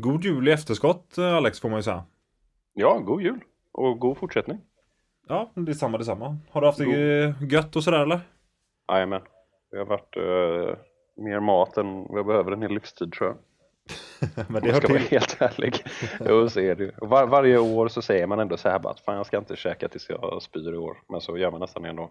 God 0.00 0.24
jul 0.24 0.48
i 0.48 0.52
efterskott 0.52 1.18
Alex 1.18 1.60
får 1.60 1.68
man 1.68 1.78
ju 1.78 1.82
säga. 1.82 2.04
Ja, 2.74 2.98
god 2.98 3.22
jul 3.22 3.40
och 3.72 3.98
god 3.98 4.18
fortsättning. 4.18 4.58
Ja, 5.28 5.50
detsamma 5.54 5.98
detsamma. 5.98 6.36
Har 6.50 6.60
du 6.60 6.66
haft 6.66 6.78
det 6.78 7.34
gött 7.50 7.76
och 7.76 7.84
sådär 7.84 8.00
eller? 8.00 8.20
Jajamän. 8.92 9.22
Det 9.70 9.78
har 9.78 9.84
varit 9.84 10.16
uh, 10.16 10.76
mer 11.24 11.40
mat 11.40 11.76
än 11.76 12.04
vad 12.04 12.18
jag 12.18 12.26
behöver 12.26 12.52
en 12.52 12.62
hel 12.62 12.74
livstid 12.74 13.12
tror 13.12 13.28
jag. 13.28 13.36
Men 14.48 14.62
det 14.62 14.68
jag 14.68 14.76
ska 14.76 14.88
vara 14.88 14.98
till. 14.98 15.10
helt 15.10 15.36
ärlig. 15.40 15.84
jo, 16.28 16.48
så 16.48 16.60
är 16.60 16.74
det. 16.74 16.90
Var, 16.96 17.26
varje 17.26 17.58
år 17.58 17.88
så 17.88 18.02
säger 18.02 18.26
man 18.26 18.40
ändå 18.40 18.56
så 18.56 18.68
här 18.68 18.78
bara 18.78 18.92
att 18.92 19.00
fan 19.00 19.16
jag 19.16 19.26
ska 19.26 19.38
inte 19.38 19.56
käka 19.56 19.88
tills 19.88 20.08
jag 20.08 20.42
spyr 20.42 20.74
i 20.74 20.76
år. 20.76 20.96
Men 21.08 21.20
så 21.20 21.38
gör 21.38 21.50
man 21.50 21.60
nästan 21.60 21.84
ändå. 21.84 22.10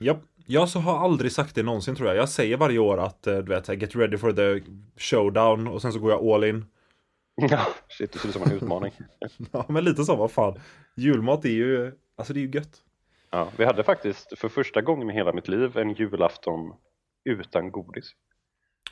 Japp. 0.00 0.20
Jag 0.46 0.68
så 0.68 0.78
har 0.78 1.04
aldrig 1.04 1.32
sagt 1.32 1.54
det 1.54 1.62
någonsin 1.62 1.96
tror 1.96 2.08
jag. 2.08 2.16
Jag 2.16 2.28
säger 2.28 2.56
varje 2.56 2.78
år 2.78 2.98
att 2.98 3.26
eh, 3.26 3.38
du 3.38 3.54
vet, 3.54 3.68
get 3.68 3.96
ready 3.96 4.18
for 4.18 4.32
the 4.32 4.70
showdown 4.96 5.68
och 5.68 5.82
sen 5.82 5.92
så 5.92 5.98
går 5.98 6.10
jag 6.10 6.26
all 6.26 6.44
in. 6.44 6.66
Ja, 7.50 7.66
shit 7.88 8.12
det 8.12 8.18
ser 8.18 8.28
ut 8.28 8.34
som 8.34 8.42
en 8.42 8.52
utmaning. 8.52 8.92
Ja, 9.52 9.64
men 9.68 9.84
lite 9.84 10.04
så, 10.04 10.16
vad 10.16 10.30
fan. 10.30 10.60
Julmat 10.96 11.44
är 11.44 11.48
ju, 11.48 11.92
alltså 12.16 12.32
det 12.32 12.40
är 12.40 12.42
ju 12.42 12.50
gött. 12.50 12.82
Ja, 13.30 13.48
vi 13.56 13.64
hade 13.64 13.82
faktiskt 13.82 14.38
för 14.38 14.48
första 14.48 14.80
gången 14.80 15.10
i 15.10 15.12
hela 15.12 15.32
mitt 15.32 15.48
liv 15.48 15.76
en 15.78 15.92
julafton 15.94 16.74
utan 17.24 17.70
godis. 17.72 18.12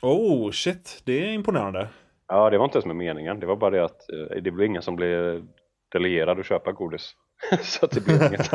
Oh, 0.01 0.51
shit. 0.51 1.01
Det 1.05 1.25
är 1.25 1.31
imponerande. 1.31 1.89
Ja, 2.27 2.49
det 2.49 2.57
var 2.57 2.65
inte 2.65 2.77
ens 2.77 2.85
med 2.85 2.95
meningen. 2.95 3.39
Det 3.39 3.45
var 3.45 3.55
bara 3.55 3.69
det 3.69 3.83
att 3.83 4.09
eh, 4.11 4.41
det 4.41 4.51
blev 4.51 4.65
ingen 4.65 4.81
som 4.81 4.95
blev 4.95 5.47
delegerad 5.91 6.39
att 6.39 6.45
köpa 6.45 6.71
godis. 6.71 7.15
så 7.61 7.85
det 7.87 8.05
blev 8.05 8.23
inget. 8.23 8.51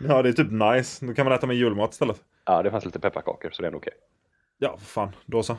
Ja, 0.00 0.22
det 0.22 0.28
är 0.28 0.32
typ 0.32 0.50
nice. 0.50 1.06
Då 1.06 1.14
kan 1.14 1.26
man 1.26 1.34
äta 1.34 1.46
med 1.46 1.56
julmat 1.56 1.92
istället. 1.92 2.22
ja, 2.46 2.62
det 2.62 2.70
fanns 2.70 2.84
lite 2.84 3.00
pepparkakor 3.00 3.50
så 3.50 3.62
det 3.62 3.66
är 3.66 3.68
ändå 3.68 3.78
okej. 3.78 3.92
Ja, 4.58 4.76
för 4.76 4.86
fan. 4.86 5.12
Då 5.26 5.42
så. 5.42 5.56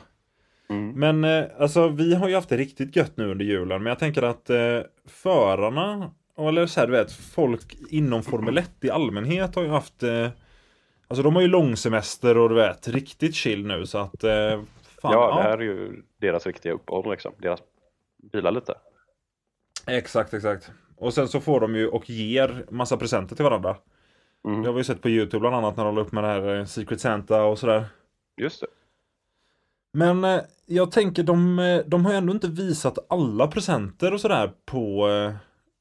Mm. 0.70 0.92
Men 0.92 1.24
eh, 1.24 1.44
alltså 1.58 1.88
vi 1.88 2.14
har 2.14 2.28
ju 2.28 2.34
haft 2.34 2.48
det 2.48 2.56
riktigt 2.56 2.96
gött 2.96 3.16
nu 3.16 3.30
under 3.30 3.44
julen. 3.44 3.82
Men 3.82 3.90
jag 3.90 3.98
tänker 3.98 4.22
att 4.22 4.50
eh, 4.50 4.80
förarna, 5.08 6.10
eller 6.38 6.66
så 6.66 6.80
här 6.80 6.86
du 6.86 6.92
vet, 6.92 7.12
folk 7.12 7.76
inom 7.90 8.22
Formel 8.22 8.58
1 8.58 8.70
i 8.80 8.90
allmänhet 8.90 9.54
har 9.54 9.62
ju 9.62 9.68
haft 9.68 10.02
eh, 10.02 10.28
Alltså 11.10 11.22
de 11.22 11.34
har 11.34 11.42
ju 11.42 11.48
långsemester 11.48 12.38
och 12.38 12.48
du 12.48 12.54
vet, 12.54 12.88
riktigt 12.88 13.34
chill 13.34 13.66
nu 13.66 13.86
så 13.86 13.98
att 13.98 14.24
eh, 14.24 14.60
fan, 15.02 15.12
ja, 15.12 15.36
det 15.36 15.42
här 15.42 15.58
är 15.58 15.62
ju 15.62 16.02
deras 16.20 16.46
riktiga 16.46 16.72
uppehåll 16.72 17.10
liksom. 17.10 17.32
Deras 17.38 17.60
bilar 18.32 18.50
lite. 18.52 18.74
Exakt, 19.86 20.34
exakt. 20.34 20.70
Och 20.96 21.14
sen 21.14 21.28
så 21.28 21.40
får 21.40 21.60
de 21.60 21.76
ju 21.76 21.88
och 21.88 22.10
ger 22.10 22.64
massa 22.70 22.96
presenter 22.96 23.36
till 23.36 23.44
varandra. 23.44 23.76
Mm. 24.44 24.62
Det 24.62 24.68
har 24.68 24.74
vi 24.74 24.80
ju 24.80 24.84
sett 24.84 25.02
på 25.02 25.08
Youtube 25.08 25.40
bland 25.40 25.56
annat 25.56 25.76
när 25.76 25.84
de 25.84 25.94
la 25.94 26.00
upp 26.00 26.12
med 26.12 26.24
det 26.24 26.28
här 26.28 26.58
eh, 26.58 26.64
Secret 26.64 27.00
Santa 27.00 27.42
och 27.42 27.58
sådär. 27.58 27.84
Just 28.36 28.60
det. 28.60 28.66
Men 29.92 30.24
eh, 30.24 30.40
jag 30.66 30.92
tänker 30.92 31.22
de, 31.22 31.58
eh, 31.58 31.80
de 31.86 32.06
har 32.06 32.14
ändå 32.14 32.32
inte 32.32 32.48
visat 32.48 32.98
alla 33.08 33.46
presenter 33.46 34.14
och 34.14 34.20
sådär 34.20 34.52
på 34.66 35.08
eh, 35.08 35.34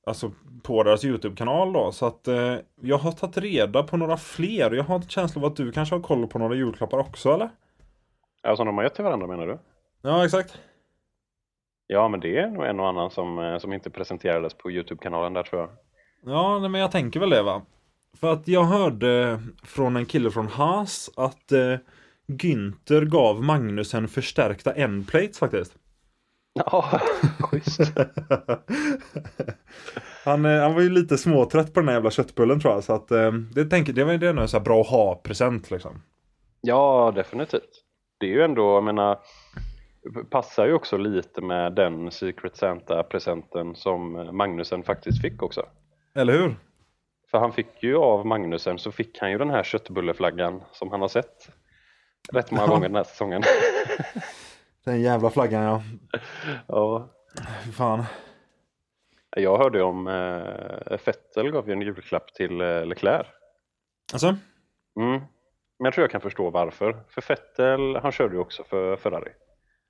Alltså 0.06 0.32
på 0.64 0.84
deras 0.84 1.06
Youtube-kanal 1.06 1.74
då. 1.74 1.92
Så 1.92 2.06
att 2.06 2.28
eh, 2.28 2.56
jag 2.82 2.98
har 2.98 3.12
tagit 3.12 3.38
reda 3.38 3.84
på 3.84 3.98
några 3.98 4.18
fler. 4.18 4.72
Jag 4.72 4.84
har 4.84 4.96
en 4.96 5.08
känsla 5.08 5.42
av 5.42 5.46
att 5.46 5.56
du 5.56 5.72
kanske 5.72 5.96
har 5.96 6.02
koll 6.02 6.28
på 6.28 6.40
några 6.40 6.56
julklappar 6.56 6.98
också 6.98 7.34
eller? 7.34 7.50
Alltså 8.44 8.64
de 8.64 8.78
har 8.78 8.84
gett 8.84 8.96
till 8.96 9.04
varandra 9.04 9.28
menar 9.28 9.48
du? 9.48 9.60
Ja 10.02 10.26
exakt. 10.26 10.60
Ja, 11.88 12.08
men 12.08 12.20
det 12.20 12.38
är 12.38 12.50
nog 12.50 12.66
en 12.66 12.80
och 12.80 12.88
annan 12.88 13.12
som, 13.12 13.58
som 13.62 13.74
inte 13.74 13.90
presenterades 13.90 14.54
på 14.54 14.72
Youtube-kanalen 14.72 15.34
där 15.34 15.44
tror 15.44 15.62
jag. 15.62 15.70
Ja 16.34 16.60
men 16.60 16.82
jag 16.82 16.92
tänker 16.92 17.20
väl 17.20 17.30
det 17.30 17.44
va. 17.44 17.62
För 18.20 18.34
att 18.34 18.48
jag 18.48 18.64
hörde 18.64 19.40
från 19.64 19.96
en 19.96 20.06
kille 20.06 20.32
från 20.32 20.48
Haas 20.48 21.10
att 21.16 21.52
eh, 21.52 21.76
Günther 22.30 23.06
gav 23.06 23.44
Magnus 23.44 23.94
en 23.94 24.08
förstärkta 24.08 24.74
endplates 24.74 25.40
faktiskt. 25.40 25.76
Ja, 26.54 27.02
schysst. 27.40 27.80
han, 30.26 30.46
eh, 30.46 30.62
han 30.62 30.74
var 30.74 30.82
ju 30.82 30.90
lite 30.90 31.18
småtrött 31.18 31.74
på 31.74 31.80
den 31.80 31.88
här 31.88 31.96
jävla 31.96 32.12
köttbullen 32.12 32.60
tror 32.60 32.74
jag. 32.74 32.84
Så 32.84 32.94
att 32.94 33.12
eh, 33.12 33.32
det 33.32 33.66
tänker 33.66 33.94
det 33.94 34.04
var 34.04 34.14
ju 34.14 34.28
en 34.28 34.48
så 34.48 34.58
här 34.58 34.64
bra 34.64 34.82
att 34.82 34.88
ha-present 34.88 35.72
liksom. 35.72 36.02
Ja, 36.62 37.12
definitivt. 37.16 37.84
Det 38.18 38.26
är 38.26 38.32
ju 38.32 38.42
ändå, 38.42 38.74
jag 38.74 38.84
menar, 38.84 39.20
passar 40.30 40.66
ju 40.66 40.74
också 40.74 40.98
lite 40.98 41.42
med 41.42 41.76
den 41.76 42.12
Secret 42.12 42.58
Santa-presenten 42.58 43.76
som 43.76 44.30
Magnusen 44.38 44.84
faktiskt 44.84 45.22
fick 45.22 45.44
också. 45.44 45.66
Eller 46.16 46.34
hur? 46.34 46.56
För 47.32 47.38
han 47.38 47.54
fick 47.54 47.84
ju 47.84 47.98
av 47.98 48.26
Magnusen 48.26 48.80
så 48.80 48.92
fick 48.92 49.18
han 49.20 49.32
ju 49.32 49.38
den 49.38 49.50
här 49.50 49.64
köttbulleflaggan 49.64 50.62
som 50.72 50.92
han 50.92 51.02
har 51.02 51.08
sett 51.08 51.50
rätt 52.34 52.52
många 52.52 52.64
Ja. 52.64 52.68
gånger 52.68 52.88
den 52.88 52.96
här 52.96 53.04
säsongen. 53.04 53.44
Den 54.86 55.02
jävla 55.02 55.30
flaggan 55.30 55.64
ja. 55.64 55.84
ja. 56.68 57.10
Fy 57.66 57.72
fan. 57.72 58.04
Jag 59.36 59.58
hörde 59.58 59.84
om 59.84 60.08
eh, 60.08 60.98
Vettel 61.06 61.52
gav 61.52 61.68
ju 61.68 61.74
en 61.74 61.82
julklapp 61.82 62.34
till 62.34 62.62
eh, 62.62 62.86
Leclerc. 62.86 63.28
Alltså? 64.14 64.28
Mm. 65.00 65.12
Men 65.80 65.86
jag 65.86 65.94
tror 65.94 66.04
jag 66.04 66.12
kan 66.12 66.22
förstå 66.22 66.50
varför. 66.50 66.98
För 67.10 67.24
Vettel, 67.28 67.96
han 68.04 68.12
körde 68.12 68.36
ju 68.36 68.42
också 68.42 68.64
för 68.64 68.96
Ferrari. 68.98 69.32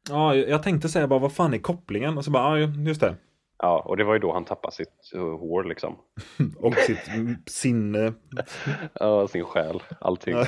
Ja, 0.09 0.35
jag 0.35 0.63
tänkte 0.63 0.89
säga 0.89 1.07
bara 1.07 1.19
vad 1.19 1.33
fan 1.33 1.53
är 1.53 1.57
kopplingen? 1.57 2.17
Och 2.17 2.25
så 2.25 2.31
bara, 2.31 2.59
ja 2.59 2.67
just 2.87 3.01
det. 3.01 3.15
Ja, 3.61 3.79
och 3.85 3.97
det 3.97 4.03
var 4.03 4.13
ju 4.13 4.19
då 4.19 4.33
han 4.33 4.45
tappade 4.45 4.75
sitt 4.75 5.11
uh, 5.15 5.37
hår 5.37 5.63
liksom. 5.63 5.97
Och 6.59 6.75
sitt 6.75 7.09
sinne. 7.49 8.13
Ja, 8.93 9.27
sin 9.27 9.45
själ, 9.45 9.83
allting. 9.99 10.35
Och, 10.37 10.45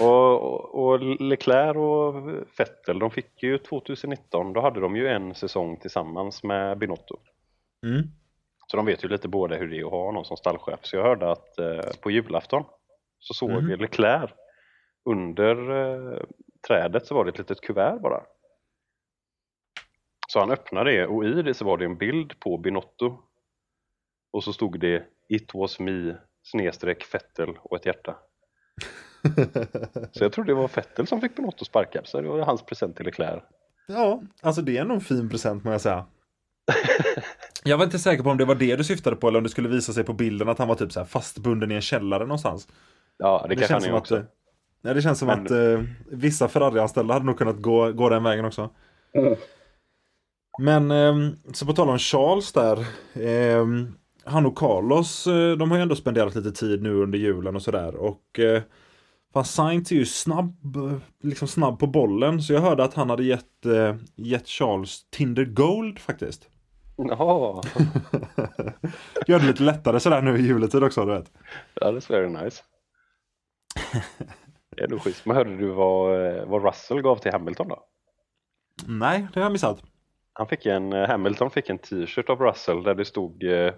och, 0.00 0.74
och 0.74 1.00
Leclerc 1.20 1.76
och 1.76 2.28
Vettel, 2.58 2.98
de 2.98 3.10
fick 3.10 3.42
ju 3.42 3.58
2019, 3.58 4.52
då 4.52 4.60
hade 4.60 4.80
de 4.80 4.96
ju 4.96 5.08
en 5.08 5.34
säsong 5.34 5.76
tillsammans 5.76 6.42
med 6.42 6.78
Binotto. 6.78 7.16
Mm. 7.86 8.02
Så 8.66 8.76
de 8.76 8.86
vet 8.86 9.04
ju 9.04 9.08
lite 9.08 9.28
båda 9.28 9.56
hur 9.56 9.68
det 9.68 9.78
är 9.78 9.84
att 9.84 9.90
ha 9.90 10.12
någon 10.12 10.24
som 10.24 10.36
stallchef. 10.36 10.80
Så 10.82 10.96
jag 10.96 11.02
hörde 11.02 11.30
att 11.30 11.58
eh, 11.58 11.90
på 12.02 12.10
julafton 12.10 12.64
så 13.18 13.34
såg 13.34 13.50
Mhm. 13.50 13.80
Leclerc 13.80 14.30
under 15.04 15.70
eh, 15.70 16.18
trädet 16.68 17.06
så 17.06 17.14
var 17.14 17.24
det 17.24 17.30
ett 17.30 17.38
litet 17.38 17.60
kuvert 17.60 17.98
bara. 18.02 18.22
Så 20.32 20.40
han 20.40 20.50
öppnade 20.50 20.90
det 20.90 21.06
och 21.06 21.24
i 21.24 21.42
det 21.42 21.54
så 21.54 21.64
var 21.64 21.78
det 21.78 21.84
en 21.84 21.96
bild 21.98 22.40
på 22.40 22.58
Binotto. 22.58 23.18
Och 24.32 24.44
så 24.44 24.52
stod 24.52 24.80
det 24.80 25.04
It 25.28 25.54
was 25.54 25.78
me 25.80 26.16
snedstreck 26.42 27.04
Fettel 27.04 27.48
och 27.62 27.76
ett 27.76 27.86
hjärta. 27.86 28.16
Så 30.12 30.24
jag 30.24 30.32
tror 30.32 30.44
det 30.44 30.54
var 30.54 30.68
Fettel 30.68 31.06
som 31.06 31.20
fick 31.20 31.36
Binotto 31.36 31.64
sparkad 31.64 32.06
så 32.06 32.20
det 32.20 32.28
var 32.28 32.38
hans 32.38 32.62
present 32.66 32.96
till 32.96 33.06
Leclerc. 33.06 33.42
Ja, 33.88 34.22
alltså 34.42 34.62
det 34.62 34.76
är 34.76 34.84
nog 34.84 34.94
en 34.94 35.00
fin 35.00 35.28
present 35.30 35.64
må 35.64 35.72
jag 35.72 35.80
säga. 35.80 36.06
Jag 37.64 37.78
var 37.78 37.84
inte 37.84 37.98
säker 37.98 38.22
på 38.22 38.30
om 38.30 38.38
det 38.38 38.44
var 38.44 38.54
det 38.54 38.76
du 38.76 38.84
syftade 38.84 39.16
på 39.16 39.28
eller 39.28 39.38
om 39.38 39.44
det 39.44 39.50
skulle 39.50 39.68
visa 39.68 39.92
sig 39.92 40.04
på 40.04 40.12
bilden 40.12 40.48
att 40.48 40.58
han 40.58 40.68
var 40.68 40.74
typ 40.74 40.92
så 40.92 41.00
här 41.00 41.06
fastbunden 41.06 41.70
i 41.70 41.74
en 41.74 41.80
källare 41.80 42.22
någonstans. 42.22 42.68
Ja, 43.18 43.46
det, 43.48 43.56
kanske 43.56 43.72
han 43.74 43.82
är 43.82 43.86
som 43.86 43.94
också. 43.94 44.16
att, 44.16 44.34
nej, 44.82 44.94
det 44.94 45.02
känns 45.02 45.18
som 45.18 45.28
Men- 45.28 45.44
att 45.44 45.50
eh, 45.50 45.82
vissa 46.06 46.48
Ferrari-anställda 46.48 47.14
hade 47.14 47.26
nog 47.26 47.38
kunnat 47.38 47.56
gå, 47.56 47.92
gå 47.92 48.08
den 48.08 48.22
vägen 48.22 48.44
också. 48.44 48.70
Mm. 49.14 49.34
Men 50.58 50.90
ehm, 50.90 51.36
så 51.52 51.66
på 51.66 51.72
tal 51.72 51.88
om 51.88 51.98
Charles 51.98 52.52
där. 52.52 52.86
ehm, 53.14 53.94
han 54.24 54.46
och 54.46 54.58
Carlos, 54.58 55.26
eh, 55.26 55.56
de 55.56 55.70
har 55.70 55.78
ju 55.78 55.82
ändå 55.82 55.96
spenderat 55.96 56.34
lite 56.34 56.52
tid 56.52 56.82
nu 56.82 56.94
under 56.94 57.18
julen 57.18 57.56
och 57.56 57.62
sådär. 57.62 57.94
Och 57.96 58.38
eh, 58.38 58.62
fan 59.32 59.44
Sainz 59.44 59.92
är 59.92 59.96
ju 59.96 60.06
snabb, 60.06 60.76
eh, 60.76 60.98
liksom 61.22 61.48
snabb 61.48 61.78
på 61.78 61.86
bollen. 61.86 62.42
Så 62.42 62.52
jag 62.52 62.60
hörde 62.60 62.84
att 62.84 62.94
han 62.94 63.10
hade 63.10 63.24
gett, 63.24 63.66
eh, 63.66 63.96
gett 64.16 64.48
Charles 64.48 65.10
Tinder 65.10 65.44
Gold 65.44 65.98
faktiskt. 65.98 66.48
Ja, 66.96 67.62
Gör 69.26 69.38
det 69.38 69.46
lite 69.46 69.62
lättare 69.62 70.00
sådär 70.00 70.22
nu 70.22 70.38
i 70.38 70.42
juletid 70.42 70.84
också, 70.84 71.04
du 71.04 71.12
vet. 71.12 71.32
that 71.80 71.94
is 71.94 72.10
very 72.10 72.28
nice. 72.28 72.62
Det 74.76 74.82
är 74.84 74.88
nog 74.88 75.02
schysst. 75.02 75.26
Men 75.26 75.36
hörde 75.36 75.56
du 75.56 75.66
vad, 75.68 76.26
eh, 76.26 76.44
vad 76.46 76.64
Russell 76.64 77.02
gav 77.02 77.16
till 77.16 77.32
Hamilton 77.32 77.68
då? 77.68 77.78
Nej, 78.86 79.26
det 79.32 79.40
har 79.40 79.44
jag 79.44 79.52
missat. 79.52 79.82
Han 80.38 80.48
fick 80.48 80.66
en, 80.66 80.92
eh, 80.92 81.08
Hamilton 81.08 81.50
fick 81.50 81.70
en 81.70 81.78
t-shirt 81.78 82.30
av 82.30 82.40
Russell 82.40 82.82
där 82.82 82.94
det 82.94 83.04
stod 83.04 83.44
eh, 83.44 83.72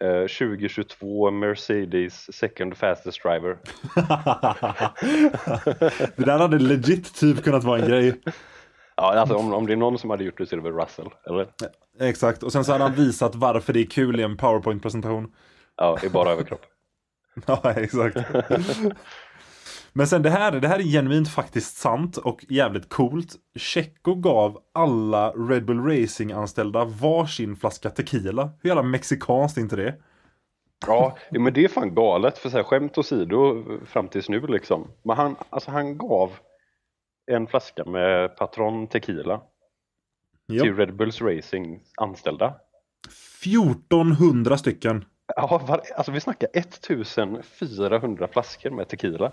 eh, 0.00 0.26
2022 0.26 1.30
Mercedes 1.30 2.36
second 2.36 2.76
fastest 2.76 3.22
driver. 3.22 3.46
det 6.16 6.24
där 6.24 6.38
hade 6.38 6.58
legit 6.58 7.14
typ 7.14 7.44
kunnat 7.44 7.64
vara 7.64 7.80
en 7.80 7.88
grej. 7.88 8.20
Ja, 8.96 9.14
alltså 9.14 9.36
om, 9.36 9.54
om 9.54 9.66
det 9.66 9.72
är 9.72 9.76
någon 9.76 9.98
som 9.98 10.10
hade 10.10 10.24
gjort 10.24 10.38
det 10.38 10.46
så 10.46 10.54
är 10.54 10.60
det 10.60 10.70
väl 10.70 10.80
Russell, 10.80 11.08
eller? 11.26 11.46
Exakt, 12.00 12.42
och 12.42 12.52
sen 12.52 12.64
så 12.64 12.72
hade 12.72 12.84
han 12.84 12.94
visat 12.94 13.34
varför 13.34 13.72
det 13.72 13.80
är 13.80 13.86
kul 13.86 14.20
i 14.20 14.22
en 14.22 14.36
powerpoint-presentation. 14.36 15.32
Ja, 15.76 15.98
i 16.02 16.08
bara 16.08 16.30
överkropp. 16.30 16.66
Ja, 17.46 17.72
exakt. 17.76 18.16
Men 19.96 20.06
sen 20.06 20.22
det 20.22 20.30
här, 20.30 20.52
det 20.52 20.68
här 20.68 20.78
är 20.78 20.82
genuint 20.82 21.28
faktiskt 21.28 21.76
sant 21.76 22.16
och 22.16 22.44
jävligt 22.48 22.88
coolt. 22.88 23.34
Checo 23.54 24.14
gav 24.14 24.58
alla 24.72 25.30
Red 25.30 25.64
Bull 25.64 25.80
Racing-anställda 25.84 26.84
varsin 26.84 27.56
flaska 27.56 27.90
tequila. 27.90 28.50
Hur 28.62 28.68
jävla 28.70 28.82
mexikanskt 28.82 29.58
är 29.58 29.62
inte 29.62 29.76
det? 29.76 29.94
Ja, 30.86 31.16
men 31.30 31.52
det 31.52 31.64
är 31.64 31.68
fan 31.68 31.94
galet 31.94 32.38
för 32.38 32.48
så 32.48 32.56
här, 32.56 32.64
skämt 32.64 32.98
åsido 32.98 33.64
fram 33.86 34.08
tills 34.08 34.28
nu 34.28 34.40
liksom. 34.46 34.88
Men 35.02 35.16
han, 35.16 35.36
alltså 35.50 35.70
han 35.70 35.98
gav 35.98 36.30
en 37.26 37.46
flaska 37.46 37.84
med 37.84 38.36
Patron 38.36 38.86
Tequila 38.86 39.40
Ja. 40.46 40.62
till 40.62 40.76
Red 40.76 40.96
Bulls 40.96 41.22
Racing 41.22 41.80
anställda. 41.96 42.54
1400 43.44 44.58
stycken. 44.58 45.04
Ja, 45.36 45.62
var, 45.68 45.82
alltså 45.96 46.12
vi 46.12 46.20
snackar 46.20 46.48
1400 46.52 48.28
flaskor 48.28 48.70
med 48.70 48.88
tequila. 48.88 49.32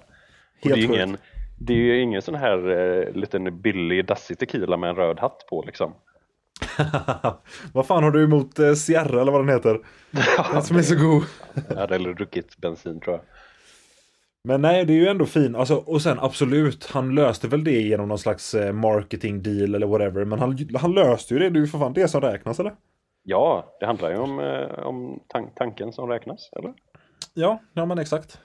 Helt 0.63 0.75
det, 0.75 0.81
är 0.81 0.85
ingen, 0.85 1.17
det 1.59 1.73
är 1.73 1.77
ju 1.77 2.01
ingen 2.01 2.21
sån 2.21 2.35
här 2.35 2.69
eh, 2.69 3.13
liten 3.13 3.61
billig 3.61 4.05
dassig 4.05 4.39
tequila 4.39 4.77
med 4.77 4.89
en 4.89 4.95
röd 4.95 5.19
hatt 5.19 5.45
på 5.49 5.63
liksom. 5.65 5.93
vad 7.73 7.87
fan 7.87 8.03
har 8.03 8.11
du 8.11 8.23
emot 8.23 8.59
eh, 8.59 8.73
Sierra 8.73 9.21
eller 9.21 9.31
vad 9.31 9.41
den 9.41 9.55
heter? 9.55 9.79
Den 10.53 10.63
som 10.63 10.77
är 10.77 10.81
så 10.81 10.95
god. 10.95 11.23
Jag 11.69 11.75
hade 11.75 11.93
hellre 11.93 12.13
druckit 12.13 12.57
bensin 12.57 12.99
tror 12.99 13.15
jag. 13.15 13.25
Men 14.43 14.61
nej, 14.61 14.85
det 14.85 14.93
är 14.93 14.97
ju 14.97 15.07
ändå 15.07 15.25
fin. 15.25 15.55
Alltså, 15.55 15.75
och 15.75 16.01
sen 16.01 16.19
absolut, 16.19 16.85
han 16.85 17.15
löste 17.15 17.47
väl 17.47 17.63
det 17.63 17.81
genom 17.81 18.07
någon 18.07 18.19
slags 18.19 18.53
eh, 18.53 18.73
marketing 18.73 19.41
deal 19.41 19.75
eller 19.75 19.87
whatever. 19.87 20.25
Men 20.25 20.39
han, 20.39 20.57
han 20.79 20.93
löste 20.93 21.33
ju 21.33 21.39
det. 21.39 21.49
Det 21.49 21.59
är 21.59 21.61
ju 21.61 21.67
för 21.67 21.79
fan 21.79 21.93
det 21.93 22.07
som 22.07 22.21
räknas 22.21 22.59
eller? 22.59 22.73
Ja, 23.23 23.77
det 23.79 23.85
handlar 23.85 24.09
ju 24.09 24.17
om, 24.17 24.39
eh, 24.39 24.85
om 24.85 25.19
tan 25.27 25.49
tanken 25.55 25.93
som 25.93 26.09
räknas, 26.09 26.49
eller? 26.55 26.73
Ja, 27.33 27.61
ja 27.73 27.85
men 27.85 27.99
exakt. 27.99 28.39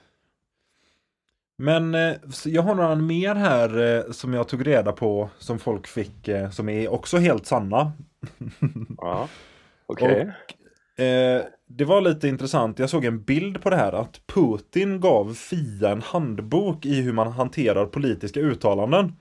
Men 1.57 1.95
eh, 1.95 2.15
jag 2.45 2.61
har 2.61 2.75
några 2.75 2.95
mer 2.95 3.35
här 3.35 3.97
eh, 3.97 4.11
som 4.11 4.33
jag 4.33 4.47
tog 4.47 4.67
reda 4.67 4.91
på 4.91 5.29
som 5.37 5.59
folk 5.59 5.87
fick 5.87 6.27
eh, 6.27 6.49
som 6.49 6.69
är 6.69 6.87
också 6.93 7.17
helt 7.17 7.45
sanna. 7.45 7.91
Ja, 8.97 9.27
okej. 9.85 10.31
Eh, 10.97 11.41
det 11.69 11.85
var 11.85 12.01
lite 12.01 12.27
intressant, 12.27 12.79
jag 12.79 12.89
såg 12.89 13.05
en 13.05 13.23
bild 13.23 13.61
på 13.61 13.69
det 13.69 13.75
här 13.75 13.93
att 13.93 14.21
Putin 14.27 14.99
gav 14.99 15.33
Fia 15.33 15.89
en 15.91 16.01
handbok 16.01 16.85
i 16.85 17.01
hur 17.01 17.13
man 17.13 17.31
hanterar 17.31 17.85
politiska 17.85 18.39
uttalanden. 18.39 19.13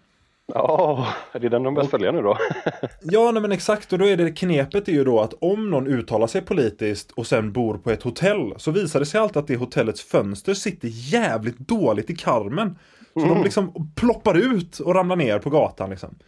Ja, 0.55 1.07
är 1.33 1.39
det 1.41 1.49
den 1.49 1.63
de 1.63 1.75
börjar 1.75 1.89
följa 1.89 2.13
nu 2.13 2.23
då? 2.23 2.39
Ja, 3.03 3.31
nej, 3.31 3.43
men 3.43 3.53
exakt. 3.53 3.93
Och 3.93 3.99
då 3.99 4.07
är 4.07 4.17
det 4.17 4.31
knepet 4.31 4.89
är 4.89 4.93
ju 4.93 5.05
då 5.05 5.21
att 5.21 5.35
om 5.41 5.71
någon 5.71 5.87
uttalar 5.87 6.27
sig 6.27 6.43
politiskt 6.43 7.13
och 7.13 7.27
sen 7.27 7.53
bor 7.53 7.79
på 7.79 7.91
ett 7.91 8.03
hotell 8.03 8.55
så 8.57 8.71
visar 8.71 9.01
det 9.01 9.07
sig 9.07 9.21
alltid 9.21 9.37
att 9.37 9.47
det 9.47 9.57
hotellets 9.57 10.03
fönster 10.03 10.55
sitter 10.55 10.89
jävligt 10.89 11.59
dåligt 11.59 12.11
i 12.11 12.17
karmen. 12.17 12.79
Så 13.15 13.27
de 13.27 13.43
liksom 13.43 13.93
ploppar 13.95 14.35
ut 14.35 14.79
och 14.79 14.95
ramlar 14.95 15.17
ner 15.17 15.39
på 15.39 15.51
gatan 15.51 15.91
liksom. 15.91 16.19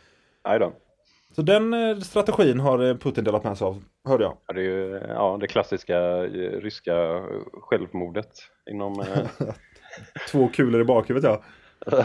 Nej 0.46 0.58
då. 0.58 0.72
Så 1.36 1.42
den 1.42 1.74
eh, 1.74 1.98
strategin 1.98 2.60
har 2.60 2.88
eh, 2.88 2.96
Putin 2.96 3.24
delat 3.24 3.44
med 3.44 3.58
sig 3.58 3.64
av, 3.64 3.82
hörde 4.08 4.24
jag. 4.24 4.36
Ja, 4.46 4.54
det 4.54 4.60
är 4.60 4.64
ju 4.64 5.00
ja, 5.08 5.38
det 5.40 5.46
klassiska 5.46 5.98
eh, 5.98 6.60
ryska 6.60 7.22
självmordet 7.52 8.30
inom... 8.70 9.04
Två 10.30 10.48
kulor 10.48 10.80
i 10.80 10.84
bakhuvudet 10.84 11.40
ja. 11.86 12.04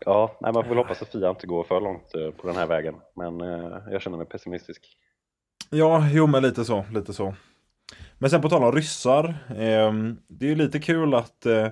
ja, 0.00 0.38
nej, 0.40 0.52
man 0.52 0.62
får 0.62 0.68
väl 0.68 0.78
hoppas 0.78 1.02
att 1.02 1.08
Fia 1.08 1.30
inte 1.30 1.46
går 1.46 1.64
för 1.64 1.80
långt 1.80 2.14
eh, 2.14 2.30
på 2.30 2.46
den 2.46 2.56
här 2.56 2.66
vägen. 2.66 2.94
Men 3.16 3.40
eh, 3.40 3.78
jag 3.90 4.02
känner 4.02 4.16
mig 4.16 4.26
pessimistisk. 4.26 4.96
Ja, 5.70 6.08
jo 6.12 6.26
men 6.26 6.42
lite 6.42 6.64
så, 6.64 6.84
lite 6.92 7.12
så. 7.12 7.34
Men 8.18 8.30
sen 8.30 8.42
på 8.42 8.48
tal 8.48 8.64
om 8.64 8.72
ryssar. 8.72 9.24
Eh, 9.48 9.92
det 10.28 10.46
är 10.46 10.48
ju 10.48 10.54
lite 10.54 10.78
kul 10.78 11.14
att 11.14 11.46
eh, 11.46 11.68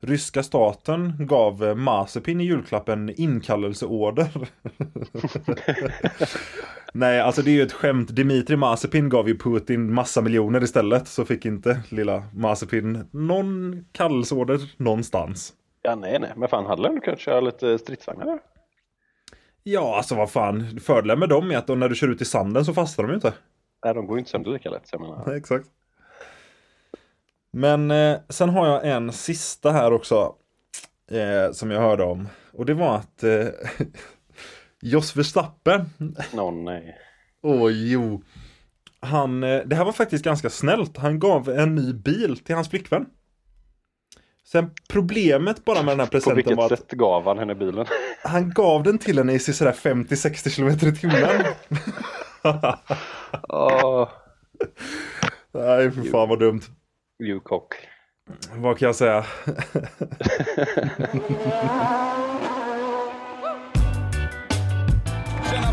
ryska 0.00 0.42
staten 0.42 1.26
gav 1.26 1.64
eh, 1.64 1.74
Mazepin 1.74 2.40
i 2.40 2.44
julklapp 2.44 2.88
en 2.88 3.20
inkallelseorder. 3.20 4.28
Nej, 6.92 7.20
alltså 7.20 7.42
det 7.42 7.50
är 7.50 7.54
ju 7.54 7.62
ett 7.62 7.72
skämt. 7.72 8.16
Dimitri 8.16 8.56
Mazepin 8.56 9.08
gav 9.08 9.28
ju 9.28 9.38
Putin 9.38 9.94
massa 9.94 10.20
miljoner 10.20 10.62
istället. 10.62 11.08
Så 11.08 11.24
fick 11.24 11.44
inte 11.44 11.82
lilla 11.88 12.24
Mazepin 12.34 13.08
någon 13.10 13.84
kallelseorder 13.92 14.60
någonstans. 14.76 15.52
Ja, 15.86 15.94
nej, 15.94 16.18
nej, 16.18 16.32
men 16.36 16.48
fan 16.48 16.66
hade 16.66 16.82
han 16.82 17.00
kunnat 17.00 17.20
köra 17.20 17.40
lite 17.40 17.78
stridsvagnar? 17.78 18.38
Ja, 19.62 19.96
alltså 19.96 20.14
vad 20.14 20.30
fan. 20.30 20.80
Fördelen 20.80 21.18
med 21.18 21.28
dem 21.28 21.50
är 21.50 21.56
att 21.56 21.68
när 21.68 21.88
du 21.88 21.94
kör 21.94 22.08
ut 22.08 22.20
i 22.20 22.24
sanden 22.24 22.64
så 22.64 22.74
fastnar 22.74 23.04
de 23.04 23.10
ju 23.10 23.14
inte. 23.14 23.34
Nej, 23.84 23.94
de 23.94 24.06
går 24.06 24.16
ju 24.16 24.18
inte 24.18 24.30
sönder 24.30 24.50
lika 24.50 24.70
lätt. 24.70 24.88
Jag 24.92 25.00
menar. 25.00 25.24
Nej, 25.26 25.36
exakt. 25.36 25.66
Men 27.50 27.90
eh, 27.90 28.18
sen 28.28 28.48
har 28.48 28.66
jag 28.66 28.88
en 28.88 29.12
sista 29.12 29.72
här 29.72 29.92
också. 29.92 30.34
Eh, 31.10 31.52
som 31.52 31.70
jag 31.70 31.80
hörde 31.80 32.02
om. 32.02 32.28
Och 32.52 32.66
det 32.66 32.74
var 32.74 32.96
att 32.96 33.22
eh, 33.22 33.46
Jos 34.82 35.16
Verstappen. 35.16 35.84
Nå, 36.32 36.50
nej. 36.50 36.98
Åh 37.42 37.70
jo. 37.70 38.22
Han, 39.00 39.42
eh, 39.42 39.62
det 39.66 39.76
här 39.76 39.84
var 39.84 39.92
faktiskt 39.92 40.24
ganska 40.24 40.50
snällt. 40.50 40.96
Han 40.96 41.18
gav 41.18 41.48
en 41.48 41.74
ny 41.74 41.92
bil 41.92 42.38
till 42.38 42.54
hans 42.54 42.70
flickvän. 42.70 43.06
Sen 44.52 44.70
problemet 44.88 45.64
bara 45.64 45.82
med 45.82 45.92
den 45.92 46.00
här 46.00 46.06
På 46.06 46.10
presenten 46.10 46.36
vilket 46.36 46.56
var 46.56 46.72
att 46.72 46.78
sätt 46.78 46.90
gav 46.90 47.24
han 47.24 47.38
henne 47.38 47.54
bilen? 47.54 47.86
han 48.22 48.50
gav 48.50 48.82
den 48.82 48.98
till 48.98 49.18
henne 49.18 49.32
i 49.32 49.38
sådär 49.38 49.72
50-60 49.72 50.56
km 50.56 50.68
i 50.68 50.78
timmen. 50.96 51.44
Åh, 53.48 54.08
Nej, 55.54 55.90
för 55.90 56.02
fan 56.02 56.28
vad 56.28 56.38
dumt. 56.38 56.60
you 57.22 57.40
cock. 57.40 57.74
Vad 58.54 58.78
kan 58.78 58.86
jag 58.86 58.96
säga? 58.96 59.24
Tjena 59.44 59.56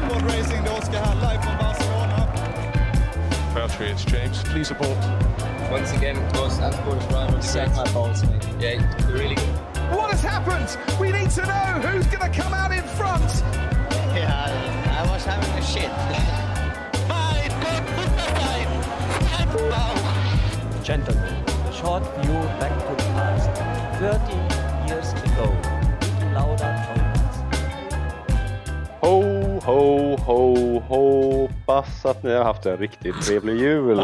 Podd 0.09 0.23
Racing, 0.25 0.63
det 0.63 0.69
är 0.69 0.77
Oskar 0.79 0.99
här 0.99 1.15
live 1.15 1.41
från 1.43 1.57
Barcelona. 1.57 2.27
Patriots, 3.53 4.13
James. 4.13 4.43
Please 4.43 4.65
support. 4.65 4.97
Once 5.73 5.91
again, 5.91 6.15
it 6.15 6.37
was 6.37 6.59
Anspor's 6.59 7.03
Ryan 7.11 7.33
was 7.33 7.49
set 7.49 7.75
my 7.75 7.83
balls, 7.93 8.23
mate. 8.29 8.47
Yeah, 8.59 8.73
you're 8.73 9.07
really 9.17 9.33
good. 9.33 9.55
What 9.89 10.11
has 10.11 10.21
happened? 10.21 10.69
We 11.01 11.11
need 11.11 11.31
to 11.31 11.41
know 11.41 11.81
who's 11.81 12.05
going 12.05 12.31
to 12.31 12.41
come 12.41 12.53
out 12.53 12.71
in 12.71 12.83
front. 12.89 13.41
Yeah, 14.13 15.01
I 15.01 15.03
was 15.11 15.25
having 15.25 15.49
a 15.49 15.63
shit. 15.65 15.89
Gentlemen, 20.83 21.43
short 21.73 22.03
view 22.21 22.39
back 22.59 22.79
to 22.79 22.85
the 22.93 22.97
past. 23.15 23.49
30 23.99 24.35
years 24.87 25.11
ago, 25.23 25.47
louder 26.35 26.71
tones. 26.85 27.03
Ho, 29.65 30.15
ho, 30.15 30.79
ho, 30.79 31.47
hoppas 31.47 32.05
att 32.05 32.23
ni 32.23 32.33
har 32.33 32.43
haft 32.43 32.65
en 32.65 32.77
riktigt 32.77 33.21
trevlig 33.21 33.55
jul. 33.55 33.97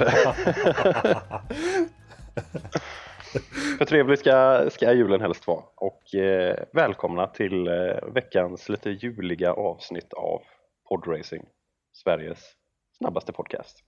För 3.78 3.86
trevlig 3.86 4.20
ska, 4.20 4.66
ska 4.70 4.94
julen 4.94 5.22
helst 5.22 5.48
vara. 5.48 5.64
Och 5.76 6.16
eh, 6.16 6.66
välkomna 6.74 7.28
till 7.28 7.68
eh, 7.68 8.14
veckans 8.14 8.70
lite 8.70 8.90
juliga 8.90 9.54
avsnitt 9.54 10.14
av 10.14 10.42
Podracing, 10.90 11.46
Sveriges 11.94 12.56
snabbaste 12.98 13.34
podcast. 13.34 13.84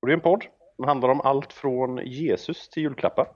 Och 0.00 0.06
det 0.08 0.12
är 0.12 0.16
en 0.16 0.20
podd 0.20 0.44
som 0.76 0.84
handlar 0.84 1.08
om 1.08 1.20
allt 1.20 1.52
från 1.52 2.06
Jesus 2.06 2.68
till 2.68 2.82
julklappar. 2.82 3.28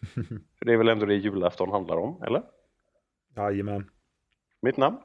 För 0.58 0.64
det 0.64 0.72
är 0.72 0.76
väl 0.76 0.88
ändå 0.88 1.06
det 1.06 1.14
julafton 1.14 1.70
handlar 1.70 1.96
om, 1.96 2.22
eller? 2.22 2.42
Jajamän. 3.36 3.90
Mitt 4.62 4.76
namn, 4.76 4.98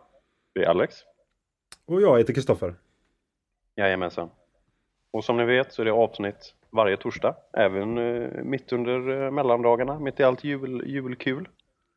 det 0.54 0.64
är 0.64 0.70
Alex. 0.70 0.96
Och 1.86 2.02
jag 2.02 2.18
heter 2.18 2.34
Kristoffer. 2.34 2.76
Jajamensan. 3.76 4.30
Och 5.12 5.26
som 5.26 5.38
ni 5.38 5.46
vet 5.46 5.74
så 5.74 5.82
är 5.82 5.86
det 5.86 5.92
avsnitt 5.92 6.56
varje 6.70 6.98
torsdag, 6.98 7.36
även 7.54 7.98
eh, 7.98 8.44
mitt 8.44 8.74
under 8.74 9.24
eh, 9.24 9.32
mellandagarna, 9.32 10.00
mitt 10.00 10.20
i 10.20 10.24
allt 10.24 10.44
jul, 10.44 10.84
julkul. 10.88 11.50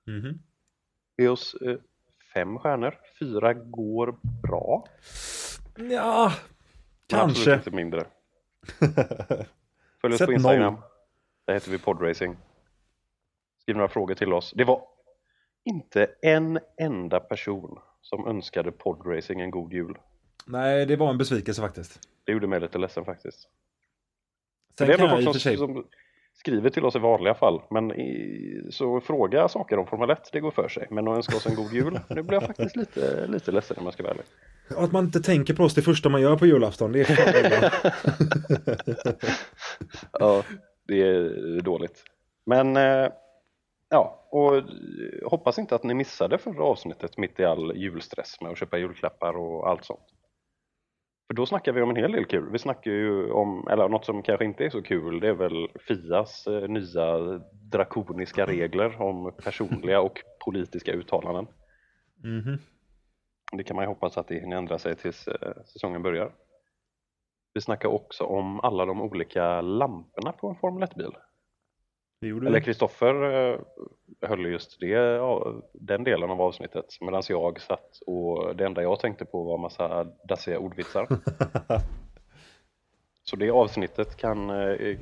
Mhm. 0.07 0.39
Ge 1.17 1.29
oss 1.29 1.55
eh, 1.55 1.77
fem 2.35 2.59
stjärnor, 2.59 2.95
fyra 3.19 3.55
går 3.55 4.17
bra. 4.43 4.85
Ja, 5.77 6.33
men 7.13 7.21
absolut 7.21 7.47
kanske. 7.47 7.55
inte 7.55 7.71
mindre. 7.71 8.07
Följ 10.01 10.15
oss 10.15 10.19
Sätt 10.19 10.27
på 10.27 10.33
Instagram. 10.33 10.77
Där 11.47 11.55
heter 11.55 11.71
vi 11.71 11.79
Podracing. 11.79 12.37
Skriv 13.63 13.77
några 13.77 13.89
frågor 13.89 14.15
till 14.15 14.33
oss. 14.33 14.53
Det 14.57 14.65
var 14.65 14.83
inte 15.65 16.11
en 16.23 16.59
enda 16.77 17.21
person 17.21 17.79
som 18.01 18.29
önskade 18.29 18.73
Podracing 18.73 19.41
en 19.41 19.51
god 19.51 19.73
jul. 19.73 19.99
Nej, 20.47 20.87
det 20.87 20.97
var 20.97 21.11
en 21.11 21.19
besvikelse 21.19 21.63
faktiskt. 21.63 22.01
Det 22.25 22.33
gjorde 22.33 22.47
mig 22.47 22.61
lite 22.61 22.79
ledsen 22.79 23.05
faktiskt. 23.05 23.49
Sen 24.79 24.87
det 24.87 24.95
är 24.95 24.99
väl 24.99 25.25
folk 25.25 25.41
som, 25.41 25.57
som 25.57 25.85
skriver 26.35 26.71
till 26.71 26.85
oss 26.85 26.97
i 26.97 26.99
vanliga 26.99 27.35
fall. 27.35 27.63
Men 27.71 27.93
i, 27.93 28.67
så 28.71 29.01
fråga 29.01 29.49
saker 29.49 29.79
om 29.79 29.87
Formel 29.87 30.11
1, 30.11 30.31
det 30.33 30.41
går 30.41 30.51
för 30.51 30.69
sig. 30.69 30.87
Men 30.91 31.09
att 31.09 31.17
önska 31.17 31.37
oss 31.37 31.47
en 31.47 31.55
god 31.55 31.73
jul, 31.73 32.01
nu 32.09 32.23
blir 32.23 32.35
jag 32.35 32.47
faktiskt 32.47 32.77
lite, 32.77 33.27
lite 33.27 33.53
ledsen 33.53 33.77
om 33.79 33.85
jag 33.85 33.93
ska 33.93 34.03
vara 34.03 34.13
ärlig. 34.13 34.25
Att 34.77 34.93
man 34.93 35.05
inte 35.05 35.21
tänker 35.21 35.55
på 35.55 35.65
oss 35.65 35.75
det 35.75 35.83
första 35.83 36.09
man 36.09 36.21
gör 36.21 36.37
på 36.37 36.47
julafton, 36.47 36.93
det 36.93 37.01
är 37.01 37.05
fan. 37.05 37.71
Ja, 40.13 40.43
det 40.87 41.03
är 41.03 41.61
dåligt. 41.61 42.05
Men 42.47 42.77
eh, 42.77 43.09
ja, 43.89 44.29
och 44.31 44.63
hoppas 45.31 45.59
inte 45.59 45.75
att 45.75 45.85
ni 45.85 45.95
missade 45.95 46.39
förra 46.39 46.65
avsnittet 46.65 47.17
mitt 47.17 47.41
i 47.41 47.45
all 47.45 47.77
julstress 47.77 48.41
med 48.41 48.51
att 48.51 48.59
köpa 48.59 48.79
julklappar 48.79 49.37
och 49.37 49.69
allt 49.69 49.85
sånt. 49.85 50.15
För 51.27 51.35
då 51.35 51.47
snackar 51.47 51.73
vi 51.73 51.83
om 51.83 51.91
en 51.91 51.97
hel 51.97 52.13
del 52.13 52.25
kul. 52.25 52.51
Vi 52.53 52.59
snackar 52.59 52.91
ju 52.91 53.31
om, 53.31 53.69
eller 53.71 53.89
något 53.89 54.05
som 54.05 54.23
kanske 54.23 54.45
inte 54.45 54.65
är 54.65 54.71
så 54.71 54.83
kul, 54.83 55.21
det 55.21 55.29
är 55.29 55.35
väl 55.35 55.69
Fias 55.81 56.47
eh, 56.47 56.69
nya 56.69 57.19
drakoniska 57.53 58.47
regler 58.47 59.03
om 59.03 59.33
personliga 59.45 60.01
och 60.07 60.19
politiska 60.45 60.93
uttalanden. 60.93 61.47
Mhm. 62.25 62.59
Det 63.53 63.65
kan 63.65 63.77
man 63.77 63.85
ju 63.85 63.89
hoppas 63.89 64.19
att 64.19 64.29
det 64.29 64.35
hinner 64.35 64.57
ändra 64.57 64.79
sig 64.79 64.97
tills 64.97 65.29
eh, 65.29 65.53
säsongen 65.65 66.03
börjar. 66.03 66.33
Vi 67.55 67.61
snackar 67.61 67.89
också 67.89 68.25
om 68.25 68.61
alla 68.61 68.85
de 68.85 69.01
olika 69.01 69.61
lamporna 69.61 70.33
på 70.33 70.49
en 70.49 70.57
Formel 70.57 70.89
1-bil. 70.89 71.13
Eller. 72.21 72.61
Kristoffer 72.61 73.51
eh, 73.53 73.61
höll 74.29 74.47
just 74.47 74.81
det, 74.81 75.21
den 75.73 76.05
delen 76.05 76.31
av 76.31 76.41
avsnittet 76.41 76.99
medan 77.01 77.23
jag 77.29 77.61
satt 77.61 77.99
och 78.07 78.57
det 78.57 78.65
enda 78.65 78.83
jag 78.83 79.01
tänkte 79.01 79.25
på 79.25 79.43
var 79.43 79.59
massa 79.59 80.05
dassiga 80.05 80.59
ordvitsar. 80.59 81.07
Så 83.25 83.37
det 83.37 83.51
avsnittet 83.51 84.17
kan, 84.17 84.51
eh, 84.51 84.97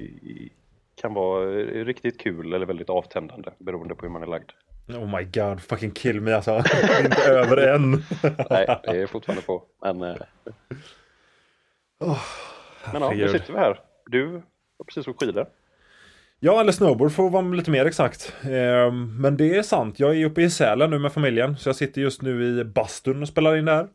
kan 1.00 1.14
vara 1.14 1.46
riktigt 1.64 2.20
kul 2.20 2.52
eller 2.52 2.66
väldigt 2.66 2.90
avtändande 2.90 3.50
beroende 3.58 3.94
på 3.94 4.06
hur 4.06 4.12
man 4.12 4.22
är 4.22 4.26
lagd. 4.26 4.50
Oh 4.88 5.18
my 5.18 5.24
god, 5.24 5.60
fucking 5.60 5.90
kill 5.90 6.20
me 6.20 6.32
alltså. 6.32 6.56
Inte 7.04 7.22
över 7.22 7.56
än. 7.56 7.90
Nej, 8.50 8.80
det 8.82 9.02
är 9.02 9.06
fortfarande 9.06 9.42
på. 9.42 9.62
Men, 9.82 10.02
eh, 10.02 10.16
men 12.92 13.02
ja, 13.02 13.10
nu 13.10 13.28
sitter 13.28 13.52
vi 13.52 13.58
här. 13.58 13.80
Du 14.06 14.32
har 14.78 14.84
precis 14.84 15.08
åkt 15.08 15.20
skidor. 15.20 15.46
Ja, 16.40 16.60
eller 16.60 16.72
snowboard 16.72 17.10
att 17.10 17.18
vara 17.18 17.42
lite 17.42 17.70
mer 17.70 17.86
exakt. 17.86 18.32
Ehm, 18.42 19.20
Men 19.20 19.36
det 19.36 19.56
är 19.56 19.62
sant, 19.62 20.00
jag 20.00 20.16
är 20.16 20.24
uppe 20.24 20.42
i 20.42 20.50
Sälen 20.50 20.90
nu 20.90 20.98
med 20.98 21.12
familjen. 21.12 21.56
Så 21.56 21.68
jag 21.68 21.76
sitter 21.76 22.00
just 22.00 22.22
nu 22.22 22.60
i 22.60 22.64
bastun 22.64 23.22
och 23.22 23.28
spelar 23.28 23.56
in 23.56 23.64
där. 23.64 23.88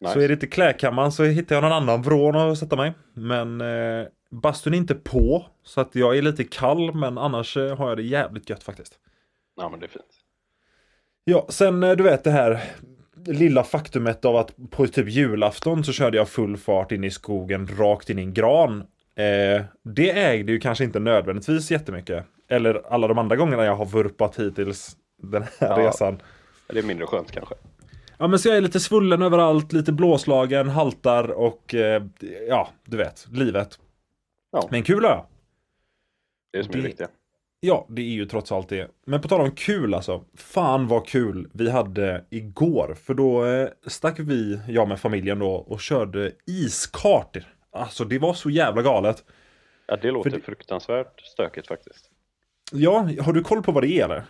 Nice. 0.00 0.12
Så 0.12 0.20
är 0.20 0.28
det 0.28 0.34
inte 0.34 0.46
klädkammaren 0.46 1.12
så 1.12 1.24
hittar 1.24 1.56
jag 1.56 1.62
någon 1.62 1.72
annan 1.72 2.02
vrån 2.02 2.36
att 2.36 2.58
sätta 2.58 2.76
mig. 2.76 2.92
Men 3.14 3.60
eh, 3.60 4.06
bastun 4.30 4.74
är 4.74 4.78
inte 4.78 4.94
på. 4.94 5.46
Så 5.62 5.80
att 5.80 5.94
jag 5.94 6.18
är 6.18 6.22
lite 6.22 6.44
kall 6.44 6.94
men 6.94 7.18
annars 7.18 7.56
eh, 7.56 7.76
har 7.76 7.88
jag 7.88 7.96
det 7.96 8.02
jävligt 8.02 8.50
gött 8.50 8.62
faktiskt. 8.62 8.98
Ja, 9.56 9.68
men 9.68 9.80
det 9.80 9.86
är 9.86 9.88
fint. 9.88 10.04
Ja, 11.24 11.46
sen 11.48 11.82
eh, 11.82 11.96
du 11.96 12.02
vet 12.02 12.24
det 12.24 12.30
här 12.30 12.62
lilla 13.26 13.64
faktumet 13.64 14.24
av 14.24 14.36
att 14.36 14.54
på 14.70 14.86
typ 14.86 15.08
julafton 15.08 15.84
så 15.84 15.92
körde 15.92 16.16
jag 16.16 16.28
full 16.28 16.56
fart 16.56 16.92
in 16.92 17.04
i 17.04 17.10
skogen 17.10 17.68
rakt 17.78 18.10
in 18.10 18.18
i 18.18 18.22
en 18.22 18.34
gran. 18.34 18.84
Eh, 19.16 19.64
det 19.82 20.10
ägde 20.10 20.52
ju 20.52 20.58
kanske 20.60 20.84
inte 20.84 20.98
nödvändigtvis 20.98 21.70
jättemycket. 21.70 22.24
Eller 22.48 22.82
alla 22.92 23.08
de 23.08 23.18
andra 23.18 23.36
gångerna 23.36 23.64
jag 23.64 23.76
har 23.76 23.86
vurpat 23.86 24.38
hittills 24.40 24.96
den 25.22 25.42
här 25.42 25.80
Ja. 25.80 25.88
resan. 25.88 26.22
Det 26.68 26.78
är 26.78 26.82
mindre 26.82 27.06
skönt 27.06 27.30
kanske. 27.32 27.54
Ja 28.18 28.26
men 28.28 28.38
så 28.38 28.48
jag 28.48 28.56
är 28.56 28.60
lite 28.60 28.80
svullen 28.80 29.22
överallt, 29.22 29.72
lite 29.72 29.92
blåslagen, 29.92 30.68
haltar 30.68 31.28
och 31.30 31.74
eh, 31.74 32.02
ja, 32.48 32.68
du 32.84 32.96
vet, 32.96 33.26
livet. 33.32 33.78
Ja. 34.52 34.68
Men 34.70 34.82
kul 34.82 35.04
har 35.04 35.10
jag. 35.10 35.26
Det 36.52 36.58
är 36.58 36.62
som 36.62 36.70
är 36.70 36.76
det 36.76 36.82
Det- 36.82 36.86
viktiga. 36.88 37.08
Ja, 37.60 37.86
det 37.88 38.02
är 38.02 38.06
ju 38.06 38.26
trots 38.26 38.52
allt 38.52 38.68
det. 38.68 38.90
Men 39.06 39.20
på 39.20 39.28
tal 39.28 39.40
om 39.40 39.50
kul 39.50 39.94
alltså. 39.94 40.24
Fan 40.34 40.86
vad 40.88 41.06
kul 41.06 41.48
vi 41.52 41.70
hade 41.70 42.24
igår. 42.30 42.96
För 43.04 43.14
då 43.14 43.44
eh, 43.46 43.68
stack 43.86 44.18
vi, 44.18 44.60
jag 44.68 44.88
med 44.88 45.00
familjen 45.00 45.38
då, 45.38 45.50
och 45.50 45.80
körde 45.80 46.32
iskart. 46.46 47.36
Alltså 47.76 48.04
det 48.04 48.18
var 48.18 48.34
så 48.34 48.50
jävla 48.50 48.82
galet. 48.82 49.24
Ja, 49.86 49.96
det 50.02 50.10
låter 50.10 50.30
det- 50.30 50.40
fruktansvärt 50.40 51.20
stökigt 51.20 51.66
faktiskt. 51.68 52.10
Ja, 52.72 53.08
har 53.20 53.32
du 53.32 53.42
koll 53.42 53.62
på 53.62 53.72
vad 53.72 53.82
det 53.82 53.88
är 54.00 54.04
eller? 54.04 54.22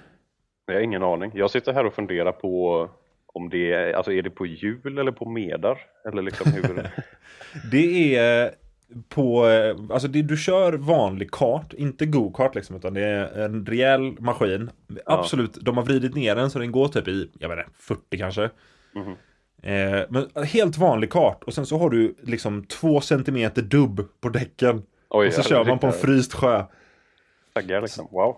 Jag 0.66 0.74
har 0.74 0.80
ingen 0.80 1.02
aning. 1.02 1.30
Jag 1.34 1.50
sitter 1.50 1.72
här 1.72 1.86
och 1.86 1.94
funderar 1.94 2.32
på 2.32 2.88
om 3.26 3.48
det 3.48 3.72
är, 3.72 3.92
alltså 3.92 4.12
är 4.12 4.22
det 4.22 4.30
på 4.30 4.46
hjul 4.46 4.98
eller 4.98 5.12
på 5.12 5.28
medar? 5.30 5.78
Eller 6.08 6.22
liksom 6.22 6.52
hur? 6.52 6.90
Det 7.70 8.16
är 8.16 8.54
på, 9.08 9.48
eh, 9.48 9.76
alltså 9.90 10.08
det, 10.08 10.22
du 10.22 10.36
kör 10.36 10.72
vanlig 10.72 11.30
kart, 11.30 11.72
inte 11.72 12.06
go-kart 12.06 12.54
liksom, 12.54 12.76
utan 12.76 12.94
det 12.94 13.00
är 13.02 13.44
en 13.44 13.66
rejäl 13.66 14.20
maskin. 14.20 14.70
Absolut, 15.06 15.54
de 15.54 15.76
har 15.76 15.84
vridit 15.84 16.14
ner 16.14 16.34
den 16.36 16.50
så 16.50 16.58
den 16.58 16.72
går 16.72 16.88
typ 16.88 17.08
i, 17.08 17.30
jag 17.38 17.48
vet 17.48 17.58
inte, 17.58 17.70
40 17.78 18.18
kanske. 18.18 18.50
Mhm. 18.94 19.14
Eh, 19.62 20.00
men 20.08 20.44
helt 20.44 20.78
vanlig 20.78 21.12
kart 21.12 21.44
och 21.44 21.54
sen 21.54 21.66
så 21.66 21.78
har 21.78 21.90
du 21.90 22.14
liksom 22.22 22.64
två 22.64 23.00
centimeter 23.00 23.62
dubb 23.62 24.08
på 24.20 24.28
däcken. 24.28 24.82
Oj, 25.10 25.26
och 25.26 25.32
så 25.32 25.42
kör 25.42 25.64
man 25.64 25.78
på 25.78 25.86
en 25.86 25.92
fryst 25.92 26.34
sjö. 26.34 26.64
Taggar 27.54 27.82
liksom. 27.82 28.08
Wow. 28.10 28.36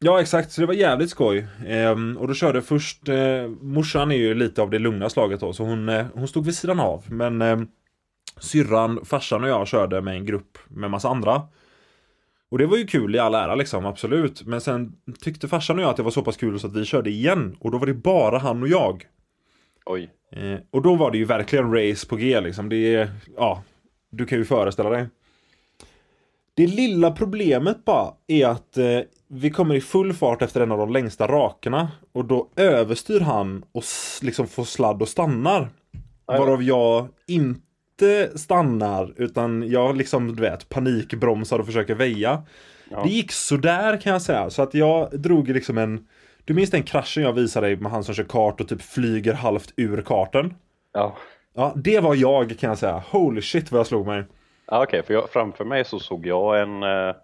Ja 0.00 0.20
exakt, 0.20 0.52
så 0.52 0.60
det 0.60 0.66
var 0.66 0.74
jävligt 0.74 1.10
skoj. 1.10 1.46
Ehm, 1.66 2.16
och 2.16 2.28
då 2.28 2.34
körde 2.34 2.62
först, 2.62 3.08
eh, 3.08 3.48
morsan 3.60 4.10
är 4.10 4.16
ju 4.16 4.34
lite 4.34 4.62
av 4.62 4.70
det 4.70 4.78
lugna 4.78 5.10
slaget 5.10 5.40
då, 5.40 5.52
så 5.52 5.64
hon, 5.64 5.88
eh, 5.88 6.06
hon 6.14 6.28
stod 6.28 6.44
vid 6.44 6.56
sidan 6.56 6.80
av. 6.80 7.04
Men 7.06 7.42
eh, 7.42 7.58
syrran, 8.40 9.04
farsan 9.04 9.42
och 9.44 9.48
jag 9.48 9.68
körde 9.68 10.00
med 10.00 10.14
en 10.14 10.26
grupp 10.26 10.58
med 10.68 10.90
massa 10.90 11.08
andra. 11.08 11.42
Och 12.50 12.58
det 12.58 12.66
var 12.66 12.76
ju 12.76 12.86
kul 12.86 13.14
i 13.14 13.18
all 13.18 13.34
ära 13.34 13.54
liksom, 13.54 13.86
absolut. 13.86 14.42
Men 14.46 14.60
sen 14.60 14.92
tyckte 15.20 15.48
farsan 15.48 15.78
och 15.78 15.82
jag 15.82 15.90
att 15.90 15.96
det 15.96 16.02
var 16.02 16.10
så 16.10 16.22
pass 16.22 16.36
kul 16.36 16.60
så 16.60 16.66
att 16.66 16.76
vi 16.76 16.84
körde 16.84 17.10
igen. 17.10 17.56
Och 17.60 17.70
då 17.70 17.78
var 17.78 17.86
det 17.86 17.94
bara 17.94 18.38
han 18.38 18.62
och 18.62 18.68
jag. 18.68 19.06
Oj. 19.88 20.10
Eh, 20.32 20.58
och 20.70 20.82
då 20.82 20.94
var 20.94 21.10
det 21.10 21.18
ju 21.18 21.24
verkligen 21.24 21.72
race 21.74 22.06
på 22.06 22.16
G 22.16 22.40
liksom. 22.40 22.68
Det 22.68 22.94
är, 22.94 23.10
ja, 23.36 23.62
du 24.10 24.26
kan 24.26 24.38
ju 24.38 24.44
föreställa 24.44 24.90
dig. 24.90 25.06
Det 26.54 26.66
lilla 26.66 27.10
problemet 27.10 27.84
bara 27.84 28.14
är 28.26 28.46
att 28.46 28.78
eh, 28.78 29.00
vi 29.28 29.50
kommer 29.50 29.74
i 29.74 29.80
full 29.80 30.12
fart 30.12 30.42
efter 30.42 30.60
en 30.60 30.72
av 30.72 30.78
de 30.78 30.92
längsta 30.92 31.26
rakerna. 31.26 31.90
Och 32.12 32.24
då 32.24 32.48
överstyr 32.56 33.20
han 33.20 33.64
och 33.72 33.84
liksom 34.22 34.46
får 34.46 34.64
sladd 34.64 35.02
och 35.02 35.08
stannar. 35.08 35.68
Aj. 36.26 36.38
Varav 36.38 36.62
jag 36.62 37.08
inte 37.26 38.38
stannar 38.38 39.14
utan 39.16 39.70
jag 39.70 39.96
liksom 39.96 40.36
du 40.36 40.42
vet 40.42 40.68
panikbromsar 40.68 41.58
och 41.58 41.66
försöker 41.66 41.94
väja. 41.94 42.42
Ja. 42.90 43.02
Det 43.02 43.10
gick 43.10 43.32
sådär 43.32 44.00
kan 44.00 44.12
jag 44.12 44.22
säga. 44.22 44.50
Så 44.50 44.62
att 44.62 44.74
jag 44.74 45.20
drog 45.20 45.48
liksom 45.48 45.78
en 45.78 46.06
Du 46.48 46.54
minns 46.54 46.70
den 46.70 46.82
kraschen 46.82 47.22
jag 47.22 47.32
visade 47.32 47.66
dig 47.66 47.76
med 47.76 47.92
han 47.92 48.04
som 48.04 48.14
kör 48.14 48.24
kart 48.24 48.60
och 48.60 48.68
typ 48.68 48.82
flyger 48.82 49.34
halvt 49.34 49.72
ur 49.76 50.02
karten? 50.02 50.54
Ja. 50.92 51.16
Ja, 51.54 51.72
det 51.76 52.00
var 52.00 52.14
jag 52.14 52.58
kan 52.58 52.68
jag 52.68 52.78
säga. 52.78 53.02
Holy 53.10 53.42
shit 53.42 53.72
vad 53.72 53.78
jag 53.78 53.86
slog 53.86 54.06
mig. 54.06 54.24
Ja, 54.66 54.82
Okej, 54.82 55.02
för 55.02 55.14
jag, 55.14 55.30
framför 55.30 55.64
mig 55.64 55.84
så 55.84 55.98
såg 55.98 56.26
jag 56.26 56.60
en, 56.60 56.82
eh, 56.82 57.14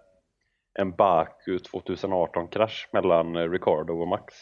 en 0.79 0.91
Baku 0.91 1.57
2018-krasch 1.57 2.89
mellan 2.93 3.35
eh, 3.35 3.49
Ricardo 3.49 3.93
och 3.93 4.07
Max. 4.07 4.33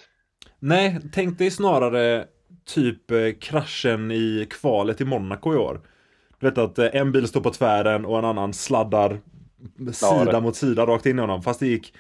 Nej, 0.60 1.00
tänk 1.14 1.38
dig 1.38 1.52
snarare 1.52 2.26
typ 2.66 3.12
eh, 3.12 3.18
kraschen 3.42 4.12
i 4.12 4.48
kvalet 4.50 5.02
i 5.02 5.06
Monaco 5.06 5.54
i 5.54 5.58
år. 5.58 5.82
Du 6.40 6.50
vet 6.50 6.58
att 6.58 6.80
en 6.80 7.12
bil 7.12 7.28
står 7.28 7.42
på 7.42 7.50
tvären 7.52 8.06
och 8.06 8.20
en 8.20 8.26
annan 8.26 8.54
sladdar 8.54 9.20
sida 9.94 10.32
det- 10.32 10.42
mot 10.42 10.56
sida 10.56 10.86
rakt 10.86 11.06
in 11.06 11.18
i 11.18 11.22
honom. 11.22 11.42
Fast 11.42 11.60
det 11.60 11.68
gick 11.68 11.94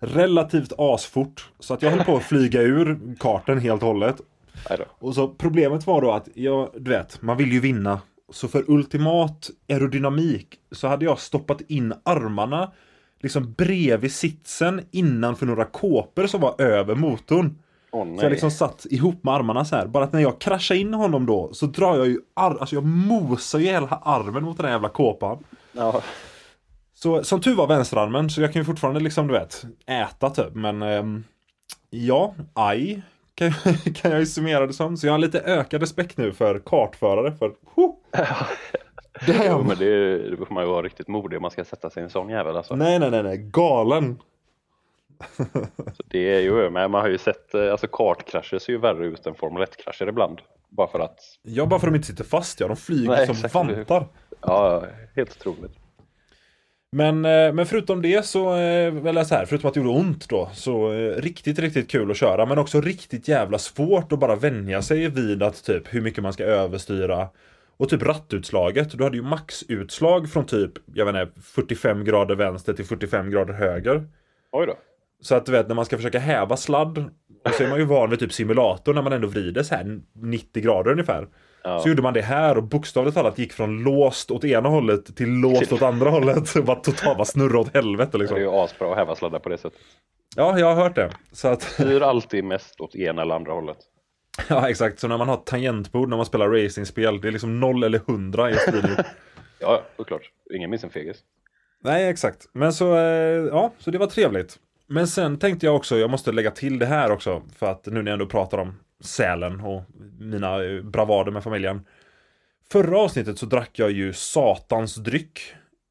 relativt 0.00 0.72
asfort. 0.78 1.50
Så 1.58 1.74
att 1.74 1.82
jag 1.82 1.90
höll 1.90 2.04
på 2.04 2.16
att 2.16 2.22
flyga 2.22 2.60
ur 2.62 2.98
karten 3.18 3.58
helt 3.60 3.82
och 3.82 3.88
hållet. 3.88 4.16
Och 4.88 5.14
så 5.14 5.28
problemet 5.28 5.86
var 5.86 6.02
då 6.02 6.12
att 6.12 6.28
jag, 6.34 6.68
du 6.76 6.90
vet, 6.90 7.22
man 7.22 7.36
vill 7.36 7.52
ju 7.52 7.60
vinna. 7.60 8.00
Så 8.32 8.48
för 8.48 8.70
ultimat 8.70 9.50
aerodynamik 9.68 10.48
så 10.72 10.88
hade 10.88 11.04
jag 11.04 11.18
stoppat 11.18 11.60
in 11.68 11.94
armarna 12.02 12.72
liksom 13.22 13.52
bredvid 13.58 14.12
sitsen 14.12 14.80
innanför 14.90 15.46
några 15.46 15.64
kåpor 15.64 16.26
som 16.26 16.40
var 16.40 16.60
över 16.60 16.94
motorn. 16.94 17.58
Åh 17.92 18.16
Så 18.18 18.24
jag 18.24 18.30
liksom 18.30 18.50
satt 18.50 18.86
ihop 18.90 19.24
med 19.24 19.34
armarna 19.34 19.64
så 19.64 19.76
här. 19.76 19.86
Bara 19.86 20.04
att 20.04 20.12
när 20.12 20.20
jag 20.20 20.38
kraschar 20.38 20.74
in 20.74 20.94
honom 20.94 21.26
då 21.26 21.52
så 21.52 21.66
drar 21.66 21.96
jag 21.96 22.06
ju 22.06 22.20
ar- 22.34 22.56
alltså 22.60 22.74
jag 22.76 22.84
mosar 22.84 23.58
ju 23.58 23.64
hela 23.66 23.86
armen 23.86 24.44
mot 24.44 24.56
den 24.56 24.66
här 24.66 24.72
jävla 24.72 24.88
kåpan. 24.88 25.38
Ja. 25.72 26.02
Så 27.02 27.24
som 27.24 27.40
tur 27.40 27.54
var 27.54 27.66
vänsterarmen 27.66 28.30
så 28.30 28.40
jag 28.40 28.52
kan 28.52 28.62
ju 28.62 28.66
fortfarande 28.66 29.00
liksom 29.00 29.26
du 29.26 29.32
vet 29.32 29.64
äta 29.86 30.30
typ 30.30 30.54
men 30.54 30.82
ehm, 30.82 31.24
ja, 31.90 32.34
aj 32.54 33.02
kan, 33.34 33.52
kan 33.94 34.10
jag 34.10 34.20
ju 34.20 34.26
summera 34.26 34.66
det 34.66 34.72
som. 34.72 34.96
Så 34.96 35.06
jag 35.06 35.12
har 35.12 35.18
lite 35.18 35.40
ökad 35.40 35.80
respekt 35.80 36.16
nu 36.16 36.32
för 36.32 36.58
kartförare 36.58 37.32
för 37.32 37.54
huh, 37.74 37.90
Jo, 39.46 39.62
men 39.62 39.78
det, 39.78 40.18
det 40.30 40.36
får 40.36 40.54
man 40.54 40.64
ju 40.64 40.70
vara 40.70 40.82
riktigt 40.82 41.08
modig 41.08 41.36
om 41.36 41.42
man 41.42 41.50
ska 41.50 41.64
sätta 41.64 41.90
sig 41.90 42.00
i 42.00 42.04
en 42.04 42.10
sån 42.10 42.28
jävel 42.28 42.56
alltså. 42.56 42.76
Nej 42.76 42.98
nej 42.98 43.10
nej 43.10 43.22
nej, 43.22 43.38
galen. 43.38 44.18
Så 45.96 46.02
det 46.08 46.34
är 46.34 46.40
ju, 46.40 46.70
men 46.70 46.90
man 46.90 47.00
har 47.00 47.08
ju 47.08 47.18
sett, 47.18 47.54
eh, 47.54 47.70
alltså 47.70 47.86
kartkrascher 47.86 48.58
ser 48.58 48.72
ju 48.72 48.78
värre 48.78 49.06
ut 49.06 49.26
än 49.26 49.34
Formel 49.34 49.62
1-krascher 49.62 50.08
ibland. 50.08 50.40
Bara 50.68 50.88
för 50.88 51.00
att, 51.00 51.18
Ja 51.42 51.66
bara 51.66 51.80
för 51.80 51.86
att 51.86 51.92
de 51.92 51.96
inte 51.96 52.08
sitter 52.08 52.24
fast 52.24 52.60
ja, 52.60 52.68
de 52.68 52.76
flyger 52.76 53.08
Nej, 53.08 53.26
som 53.26 53.34
exakt. 53.34 53.54
vantar. 53.54 54.06
ja, 54.40 54.84
helt 55.16 55.36
otroligt. 55.36 55.79
Men, 56.92 57.24
eh, 57.24 57.52
men 57.52 57.66
förutom 57.66 58.02
det 58.02 58.26
så, 58.26 58.52
eh, 58.52 59.06
eller 59.06 59.24
så 59.24 59.34
här, 59.34 59.46
förutom 59.46 59.68
att 59.68 59.74
det 59.74 59.80
gjorde 59.80 59.98
ont 60.00 60.28
då, 60.28 60.50
så 60.52 60.92
eh, 60.92 61.22
riktigt, 61.22 61.58
riktigt 61.58 61.90
kul 61.90 62.10
att 62.10 62.16
köra. 62.16 62.46
Men 62.46 62.58
också 62.58 62.80
riktigt 62.80 63.28
jävla 63.28 63.58
svårt 63.58 64.12
att 64.12 64.18
bara 64.18 64.36
vänja 64.36 64.82
sig 64.82 65.08
vid 65.08 65.42
att 65.42 65.64
typ 65.64 65.94
hur 65.94 66.00
mycket 66.00 66.22
man 66.22 66.32
ska 66.32 66.44
överstyra. 66.44 67.28
Och 67.76 67.88
typ 67.88 68.02
rattutslaget, 68.02 68.98
du 68.98 69.04
hade 69.04 69.16
ju 69.16 69.22
maxutslag 69.22 70.30
från 70.30 70.46
typ, 70.46 70.72
jag 70.94 71.12
vet 71.12 71.28
inte, 71.28 71.40
45 71.40 72.04
grader 72.04 72.34
vänster 72.34 72.72
till 72.72 72.84
45 72.84 73.30
grader 73.30 73.54
höger. 73.54 74.08
Oj 74.52 74.66
då. 74.66 74.74
Så 75.20 75.34
att 75.34 75.46
du 75.46 75.52
vet 75.52 75.68
när 75.68 75.74
man 75.74 75.84
ska 75.84 75.96
försöka 75.96 76.18
häva 76.18 76.56
sladd, 76.56 77.10
så 77.58 77.64
är 77.64 77.68
man 77.68 77.78
ju 77.78 77.84
van 77.84 78.10
vid 78.10 78.18
typ 78.18 78.32
simulator 78.32 78.94
när 78.94 79.02
man 79.02 79.12
ändå 79.12 79.28
vrider 79.28 79.62
så 79.62 79.74
här 79.74 80.00
90 80.14 80.62
grader 80.62 80.90
ungefär. 80.90 81.28
Ja. 81.62 81.78
Så 81.78 81.88
gjorde 81.88 82.02
man 82.02 82.14
det 82.14 82.22
här 82.22 82.56
och 82.56 82.62
bokstavligt 82.62 83.16
talat 83.16 83.38
gick 83.38 83.52
från 83.52 83.82
låst 83.82 84.30
åt 84.30 84.44
ena 84.44 84.68
hållet 84.68 85.16
till 85.16 85.28
låst 85.28 85.72
åt 85.72 85.82
andra 85.82 86.10
hållet. 86.10 86.54
Bara 86.64 86.76
totalt 86.76 87.16
bara 87.16 87.24
snurra 87.24 87.58
åt 87.58 87.74
helvete 87.74 88.10
Det 88.12 88.16
är 88.16 88.18
liksom. 88.18 88.38
ju 88.40 88.50
asbra 88.50 88.90
att 88.90 88.96
häva 88.96 89.16
sladdar 89.16 89.38
på 89.38 89.48
det 89.48 89.58
sättet. 89.58 89.80
Ja, 90.36 90.58
jag 90.58 90.74
har 90.74 90.82
hört 90.82 90.94
det. 90.94 91.10
Så 91.32 91.48
att, 91.48 91.62
Styr 91.62 92.00
alltid 92.02 92.44
mest 92.44 92.80
åt 92.80 92.94
ena 92.94 93.22
eller 93.22 93.34
andra 93.34 93.52
hållet. 93.52 93.76
Ja 94.48 94.68
exakt, 94.70 94.98
så 95.00 95.08
när 95.08 95.18
man 95.18 95.28
har 95.28 95.36
tangentbord 95.36 96.08
när 96.08 96.16
man 96.16 96.26
spelar 96.26 96.48
racingspel, 96.48 97.20
det 97.20 97.28
är 97.28 97.32
liksom 97.32 97.60
0 97.60 97.84
eller 97.84 97.98
100 97.98 98.50
i 98.50 98.54
speeding. 98.54 98.90
Ja, 99.62 99.82
såklart. 99.96 100.22
Ingen 100.54 100.70
minns 100.70 100.84
en 100.84 100.90
fegis. 100.90 101.16
Nej 101.84 102.08
exakt, 102.08 102.48
men 102.52 102.72
så, 102.72 102.96
eh, 102.96 103.46
ja, 103.50 103.72
så 103.78 103.90
det 103.90 103.98
var 103.98 104.06
trevligt. 104.06 104.56
Men 104.86 105.08
sen 105.08 105.38
tänkte 105.38 105.66
jag 105.66 105.76
också, 105.76 105.96
jag 105.96 106.10
måste 106.10 106.32
lägga 106.32 106.50
till 106.50 106.78
det 106.78 106.86
här 106.86 107.10
också, 107.10 107.42
för 107.56 107.66
att 107.66 107.86
nu 107.86 108.02
när 108.02 108.10
jag 108.10 108.12
ändå 108.12 108.26
pratar 108.26 108.58
om 108.58 108.74
Sälen 109.00 109.60
och 109.60 109.82
mina 110.18 110.64
eh, 110.64 110.82
bravader 110.82 111.32
med 111.32 111.44
familjen. 111.44 111.86
Förra 112.70 112.98
avsnittet 112.98 113.38
så 113.38 113.46
drack 113.46 113.78
jag 113.78 113.90
ju 113.90 114.12
satans 114.12 114.94
dryck. 114.94 115.40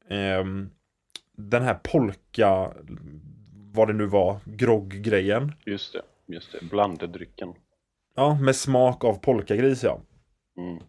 Ehm, 0.08 0.70
den 1.36 1.62
här 1.62 1.74
polka, 1.74 2.72
vad 3.72 3.88
det 3.88 3.94
nu 3.94 4.06
var, 4.06 4.38
grogg-grejen. 4.44 5.52
Just 5.64 5.92
det, 5.92 6.02
just 6.34 6.52
det. 6.52 6.66
Blanddrycken. 6.70 7.54
Ja, 8.16 8.34
med 8.34 8.56
smak 8.56 9.04
av 9.04 9.14
polkagris 9.14 9.84
ja. 9.84 10.00
Mm. 10.58 10.82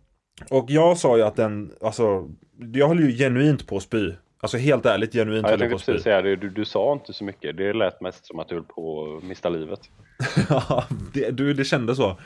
Och 0.50 0.66
jag 0.70 0.98
sa 0.98 1.18
ju 1.18 1.24
att 1.24 1.36
den, 1.36 1.74
alltså, 1.82 2.30
jag 2.74 2.88
höll 2.88 3.00
ju 3.00 3.18
genuint 3.18 3.68
på 3.68 3.78
att 3.78 3.84
spy. 3.84 4.14
Alltså 4.42 4.58
helt 4.58 4.86
ärligt 4.86 5.14
genuint 5.14 5.48
Ja, 5.48 5.50
jag 5.50 5.60
på 5.60 5.60
tänkte 5.60 5.76
att 5.76 5.86
precis 5.86 6.04
säga 6.04 6.22
det, 6.22 6.36
du, 6.36 6.50
du 6.50 6.66
sa 6.66 6.94
inte 6.94 7.14
så 7.14 7.24
mycket. 7.24 7.58
Det 7.58 7.74
lät 7.74 8.02
mest 8.02 8.26
som 8.26 8.40
att 8.40 8.50
du 8.50 8.56
höll 8.56 8.64
på 8.64 9.16
att 9.18 9.24
mista 9.24 9.50
livet. 9.50 9.80
Ja, 10.50 10.84
det, 11.14 11.32
du, 11.32 11.54
det 11.54 11.66
kändes 11.66 11.98
så. 11.98 12.18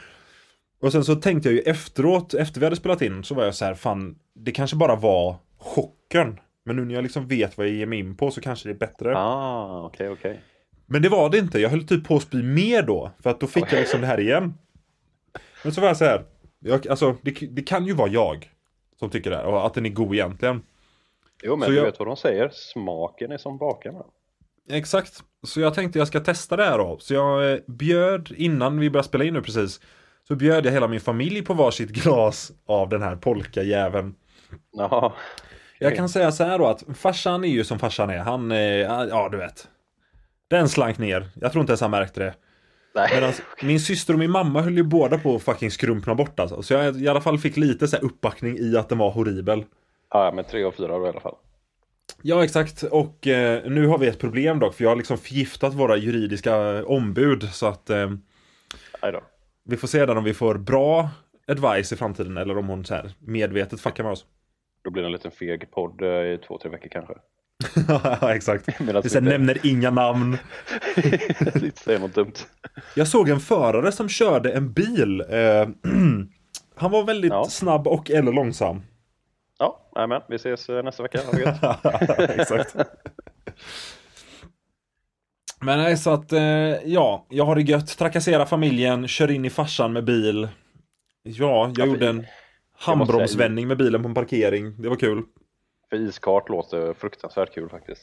Och 0.81 0.91
sen 0.91 1.03
så 1.03 1.15
tänkte 1.15 1.49
jag 1.49 1.55
ju 1.55 1.61
efteråt, 1.61 2.33
efter 2.33 2.59
vi 2.59 2.65
hade 2.65 2.75
spelat 2.75 3.01
in, 3.01 3.23
så 3.23 3.35
var 3.35 3.43
jag 3.43 3.55
så 3.55 3.65
här, 3.65 3.73
fan, 3.73 4.15
det 4.33 4.51
kanske 4.51 4.75
bara 4.75 4.95
var 4.95 5.35
chocken. 5.57 6.39
Men 6.65 6.75
nu 6.75 6.85
när 6.85 6.95
jag 6.95 7.03
liksom 7.03 7.27
vet 7.27 7.57
vad 7.57 7.67
jag 7.67 7.73
ger 7.73 7.85
mig 7.85 7.99
in 7.99 8.17
på 8.17 8.31
så 8.31 8.41
kanske 8.41 8.69
det 8.69 8.73
är 8.73 8.77
bättre. 8.77 9.17
Ah, 9.17 9.85
okej, 9.85 10.09
okej. 10.09 10.41
Men 10.85 11.01
det 11.01 11.09
var 11.09 11.29
det 11.29 11.37
inte, 11.37 11.59
jag 11.59 11.69
höll 11.69 11.87
typ 11.87 12.07
på 12.07 12.15
att 12.15 12.21
spy 12.21 12.43
mer 12.43 12.81
då. 12.81 13.11
För 13.23 13.29
att 13.29 13.39
då 13.39 13.47
fick 13.47 13.73
jag 13.73 13.79
liksom 13.79 14.01
det 14.01 14.07
här 14.07 14.19
igen. 14.19 14.53
Men 15.63 15.73
så 15.73 15.81
var 15.81 15.87
jag 15.87 15.97
så 15.97 16.05
här, 16.05 16.23
jag, 16.59 16.87
alltså 16.87 17.15
det, 17.21 17.31
det 17.31 17.61
kan 17.61 17.85
ju 17.85 17.93
vara 17.93 18.09
jag 18.09 18.49
som 18.99 19.09
tycker 19.09 19.29
det 19.29 19.37
här, 19.37 19.45
och 19.45 19.65
att 19.65 19.73
den 19.73 19.85
är 19.85 19.89
god 19.89 20.13
egentligen. 20.13 20.61
Jo, 21.45 21.55
men 21.55 21.65
Så 21.65 21.71
du 21.71 21.77
jag- 21.77 21.85
vet 21.85 21.99
vad 21.99 22.07
de 22.07 22.17
säger. 22.17 22.49
Smaken 22.53 23.31
är 23.31 23.37
som 23.37 23.57
bakarna. 23.57 24.03
Exakt, 24.71 25.23
så 25.47 25.61
jag 25.61 25.73
tänkte 25.73 25.99
jag 25.99 26.07
ska 26.07 26.19
testa 26.19 26.55
det 26.55 26.63
här 26.63 26.77
då. 26.77 26.97
Så 26.99 27.13
jag 27.13 27.51
eh, 27.51 27.57
bjöd, 27.67 28.31
innan 28.37 28.79
vi 28.79 28.89
började 28.89 29.07
spela 29.07 29.23
in 29.23 29.33
nu 29.33 29.41
precis, 29.41 29.81
så 30.27 30.35
bjöd 30.35 30.65
jag 30.65 30.71
hela 30.71 30.87
min 30.87 30.99
familj 30.99 31.41
på 31.41 31.53
varsitt 31.53 31.89
glas 32.03 32.51
av 32.65 32.89
den 32.89 33.01
här 33.01 33.15
polkajäveln. 33.15 34.15
Jaha. 34.71 35.13
Jag 35.79 35.95
kan 35.95 36.09
säga 36.09 36.31
så 36.31 36.43
här 36.43 36.59
då 36.59 36.65
att 36.67 36.83
farsan 36.95 37.43
är 37.43 37.47
ju 37.49 37.63
som 37.63 37.79
farsan 37.79 38.09
är. 38.09 38.17
Han, 38.17 38.51
eh, 38.51 38.57
ja 38.59 39.29
du 39.31 39.37
vet. 39.37 39.67
Den 40.47 40.69
slank 40.69 40.97
ner. 40.97 41.29
Jag 41.35 41.51
tror 41.51 41.61
inte 41.61 41.71
ens 41.71 41.81
han 41.81 41.91
märkte 41.91 42.19
det. 42.19 42.33
Nej. 42.95 43.09
Medan 43.13 43.33
min 43.61 43.79
syster 43.79 44.13
och 44.13 44.19
min 44.19 44.31
mamma 44.31 44.61
höll 44.61 44.77
ju 44.77 44.83
båda 44.83 45.17
på 45.17 45.35
att 45.35 45.43
fucking 45.43 45.71
skrumpna 45.71 46.15
bort 46.15 46.39
alltså. 46.39 46.61
Så 46.61 46.73
jag 46.73 47.01
i 47.01 47.07
alla 47.07 47.21
fall 47.21 47.37
fick 47.37 47.57
lite 47.57 47.87
så 47.87 47.95
här 47.95 48.03
uppbackning 48.03 48.57
i 48.57 48.77
att 48.77 48.89
den 48.89 48.97
var 48.97 49.11
horribel. 49.11 49.63
Ja, 50.23 50.31
men 50.35 50.43
tre 50.45 50.63
av 50.63 50.71
fyra 50.71 50.97
då 50.97 51.05
i 51.05 51.09
alla 51.09 51.19
fall. 51.19 51.35
Ja 52.21 52.43
exakt 52.43 52.83
och 52.83 53.27
eh, 53.27 53.61
nu 53.69 53.87
har 53.87 53.97
vi 53.97 54.07
ett 54.07 54.19
problem 54.19 54.59
dock 54.59 54.73
för 54.75 54.83
jag 54.83 54.91
har 54.91 54.95
liksom 54.95 55.17
förgiftat 55.17 55.73
våra 55.73 55.97
juridiska 55.97 56.85
ombud 56.85 57.43
så 57.53 57.65
att 57.67 57.89
eh, 57.89 58.11
vi 59.65 59.77
får 59.77 59.87
se 59.87 60.05
där 60.05 60.17
om 60.17 60.23
vi 60.23 60.33
får 60.33 60.55
bra 60.57 61.09
advice 61.47 61.91
i 61.93 61.95
framtiden 61.95 62.37
eller 62.37 62.57
om 62.57 62.67
hon 62.67 62.85
så 62.85 62.93
här 62.95 63.11
medvetet 63.19 63.81
fuckar 63.81 64.03
med 64.03 64.11
oss. 64.11 64.25
Då 64.83 64.91
blir 64.91 65.03
det 65.03 65.07
en 65.07 65.11
liten 65.11 65.31
feg 65.31 65.71
podd 65.71 66.01
eh, 66.01 66.07
i 66.09 66.39
två, 66.47 66.57
tre 66.57 66.71
veckor 66.71 66.89
kanske. 66.89 67.13
ja 68.21 68.35
exakt. 68.35 68.69
Vi 68.81 68.91
inte- 68.97 69.21
nämner 69.21 69.57
inga 69.63 69.89
namn. 69.91 70.37
Inte 71.55 71.79
säga 71.81 71.99
något 71.99 72.15
dumt. 72.15 72.33
Jag 72.95 73.07
såg 73.07 73.29
en 73.29 73.39
förare 73.39 73.91
som 73.91 74.09
körde 74.09 74.51
en 74.51 74.73
bil. 74.73 75.21
Eh, 75.29 75.67
han 76.75 76.91
var 76.91 77.03
väldigt 77.03 77.31
Ja. 77.31 77.45
snabb 77.49 77.87
och 77.87 78.11
eller 78.11 78.31
långsam. 78.31 78.81
Ja, 79.59 79.89
nej, 79.95 80.07
men 80.07 80.21
vi 80.29 80.35
ses 80.35 80.69
eh, 80.69 80.83
nästa 80.83 81.03
vecka. 81.03 81.19
Ha 81.25 81.31
det. 81.31 82.35
Exakt. 82.41 82.75
Men 85.61 85.79
nej, 85.79 85.97
så 85.97 86.09
att 86.09 86.31
eh, 86.31 86.41
ja, 86.85 87.25
jag 87.29 87.45
har 87.45 87.55
det 87.55 87.61
gött. 87.61 87.97
Trakassera 87.97 88.45
familjen, 88.45 89.07
kör 89.07 89.31
in 89.31 89.45
i 89.45 89.49
farsan 89.49 89.93
med 89.93 90.05
bil. 90.05 90.47
Ja, 91.23 91.71
jag 91.75 91.79
Ja, 91.79 91.85
gjorde 91.85 92.09
en 92.09 92.25
handbromsvändning 92.77 93.67
med 93.67 93.77
bilen 93.77 94.01
på 94.03 94.07
en 94.09 94.13
parkering. 94.15 94.81
Det 94.81 94.89
var 94.89 94.95
kul. 94.95 95.23
För 95.89 95.97
iskart 95.97 96.49
låter 96.49 96.93
fruktansvärt 96.93 97.53
kul 97.53 97.69
faktiskt. 97.69 98.01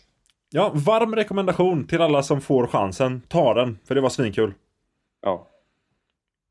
Ja, 0.50 0.70
varm 0.74 1.14
rekommendation 1.16 1.86
till 1.86 2.00
alla 2.00 2.22
som 2.22 2.40
får 2.40 2.66
chansen. 2.66 3.20
Ta 3.28 3.54
den, 3.54 3.78
för 3.84 3.94
det 3.94 4.00
var 4.00 4.08
svinkul. 4.08 4.54
Ja, 5.22 5.48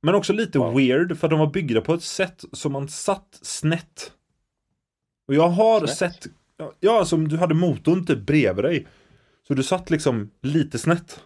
Men 0.03 0.15
också 0.15 0.33
lite 0.33 0.59
Wow. 0.59 0.75
weird 0.77 1.17
för 1.17 1.27
de 1.27 1.39
var 1.39 1.47
byggda 1.47 1.81
på 1.81 1.93
ett 1.93 2.03
sätt 2.03 2.43
som 2.51 2.71
man 2.71 2.87
satt 2.89 3.39
snett. 3.41 4.11
Och 5.31 5.35
jag 5.37 5.49
har 5.49 5.87
Snett? 5.87 6.13
sett, 6.13 6.27
ja 6.79 7.05
som 7.05 7.27
du 7.27 7.37
hade 7.37 7.53
motorn 7.53 8.05
typ 8.05 8.19
bredvid 8.19 8.65
dig. 8.65 8.87
Så 9.47 9.53
du 9.53 9.63
satt 9.63 9.89
liksom 9.89 10.31
lite 10.41 10.79
snett. 10.79 11.19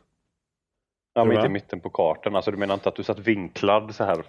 ja 1.13 1.25
men 1.25 1.35
inte 1.35 1.45
i 1.45 1.49
mitten 1.49 1.79
på 1.81 1.89
kartan. 1.89 2.35
Alltså 2.35 2.51
du 2.51 2.57
menar 2.57 2.73
inte 2.73 2.89
att 2.89 2.95
du 2.95 3.03
satt 3.03 3.19
vinklad 3.19 3.95
så 3.95 4.03
här 4.03 4.23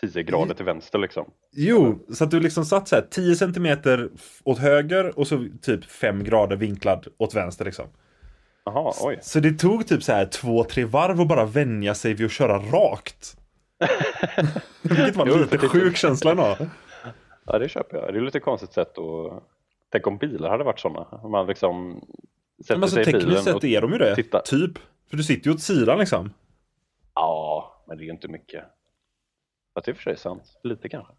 10 0.00 0.22
grader 0.22 0.54
till 0.54 0.64
vänster 0.64 0.98
liksom? 0.98 1.30
Jo, 1.52 1.98
så 2.14 2.24
att 2.24 2.30
du 2.30 2.40
liksom 2.40 2.64
satt 2.64 2.88
så 2.88 2.94
här 2.96 3.06
10 3.10 3.36
centimeter 3.36 4.10
f- 4.14 4.40
åt 4.44 4.58
höger 4.58 5.18
och 5.18 5.26
så 5.26 5.46
typ 5.62 5.84
5 5.84 6.24
grader 6.24 6.56
vinklad 6.56 7.06
åt 7.18 7.34
vänster 7.34 7.64
liksom. 7.64 7.86
Jaha, 8.64 8.92
oj. 9.00 9.18
Så 9.22 9.40
det 9.40 9.52
tog 9.52 9.86
typ 9.86 10.02
så 10.02 10.12
här 10.12 10.26
2-3 10.26 10.84
varv 10.84 11.20
och 11.20 11.26
bara 11.26 11.44
vänja 11.44 11.94
sig 11.94 12.14
vid 12.14 12.26
att 12.26 12.32
köra 12.32 12.58
rakt. 12.58 13.36
Vilket 14.82 15.16
var 15.16 15.26
Jo, 15.26 15.36
lite 15.38 15.58
sjuk 15.58 15.96
känsla 15.96 16.30
ändå. 16.30 16.56
Ja, 17.48 17.58
det 17.58 17.68
köper 17.68 17.96
jag. 17.96 18.14
Det 18.14 18.18
är 18.18 18.22
lite 18.22 18.40
konstigt 18.40 18.72
sätt 18.72 18.98
att... 18.98 19.42
Tänk 19.90 20.06
om 20.06 20.18
bilar 20.18 20.50
hade 20.50 20.64
varit 20.64 20.80
sådana. 20.80 21.00
Om 21.22 21.30
man 21.30 21.46
liksom 21.46 22.00
sätter 22.62 22.74
Men 22.74 22.82
alltså 22.82 22.94
sig 22.94 23.02
i 23.02 23.06
bilen 23.06 23.20
tekniskt 23.20 23.44
sett 23.44 23.64
är 23.64 23.80
de 23.80 23.92
ju 23.92 23.98
det. 23.98 24.14
titta. 24.14 24.40
Typ. 24.40 24.78
För 25.10 25.16
du 25.16 25.22
sitter 25.22 25.50
ju 25.50 25.54
åt 25.54 25.62
sidan 25.62 25.98
liksom. 25.98 26.32
Ja, 27.14 27.84
men 27.88 27.96
det 27.96 28.02
är 28.02 28.04
ju 28.04 28.10
inte 28.12 28.28
mycket. 28.28 28.64
Fast 29.74 29.84
det 29.84 29.92
är 29.92 29.94
för 29.94 30.02
sig 30.02 30.16
sant. 30.16 30.58
Lite 30.62 30.88
kanske. 30.88 31.12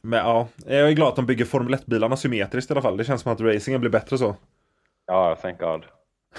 Men 0.00 0.18
ja, 0.18 0.48
jag 0.66 0.88
är 0.88 0.92
glad 0.92 1.08
att 1.08 1.16
de 1.16 1.26
bygger 1.26 1.44
Formel 1.44 1.74
1-bilarna 1.74 2.16
symmetriskt 2.16 2.70
i 2.70 2.74
alla 2.74 2.82
fall. 2.82 2.96
Det 2.96 3.04
känns 3.04 3.22
som 3.22 3.32
att 3.32 3.40
racingen 3.40 3.80
blir 3.80 3.90
bättre 3.90 4.18
så. 4.18 4.36
Ja, 5.06 5.36
thank 5.42 5.60
God. 5.60 5.84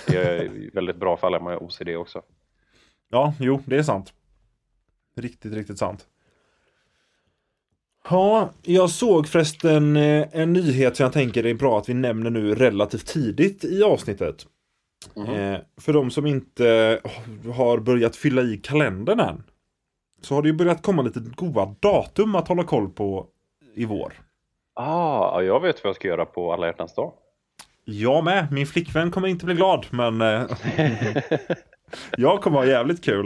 Det 0.07 0.17
är 0.17 0.71
väldigt 0.73 0.95
bra 0.95 1.17
för 1.17 1.27
alla 1.27 1.39
med 1.39 1.57
OCD 1.57 1.89
också. 1.89 2.21
Ja, 3.09 3.33
jo, 3.39 3.61
det 3.65 3.77
är 3.77 3.83
sant. 3.83 4.13
Riktigt, 5.15 5.53
riktigt 5.53 5.77
sant. 5.77 6.07
Ja, 8.09 8.49
jag 8.61 8.89
såg 8.89 9.27
förresten 9.27 9.95
eh, 9.97 10.27
en 10.31 10.53
nyhet 10.53 10.97
som 10.97 11.03
jag 11.03 11.13
tänker 11.13 11.45
är 11.45 11.53
bra 11.53 11.77
att 11.77 11.89
vi 11.89 11.93
nämner 11.93 12.29
nu 12.29 12.55
relativt 12.55 13.05
tidigt 13.07 13.63
i 13.63 13.83
avsnittet. 13.83 14.45
Eh, 15.15 15.59
för 15.81 15.93
de 15.93 16.11
som 16.11 16.25
inte 16.25 16.99
har 17.55 17.77
börjat 17.77 18.15
fylla 18.15 18.41
i 18.41 18.57
kalendern 18.57 19.19
än. 19.19 19.43
Så 20.21 20.35
har 20.35 20.41
det 20.41 20.47
ju 20.47 20.53
börjat 20.53 20.81
komma 20.81 21.01
lite 21.01 21.19
goda 21.19 21.75
datum 21.79 22.35
att 22.35 22.47
hålla 22.47 22.63
koll 22.63 22.89
på 22.89 23.27
i 23.75 23.85
vår. 23.85 24.13
Ah, 24.73 25.31
ja, 25.33 25.43
jag 25.43 25.59
vet 25.59 25.83
vad 25.83 25.89
jag 25.89 25.95
ska 25.95 26.07
göra 26.07 26.25
på 26.25 26.53
alla 26.53 26.67
hjärtans 26.67 26.95
dag. 26.95 27.13
Jag 27.85 28.23
med, 28.23 28.51
min 28.51 28.67
flickvän 28.67 29.11
kommer 29.11 29.27
inte 29.27 29.45
bli 29.45 29.55
glad 29.55 29.85
men 29.89 30.21
eh, 30.21 30.43
jag 32.17 32.41
kommer 32.41 32.57
ha 32.57 32.65
jävligt 32.65 33.03
kul. 33.03 33.23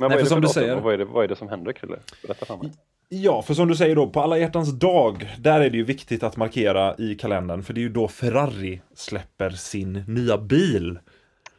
Men 0.00 0.08
Nej, 0.08 0.08
vad, 0.08 0.12
är 0.12 0.16
för 0.16 0.22
det 0.22 0.26
som 0.28 0.36
för 0.36 0.40
du 0.40 0.46
datum? 0.46 0.62
säger- 0.62 0.76
Och 0.76 0.82
Vad, 0.82 0.94
är 0.94 0.98
det, 0.98 1.04
vad 1.04 1.24
är 1.24 1.28
det 1.28 1.36
som 1.36 1.48
händer 1.48 1.72
Krille? 1.72 1.98
Berätta 2.22 2.46
för 2.46 2.56
mig. 2.56 2.72
Ja, 3.08 3.42
för 3.42 3.54
som 3.54 3.68
du 3.68 3.76
säger 3.76 3.96
då, 3.96 4.06
på 4.06 4.20
alla 4.20 4.38
hjärtans 4.38 4.72
dag, 4.72 5.34
där 5.38 5.60
är 5.60 5.70
det 5.70 5.76
ju 5.76 5.84
viktigt 5.84 6.22
att 6.22 6.36
markera 6.36 6.94
i 6.98 7.14
kalendern, 7.14 7.62
för 7.62 7.72
det 7.72 7.80
är 7.80 7.82
ju 7.82 7.88
då 7.88 8.08
Ferrari 8.08 8.80
släpper 8.94 9.50
sin 9.50 10.04
nya 10.06 10.38
bil. 10.38 10.98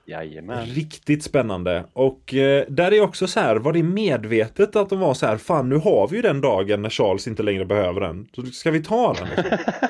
Jajamän. 0.05 0.65
Riktigt 0.65 1.23
spännande. 1.23 1.83
Och 1.93 2.33
eh, 2.33 2.65
där 2.69 2.93
är 2.93 3.01
också 3.01 3.27
så 3.27 3.39
här, 3.39 3.55
var 3.55 3.73
det 3.73 3.83
medvetet 3.83 4.75
att 4.75 4.89
de 4.89 4.99
var 4.99 5.13
så 5.13 5.25
här, 5.25 5.37
fan 5.37 5.69
nu 5.69 5.75
har 5.75 6.07
vi 6.07 6.15
ju 6.15 6.21
den 6.21 6.41
dagen 6.41 6.81
när 6.81 6.89
Charles 6.89 7.27
inte 7.27 7.43
längre 7.43 7.65
behöver 7.65 8.01
den. 8.01 8.27
Så 8.35 8.45
ska 8.45 8.71
vi 8.71 8.83
ta 8.83 9.13
den? 9.13 9.27
Liksom. 9.27 9.57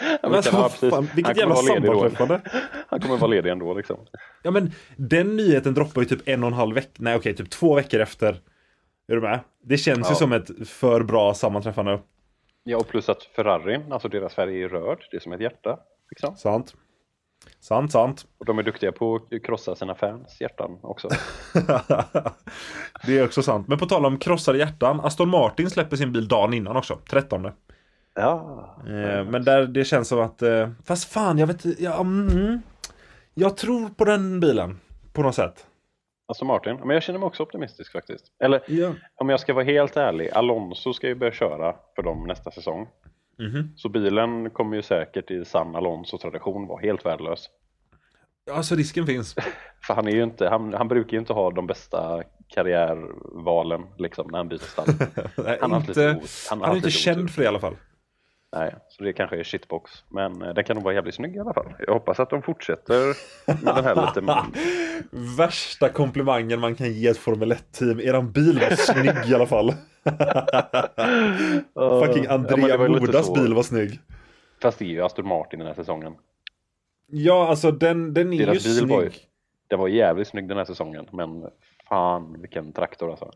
Ja, 0.00 0.18
Men 0.22 0.34
alltså, 0.34 0.90
fan, 0.90 1.08
vilket 1.14 1.36
jävla 1.36 1.56
sammanträffande. 1.56 2.40
Han 2.86 3.00
kommer 3.00 3.16
vara 3.16 3.30
ledig 3.30 3.50
ändå 3.50 3.74
liksom. 3.74 3.96
Ja 4.42 4.50
men 4.50 4.72
den 4.96 5.36
nyheten 5.36 5.74
droppar 5.74 6.00
ju 6.00 6.08
typ 6.08 6.28
en 6.28 6.42
och 6.42 6.46
en 6.46 6.54
halv 6.54 6.74
vecka, 6.74 6.90
nej 6.96 7.16
okej, 7.16 7.34
typ 7.34 7.50
två 7.50 7.74
veckor 7.74 8.00
efter. 8.00 8.40
Är 9.08 9.14
du 9.14 9.20
med? 9.20 9.40
Det 9.62 9.76
känns 9.78 10.08
ju 10.08 10.12
Ja. 10.12 10.14
som 10.14 10.32
ett 10.32 10.68
för 10.68 11.02
bra 11.02 11.34
sammanträffande. 11.34 12.00
Ja, 12.64 12.76
och 12.76 12.88
plus 12.88 13.08
att 13.08 13.22
Ferrari, 13.22 13.80
alltså 13.90 14.08
deras 14.08 14.34
färg 14.34 14.62
är 14.62 14.68
röd. 14.68 14.98
Det 15.10 15.16
är 15.16 15.20
som 15.20 15.32
ett 15.32 15.40
hjärta. 15.40 15.78
Liksom. 16.10 16.36
Sant. 16.36 16.74
Sant, 17.60 17.92
sant. 17.92 18.26
Och 18.38 18.44
de 18.44 18.58
är 18.58 18.62
duktiga 18.62 18.92
på 18.92 19.16
att 19.16 19.42
krossa 19.42 19.74
sina 19.74 19.94
fans 19.94 20.40
hjärtan 20.40 20.78
också. 20.82 21.08
det 23.06 23.18
är 23.18 23.24
också 23.24 23.42
sant. 23.42 23.68
Men 23.68 23.78
på 23.78 23.86
tal 23.86 24.06
om 24.06 24.18
krossade 24.18 24.58
hjärtan, 24.58 25.00
Aston 25.00 25.28
Martin 25.28 25.70
släpper 25.70 25.96
sin 25.96 26.12
bil 26.12 26.28
dagen 26.28 26.54
innan 26.54 26.76
också, 26.76 26.98
13. 27.10 27.50
Ja. 28.14 28.64
Eh, 28.86 29.24
men 29.24 29.44
där 29.44 29.66
det 29.66 29.84
känns 29.84 30.08
som 30.08 30.20
att, 30.20 30.42
eh, 30.42 30.70
fast 30.84 31.12
fan 31.12 31.38
jag 31.38 31.46
vet 31.46 31.64
ja, 31.80 32.00
mm, 32.00 32.60
Jag 33.34 33.56
tror 33.56 33.88
på 33.88 34.04
den 34.04 34.40
bilen, 34.40 34.80
på 35.12 35.22
något 35.22 35.34
sätt. 35.34 35.66
Aston 36.28 36.48
Martin, 36.48 36.76
men 36.76 36.90
jag 36.90 37.02
känner 37.02 37.18
mig 37.18 37.26
också 37.26 37.42
optimistisk 37.42 37.92
faktiskt. 37.92 38.24
Eller 38.44 38.62
Ja. 38.66 38.92
om 39.14 39.28
jag 39.28 39.40
ska 39.40 39.54
vara 39.54 39.64
helt 39.64 39.96
ärlig, 39.96 40.30
Alonso 40.30 40.92
ska 40.92 41.06
ju 41.08 41.14
börja 41.14 41.32
köra 41.32 41.76
för 41.96 42.02
dem 42.02 42.24
nästa 42.26 42.50
säsong. 42.50 42.88
Mhm. 43.38 43.72
Så 43.76 43.88
bilen 43.88 44.50
kommer 44.50 44.76
ju 44.76 44.82
säkert 44.82 45.30
i 45.30 45.44
sann 45.44 45.76
Alonso-tradition 45.76 46.66
vara 46.66 46.80
helt 46.80 47.04
värdelös. 47.06 47.48
Alltså 48.50 48.74
risken 48.74 49.06
finns. 49.06 49.34
För 49.86 49.94
han, 49.94 50.06
är 50.08 50.12
ju 50.12 50.22
inte, 50.22 50.48
han, 50.48 50.74
han 50.74 50.88
brukar 50.88 51.12
ju 51.12 51.18
inte 51.18 51.32
ha 51.32 51.50
de 51.50 51.66
bästa 51.66 52.22
karriärvalen 52.48 53.86
liksom, 53.98 54.28
när 54.30 54.38
han 54.38 54.48
byter 54.48 54.58
stall. 54.58 54.86
Han 55.60 55.74
inte, 55.74 56.20
han, 56.50 56.60
han 56.60 56.70
är 56.72 56.76
inte 56.76 56.90
känd 56.90 57.30
för 57.30 57.42
det 57.42 57.44
i 57.44 57.48
alla 57.48 57.60
fall. 57.60 57.76
Nej, 58.56 58.74
så 58.88 59.04
det 59.04 59.12
kanske 59.12 59.36
är 59.38 59.44
shitbox. 59.44 59.90
Men 60.10 60.42
eh, 60.42 60.54
den 60.54 60.64
kan 60.64 60.76
nog 60.76 60.84
vara 60.84 60.94
jävligt 60.94 61.14
snygg 61.14 61.36
i 61.36 61.38
alla 61.38 61.54
fall. 61.54 61.74
Jag 61.86 61.92
hoppas 61.92 62.20
att 62.20 62.30
de 62.30 62.42
fortsätter 62.42 63.06
med 63.64 63.74
den 63.74 63.84
här 63.84 63.94
lite... 64.06 64.20
Värsta 65.38 65.88
komplimangen 65.88 66.60
man 66.60 66.74
kan 66.74 66.92
ge 66.92 67.08
ett 67.08 67.18
Formel 67.18 67.52
1-team. 67.52 68.00
Eran 68.00 68.32
bil 68.32 68.60
var 68.60 68.76
snygg 68.76 69.30
i 69.30 69.34
alla 69.34 69.46
fall. 69.46 69.70
Fucking 72.04 72.24
Ja, 72.24 72.38
men 72.38 72.46
det 72.46 72.54
Andrea 72.54 72.76
lite 72.86 73.00
Modas 73.00 73.26
så. 73.26 73.34
bil 73.34 73.54
var 73.54 73.62
snygg. 73.62 74.00
Fast 74.62 74.78
det 74.78 74.84
är 74.84 74.88
ju 74.88 75.02
Aston 75.02 75.28
Martin 75.28 75.58
den 75.58 75.66
här 75.68 75.74
säsongen. 75.74 76.14
Ja, 77.06 77.48
alltså 77.48 77.70
den, 77.70 78.14
den 78.14 78.32
är 78.32 78.46
Deras 78.46 78.66
ju 78.66 78.80
bil 78.80 78.88
var 78.90 79.02
ju- 79.02 79.10
snygg. 79.10 79.22
Den 79.68 79.78
var 79.78 79.88
jävligt 79.88 80.28
snygg 80.28 80.48
den 80.48 80.56
här 80.58 80.64
säsongen. 80.64 81.06
Men 81.12 81.44
fan 81.88 82.40
vilken 82.40 82.72
traktor 82.72 83.10
alltså. 83.10 83.30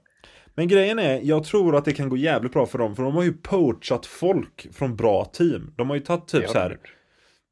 Men 0.54 0.68
grejen 0.68 0.98
är, 0.98 1.20
jag 1.22 1.44
tror 1.44 1.76
att 1.76 1.84
det 1.84 1.92
kan 1.92 2.08
gå 2.08 2.16
jävligt 2.16 2.52
bra 2.52 2.66
för 2.66 2.78
dem. 2.78 2.96
För 2.96 3.02
de 3.02 3.14
har 3.14 3.22
ju 3.22 3.32
poachat 3.32 4.06
folk 4.06 4.68
från 4.72 4.96
bra 4.96 5.24
team. 5.24 5.74
De 5.76 5.88
har 5.88 5.96
ju 5.96 6.02
tagit 6.02 6.28
typ 6.28 6.48
så 6.48 6.58
här, 6.58 6.78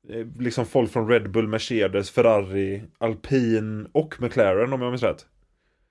eh, 0.08 0.26
liksom 0.38 0.66
folk 0.66 0.90
från 0.90 1.08
Red 1.08 1.30
Bull, 1.30 1.48
Mercedes, 1.48 2.10
Ferrari, 2.10 2.82
Alpin 2.98 3.86
och 3.92 4.14
McLaren 4.20 4.72
om 4.72 4.82
jag 4.82 4.90
minns 4.90 5.02
rätt. 5.02 5.26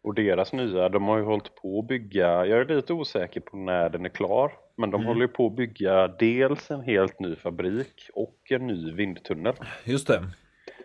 Och 0.01 0.13
deras 0.13 0.53
nya, 0.53 0.89
de 0.89 1.03
har 1.03 1.17
ju 1.17 1.23
hållit 1.23 1.55
på 1.55 1.79
att 1.79 1.87
bygga, 1.87 2.45
jag 2.45 2.59
är 2.59 2.75
lite 2.75 2.93
osäker 2.93 3.39
på 3.39 3.57
när 3.57 3.89
den 3.89 4.05
är 4.05 4.09
klar. 4.09 4.51
Men 4.77 4.91
de 4.91 5.05
håller 5.05 5.21
ju 5.21 5.27
på 5.27 5.47
att 5.47 5.55
bygga 5.55 6.07
dels 6.07 6.71
en 6.71 6.81
helt 6.81 7.19
ny 7.19 7.35
fabrik 7.35 8.09
och 8.13 8.37
en 8.49 8.67
ny 8.67 8.91
vindtunnel. 8.91 9.53
Just 9.83 10.07
det. 10.07 10.23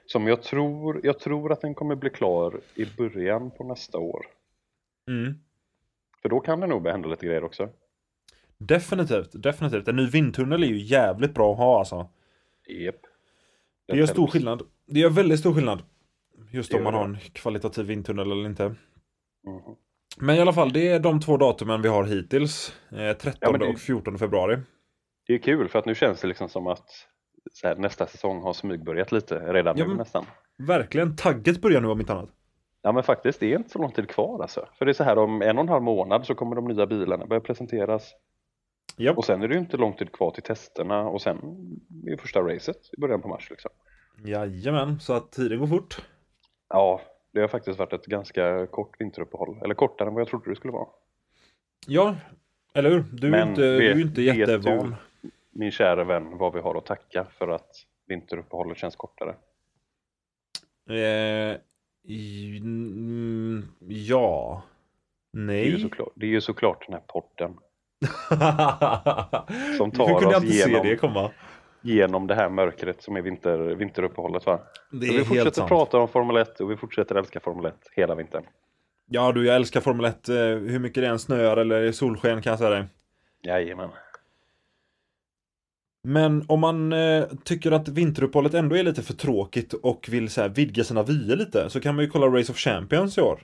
Som 0.06 0.26
jag 0.26 0.42
tror, 0.42 1.00
jag 1.02 1.18
tror 1.18 1.52
att 1.52 1.60
den 1.60 1.74
kommer 1.74 1.94
bli 1.94 2.10
klar 2.10 2.60
i 2.74 2.86
början 2.96 3.50
på 3.50 3.64
nästa 3.64 3.98
år. 3.98 4.26
Mm. 5.08 5.34
För 6.24 6.28
då 6.28 6.40
kan 6.40 6.60
det 6.60 6.66
nog 6.66 6.86
hända 6.88 7.08
lite 7.08 7.26
grejer 7.26 7.44
också. 7.44 7.68
Definitivt, 8.58 9.42
definitivt. 9.42 9.88
En 9.88 9.96
ny 9.96 10.06
vindtunnel 10.06 10.62
är 10.62 10.66
ju 10.66 10.78
jävligt 10.78 11.34
bra 11.34 11.52
att 11.52 11.58
ha 11.58 11.78
alltså. 11.78 12.08
Yep. 12.68 12.96
Det 13.86 13.96
gör 13.96 14.06
stor 14.06 14.26
skillnad. 14.26 14.62
Det 14.86 15.00
gör 15.00 15.10
väldigt 15.10 15.40
stor 15.40 15.54
skillnad. 15.54 15.82
Just 16.52 16.74
om 16.74 16.84
man 16.84 16.94
har 16.94 17.04
en 17.04 17.18
kvalitativ 17.32 17.86
vindtunnel 17.86 18.30
eller 18.32 18.46
inte. 18.46 18.64
Mhm. 18.68 18.76
Men 20.18 20.36
i 20.36 20.40
alla 20.40 20.52
fall, 20.52 20.72
det 20.72 20.88
är 20.88 21.00
de 21.00 21.20
två 21.20 21.36
datumen 21.36 21.82
vi 21.82 21.88
har 21.88 22.04
hittills. 22.04 22.74
Eh, 22.92 23.16
13 23.16 23.32
Ja, 23.40 23.58
det- 23.58 23.66
och 23.66 23.78
14 23.78 24.18
februari. 24.18 24.58
Det 25.26 25.34
är 25.34 25.38
kul 25.38 25.68
för 25.68 25.78
att 25.78 25.86
nu 25.86 25.94
känns 25.94 26.20
det 26.20 26.28
liksom 26.28 26.48
som 26.48 26.66
att 26.66 26.86
här, 27.62 27.76
nästa 27.76 28.06
säsong 28.06 28.42
har 28.42 28.52
smygbörjat 28.52 29.12
lite 29.12 29.52
redan 29.52 29.76
Ja, 29.78 29.84
nu 29.84 29.88
men- 29.88 29.96
nästan. 29.98 30.24
Verkligen, 30.58 31.16
tagget 31.16 31.60
börjar 31.60 31.80
nu 31.80 31.88
om 31.88 32.00
inte 32.00 32.12
annat. 32.12 32.30
Ja 32.86 32.92
men 32.92 33.02
faktiskt, 33.02 33.40
det 33.40 33.52
är 33.52 33.56
inte 33.56 33.70
så 33.70 33.78
lång 33.78 33.92
tid 33.92 34.08
kvar 34.08 34.42
alltså. 34.42 34.68
För 34.78 34.84
det 34.84 34.90
är 34.90 34.92
så 34.92 35.04
här 35.04 35.18
om 35.18 35.42
en 35.42 35.58
och 35.58 35.62
en 35.64 35.68
halv 35.68 35.82
månad 35.82 36.26
så 36.26 36.34
kommer 36.34 36.56
de 36.56 36.64
nya 36.64 36.86
bilarna 36.86 37.26
börja 37.26 37.40
presenteras. 37.40 38.12
Japp. 38.96 39.18
Och 39.18 39.24
sen 39.24 39.42
är 39.42 39.48
det 39.48 39.54
ju 39.54 39.60
inte 39.60 39.76
lång 39.76 39.92
tid 39.92 40.12
kvar 40.12 40.30
till 40.30 40.42
testerna 40.42 41.08
och 41.08 41.22
sen 41.22 41.38
är 42.06 42.16
första 42.16 42.40
racet 42.40 42.76
i 42.96 43.00
början 43.00 43.22
på 43.22 43.28
mars 43.28 43.50
liksom. 43.50 43.70
Jajamän, 44.24 45.00
så 45.00 45.12
att 45.12 45.32
tiden 45.32 45.58
går 45.60 45.66
fort. 45.66 46.02
Ja, 46.68 47.00
det 47.32 47.40
har 47.40 47.48
faktiskt 47.48 47.78
varit 47.78 47.92
ett 47.92 48.06
ganska 48.06 48.66
kort 48.66 49.00
vinteruppehåll. 49.00 49.60
Eller 49.64 49.74
kortare 49.74 50.08
än 50.08 50.14
vad 50.14 50.20
jag 50.20 50.28
trodde 50.28 50.50
det 50.50 50.56
skulle 50.56 50.72
vara. 50.72 50.86
Ja, 51.86 52.16
eller 52.74 52.90
hur? 52.90 53.04
Du 53.12 53.26
är 53.26 53.30
Men 53.30 53.40
ju 53.46 53.48
inte, 53.50 53.62
du 53.62 53.90
är 53.90 53.94
vet- 53.94 54.06
inte 54.06 54.20
vet 54.20 54.36
jättevan. 54.36 54.96
Min 55.50 55.70
kära 55.70 56.04
vän, 56.04 56.38
vad 56.38 56.52
vi 56.52 56.60
har 56.60 56.74
att 56.74 56.86
tacka 56.86 57.24
för 57.38 57.48
att 57.48 57.70
vinteruppehållet 58.06 58.78
känns 58.78 58.96
kortare. 58.96 59.34
Eh, 60.90 61.56
mm, 62.08 63.68
ja. 63.88 64.62
Det 65.32 65.38
är, 65.54 65.64
ju 65.64 65.72
Nej. 65.72 65.80
såklart, 65.80 66.12
det 66.14 66.26
är 66.26 66.30
ju 66.30 66.40
såklart 66.40 66.86
den 66.86 66.94
här 66.94 67.02
podden 67.06 67.56
Som 69.78 69.90
tar 69.90 70.08
Hur 70.08 70.14
kunde 70.18 70.32
jag 70.34 70.42
oss 70.44 70.50
igenom- 70.50 70.86
det 70.86 70.96
komma? 70.96 71.30
genom 71.82 72.26
det 72.26 72.34
här 72.34 72.48
mörkret 72.48 73.02
som 73.02 73.16
är 73.16 73.22
vinter, 73.22 73.58
vinteruppehållet 73.58 74.46
va? 74.46 74.60
Det 74.90 75.06
är 75.06 75.10
vi 75.10 75.16
helt 75.16 75.28
fortsätter 75.28 75.50
sant. 75.50 75.68
prata 75.68 75.98
om 75.98 76.08
Formel 76.08 76.36
1 76.36 76.60
och 76.60 76.70
vi 76.70 76.76
fortsätter 76.76 77.14
älska 77.14 77.40
Formel 77.40 77.64
1 77.66 77.74
hela 77.96 78.14
vintern. 78.14 78.44
Ja 79.06 79.32
du, 79.32 79.46
jag 79.46 79.56
älskar 79.56 79.80
Formel 79.80 80.04
1. 80.06 80.28
eh, 80.28 80.34
Hur 80.36 80.78
mycket 80.78 81.02
det 81.02 81.08
än 81.08 81.18
snöar 81.18 81.56
eller 81.56 81.92
solsken 81.92 82.42
kan 82.42 82.50
jag 82.50 82.58
säga 82.58 82.70
dig. 82.70 82.84
Jajamän. 83.42 83.90
Men 86.06 86.44
om 86.48 86.60
man 86.60 86.92
eh, 86.92 87.24
tycker 87.44 87.72
att 87.72 87.88
vinteruppehållet 87.88 88.54
ändå 88.54 88.76
är 88.76 88.82
lite 88.82 89.02
för 89.02 89.14
tråkigt 89.14 89.72
och 89.72 90.08
vill 90.10 90.30
så 90.30 90.40
här, 90.40 90.48
vidga 90.48 90.84
sina 90.84 91.02
vyer 91.02 91.36
lite 91.36 91.70
så 91.70 91.80
kan 91.80 91.94
man 91.94 92.04
ju 92.04 92.10
kolla 92.10 92.26
Race 92.26 92.52
of 92.52 92.58
Champions 92.58 93.18
i 93.18 93.20
år. 93.20 93.42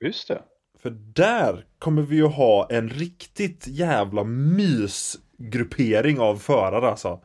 Just 0.00 0.28
det. 0.28 0.42
För 0.82 0.90
där 1.14 1.64
kommer 1.78 2.02
vi 2.02 2.16
ju 2.16 2.26
ha 2.26 2.68
en 2.70 2.88
riktigt 2.88 3.66
jävla 3.68 4.24
mysgruppering 4.24 6.20
av 6.20 6.36
förare 6.36 6.90
alltså. 6.90 7.20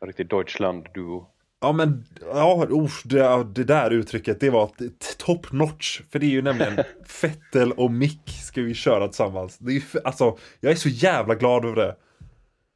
En 0.00 0.06
Riktig 0.06 0.28
Deutschland-duo. 0.28 1.26
Ja 1.60 1.72
men, 1.72 2.04
ja, 2.20 2.66
usch, 2.70 3.02
det, 3.04 3.44
det 3.44 3.64
där 3.64 3.90
uttrycket, 3.90 4.40
det 4.40 4.50
var 4.50 4.70
top 5.18 5.52
notch. 5.52 6.00
För 6.10 6.18
det 6.18 6.26
är 6.26 6.30
ju 6.30 6.42
nämligen 6.42 6.78
Fettel 7.06 7.72
och 7.72 7.90
Mick 7.90 8.30
ska 8.30 8.62
vi 8.62 8.74
köra 8.74 9.08
tillsammans. 9.08 9.58
Det 9.58 9.76
är 9.76 9.82
alltså, 10.04 10.38
jag 10.60 10.72
är 10.72 10.76
så 10.76 10.88
jävla 10.88 11.34
glad 11.34 11.64
över 11.64 11.76
det. 11.76 11.96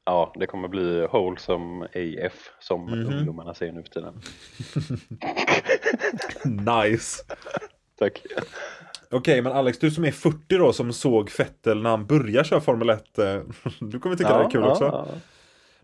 Ja, 0.07 0.33
det 0.35 0.47
kommer 0.47 0.69
bli 0.69 1.07
wholesome 1.13 1.85
AF 1.95 2.51
som 2.61 2.85
Mhm. 2.85 3.07
ungdomarna 3.15 3.55
säger 3.55 3.73
nu 3.73 3.83
för 3.83 3.91
tiden. 3.91 4.21
Nice. 6.45 7.23
Tack. 7.99 8.23
Okej, 9.11 9.43
men 9.43 9.53
Alex, 9.53 9.79
du 9.79 9.91
som 9.91 10.05
är 10.05 10.11
40 10.11 10.59
då, 10.59 10.73
som 10.73 10.93
såg 10.93 11.31
Fettel 11.31 11.83
när 11.83 11.91
han 11.91 12.07
började 12.07 12.49
köra 12.49 12.61
Formel 12.61 12.91
1. 12.91 13.19
eh, 13.19 13.41
Du 13.81 13.99
kommer 14.01 14.17
tycka 14.17 14.39
det 14.39 14.45
är 14.45 14.51
kul 14.51 14.61
ja, 14.63 14.71
också. 14.71 14.85
ja. 14.85 15.07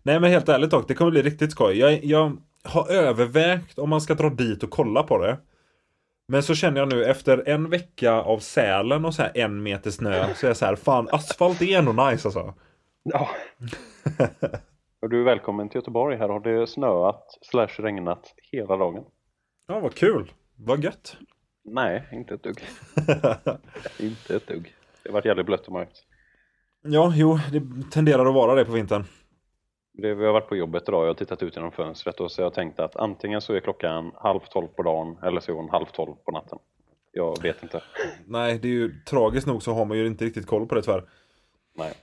Nej, 0.03 0.19
men 0.19 0.31
helt 0.31 0.49
ärligt 0.49 0.71
dock, 0.71 0.87
det 0.87 0.93
kommer 0.93 1.11
bli 1.11 1.21
riktigt 1.21 1.51
skoj. 1.51 1.77
Jag, 1.77 2.03
jag 2.05 2.37
har 2.63 2.91
övervägt 2.91 3.79
om 3.79 3.89
man 3.89 4.01
ska 4.01 4.13
dra 4.13 4.29
dit 4.29 4.63
och 4.63 4.69
kolla 4.69 5.03
på 5.03 5.17
det. 5.17 5.37
Men 6.27 6.43
så 6.43 6.55
känner 6.55 6.79
jag 6.79 6.89
nu 6.93 7.05
efter 7.05 7.49
en 7.49 7.69
vecka 7.69 8.13
av 8.13 8.39
Sälen 8.39 9.05
och 9.05 9.13
så 9.13 9.21
här 9.21 9.31
en 9.35 9.63
meter 9.63 9.91
snö 9.91 10.33
så 10.35 10.45
är 10.45 10.49
jag 10.49 10.57
så 10.57 10.65
här, 10.65 10.75
fan 10.75 11.07
asfalt 11.11 11.61
är 11.61 11.77
ändå 11.79 11.91
nice 11.91 12.27
alltså. 12.27 12.53
Ja. 13.03 13.29
Och 15.01 15.09
du 15.09 15.19
är 15.19 15.23
välkommen 15.23 15.69
till 15.69 15.77
Göteborg. 15.77 16.17
Här 16.17 16.29
har 16.29 16.39
det 16.39 16.67
snöat 16.67 17.37
slash 17.41 17.67
regnat 17.67 18.33
hela 18.51 18.77
dagen. 18.77 19.03
Ja, 19.67 19.79
vad 19.79 19.95
kul. 19.95 20.31
Vad 20.55 20.83
gött. 20.83 21.17
Nej, 21.63 22.07
inte 22.11 22.33
ett 22.33 22.43
dugg. 22.43 22.59
inte 23.99 24.35
ett 24.35 24.47
dugg. 24.47 24.75
Det 25.03 25.09
har 25.09 25.13
varit 25.13 25.25
jävligt 25.25 25.45
blött 25.45 25.67
och 25.67 25.73
mörkt. 25.73 25.97
Ja, 26.83 27.13
jo, 27.15 27.39
det 27.51 27.91
tenderar 27.91 28.25
att 28.25 28.33
vara 28.33 28.55
det 28.55 28.65
på 28.65 28.71
vintern. 28.71 29.05
Det, 29.93 30.15
vi 30.15 30.25
har 30.25 30.33
varit 30.33 30.49
på 30.49 30.55
jobbet 30.55 30.83
idag 30.87 30.99
och 30.99 31.05
jag 31.05 31.09
har 31.09 31.15
tittat 31.15 31.43
ut 31.43 31.55
genom 31.55 31.71
fönstret 31.71 32.19
och 32.19 32.31
så 32.31 32.41
har 32.41 32.45
jag 32.45 32.53
tänkt 32.53 32.79
att 32.79 32.95
antingen 32.95 33.41
så 33.41 33.53
är 33.53 33.59
klockan 33.59 34.11
halv 34.15 34.39
tolv 34.39 34.67
på 34.67 34.83
dagen 34.83 35.17
eller 35.23 35.41
så 35.41 35.51
är 35.51 35.55
hon 35.55 35.69
halv 35.69 35.85
tolv 35.85 36.15
på 36.25 36.31
natten. 36.31 36.59
Jag 37.11 37.41
vet 37.41 37.63
inte. 37.63 37.83
Nej, 38.25 38.59
det 38.59 38.67
är 38.67 38.71
ju 38.71 39.01
tragiskt 39.03 39.47
nog 39.47 39.63
så 39.63 39.73
har 39.73 39.85
man 39.85 39.97
ju 39.97 40.07
inte 40.07 40.25
riktigt 40.25 40.47
koll 40.47 40.67
på 40.67 40.75
det 40.75 40.81
tyvärr. 40.81 41.09
Nej. 41.75 41.93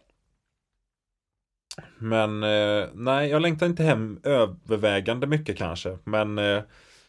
Men 1.99 2.43
eh, 2.43 2.88
nej, 2.95 3.31
jag 3.31 3.43
längtar 3.43 3.67
inte 3.67 3.83
hem 3.83 4.21
övervägande 4.23 5.27
mycket 5.27 5.57
kanske. 5.59 5.99
Men 6.05 6.38
eh, 6.38 6.62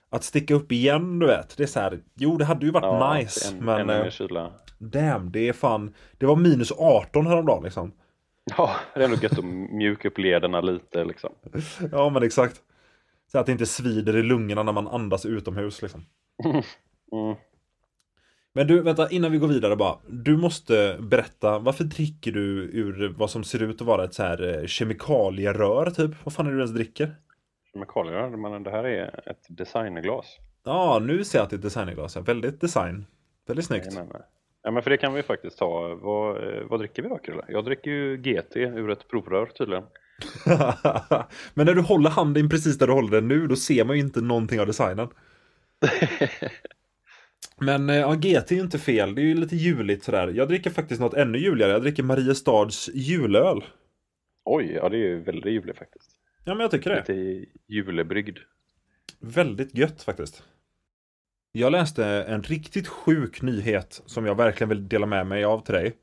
att 0.10 0.23
sticka 0.23 0.53
upp 0.53 0.71
igen, 0.71 1.19
du 1.19 1.27
vet. 1.27 1.58
Det 1.58 1.63
är 1.63 1.67
så 1.67 1.79
här, 1.79 1.99
jo 2.15 2.38
det 2.38 2.45
hade 2.45 2.65
ju 2.65 2.71
varit 2.71 2.84
Ja, 2.84 3.13
nice. 3.13 3.49
en, 3.53 3.65
men 3.65 3.79
ännu 3.89 3.93
eh, 4.05 4.10
kyla. 4.10 4.51
damn, 4.77 5.32
det 5.32 5.47
är 5.49 5.53
fan. 5.53 5.93
Det 6.17 6.25
var 6.25 6.36
minus 6.36 6.71
18 6.77 7.27
häromdagen 7.27 7.63
liksom. 7.63 7.91
Ja, 8.58 8.75
det 8.93 8.99
är 8.99 9.03
ändå 9.05 9.17
gött 9.21 9.39
att 9.39 9.45
mjuka 9.45 10.08
upp 10.08 10.17
lederna 10.17 10.62
lite 10.62 11.03
liksom. 11.03 11.29
Ja 11.91 12.10
men 12.10 12.23
exakt. 12.23 12.62
Så 13.32 13.38
att 13.39 13.45
det 13.45 13.51
inte 13.51 13.65
svider 13.65 14.17
i 14.17 14.23
lungorna 14.23 14.63
när 14.63 14.73
man 14.73 14.88
andas 14.88 15.25
utomhus 15.25 15.82
liksom. 15.82 16.05
Mm. 17.12 17.36
Men 18.60 18.67
du, 18.67 18.82
vänta, 18.82 19.10
innan 19.10 19.32
vi 19.32 19.38
går 19.38 19.48
vidare 19.48 19.76
bara. 19.76 19.98
Du 20.08 20.38
måste 20.38 20.98
berätta, 21.00 21.60
varför 21.60 21.84
dricker 21.84 22.32
du 22.32 22.69
ur 22.74 23.13
vad 23.17 23.30
som 23.30 23.43
ser 23.43 23.63
ut 23.63 23.82
att 23.82 23.88
vara 23.88 24.04
ett 24.04 24.13
så 24.13 24.24
här 24.24 24.60
eh, 24.60 24.65
kemikalierör 24.65 25.91
typ? 25.91 26.12
Vad 26.24 26.34
fan 26.34 26.48
är 26.48 26.52
det 26.52 26.58
du 26.58 26.62
ens 26.62 26.74
dricker? 26.74 27.15
Kemikalier, 27.74 28.30
men 28.30 28.63
det 28.63 28.72
här 28.72 28.84
är 28.84 29.30
ett 29.30 29.45
designglas. 29.50 30.38
Ja, 30.63 31.00
nu 31.02 31.24
ser 31.24 31.39
jag 31.39 31.43
att 31.43 31.50
det 31.50 31.54
är 31.54 31.58
ett 31.58 31.63
designerglas. 31.63 32.17
Väldigt 32.17 32.62
design. 32.62 33.06
Väldigt 33.48 33.65
snyggt. 33.65 33.86
Jajamän. 33.86 34.22
Ja 34.63 34.72
men 34.72 34.84
för 34.84 34.89
det 34.89 34.98
kan 34.98 35.13
vi 35.13 35.24
faktiskt 35.24 35.58
ta. 35.58 36.00
Vad, 36.02 36.38
eh, 36.38 36.63
vad 36.69 36.80
dricker 36.80 37.04
vi 37.04 37.10
då 37.10 37.17
Krille? 37.17 37.45
Jag 37.48 37.65
dricker 37.65 37.91
ju 37.91 38.17
GT 38.17 38.56
ur 38.56 38.89
ett 38.89 39.08
provrör 39.10 39.45
tydligen. 39.45 39.84
Men 41.54 41.65
när 41.65 41.74
du 41.74 41.82
håller 41.82 42.10
handen 42.10 42.50
precis 42.50 42.78
där 42.78 42.88
du 42.88 42.93
håller 42.93 43.12
den 43.12 43.28
nu, 43.28 43.48
då 43.48 43.56
ser 43.56 43.86
man 43.86 43.95
ju 43.95 44.02
inte 44.02 44.22
någonting 44.22 44.60
av 44.60 44.67
designen. 44.67 45.08
Men 47.62 47.89
eh, 47.89 47.95
ja, 47.95 48.13
GT 48.13 48.52
är 48.52 48.56
ju 48.56 48.62
inte 48.62 48.80
fel, 48.80 49.15
det 49.15 49.22
är 49.22 49.26
ju 49.26 49.36
lite 49.36 49.56
juligt 49.56 50.04
sådär. 50.04 50.28
Jag 50.28 50.48
dricker 50.48 50.69
faktiskt 50.69 51.02
något 51.02 51.13
ännu 51.13 51.38
juligare, 51.38 51.72
jag 51.72 51.82
dricker 51.82 52.04
Mariestads 52.04 52.89
julöl. 52.93 53.63
Oj, 54.45 54.72
ja 54.74 54.89
det 54.89 54.98
är 54.98 55.00
ju 55.00 55.19
väldigt 55.19 55.54
ljuvligt 55.54 55.80
faktiskt. 55.80 56.12
Ja 56.43 56.54
men 56.54 56.62
jag 56.62 56.72
tycker 56.72 56.89
det. 56.89 57.13
Lite 57.13 57.45
julebryggd. 57.67 58.38
Väldigt 59.19 59.76
gött 59.76 60.04
faktiskt. 60.04 60.43
Jag 61.52 61.72
läste 61.72 62.06
en 62.06 62.43
riktigt 62.43 62.88
sjuk 62.88 63.41
nyhet 63.41 64.02
som 64.06 64.26
jag 64.26 64.36
verkligen 64.36 64.69
vill 64.69 64.89
dela 64.89 65.06
med 65.06 65.28
mig 65.28 65.43
av 65.43 65.60
till 65.65 65.74
dig. 65.74 65.95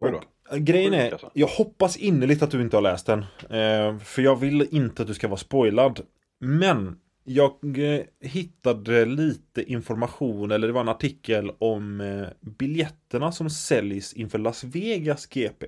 Och, 0.00 0.08
eh, 0.52 0.58
grejen 0.58 0.94
är, 0.94 1.12
alltså. 1.12 1.30
jag 1.34 1.46
hoppas 1.46 1.96
innerligt 1.96 2.42
att 2.42 2.50
du 2.50 2.62
inte 2.62 2.76
har 2.76 2.82
läst 2.82 3.06
den. 3.06 3.18
Eh, 3.50 3.98
för 3.98 4.22
jag 4.22 4.36
vill 4.36 4.68
inte 4.70 5.02
att 5.02 5.08
du 5.08 5.14
ska 5.14 5.28
vara 5.28 5.36
spoilad. 5.36 6.00
Men 6.38 7.00
jag 7.34 7.78
eh, 7.78 8.00
hittade 8.20 9.04
lite 9.04 9.62
information, 9.62 10.50
eller 10.50 10.66
det 10.66 10.72
var 10.72 10.80
en 10.80 10.88
artikel 10.88 11.52
om 11.58 12.00
eh, 12.00 12.26
biljetterna 12.40 13.32
som 13.32 13.50
säljs 13.50 14.12
inför 14.12 14.38
Las 14.38 14.64
Vegas 14.64 15.26
GP. 15.26 15.66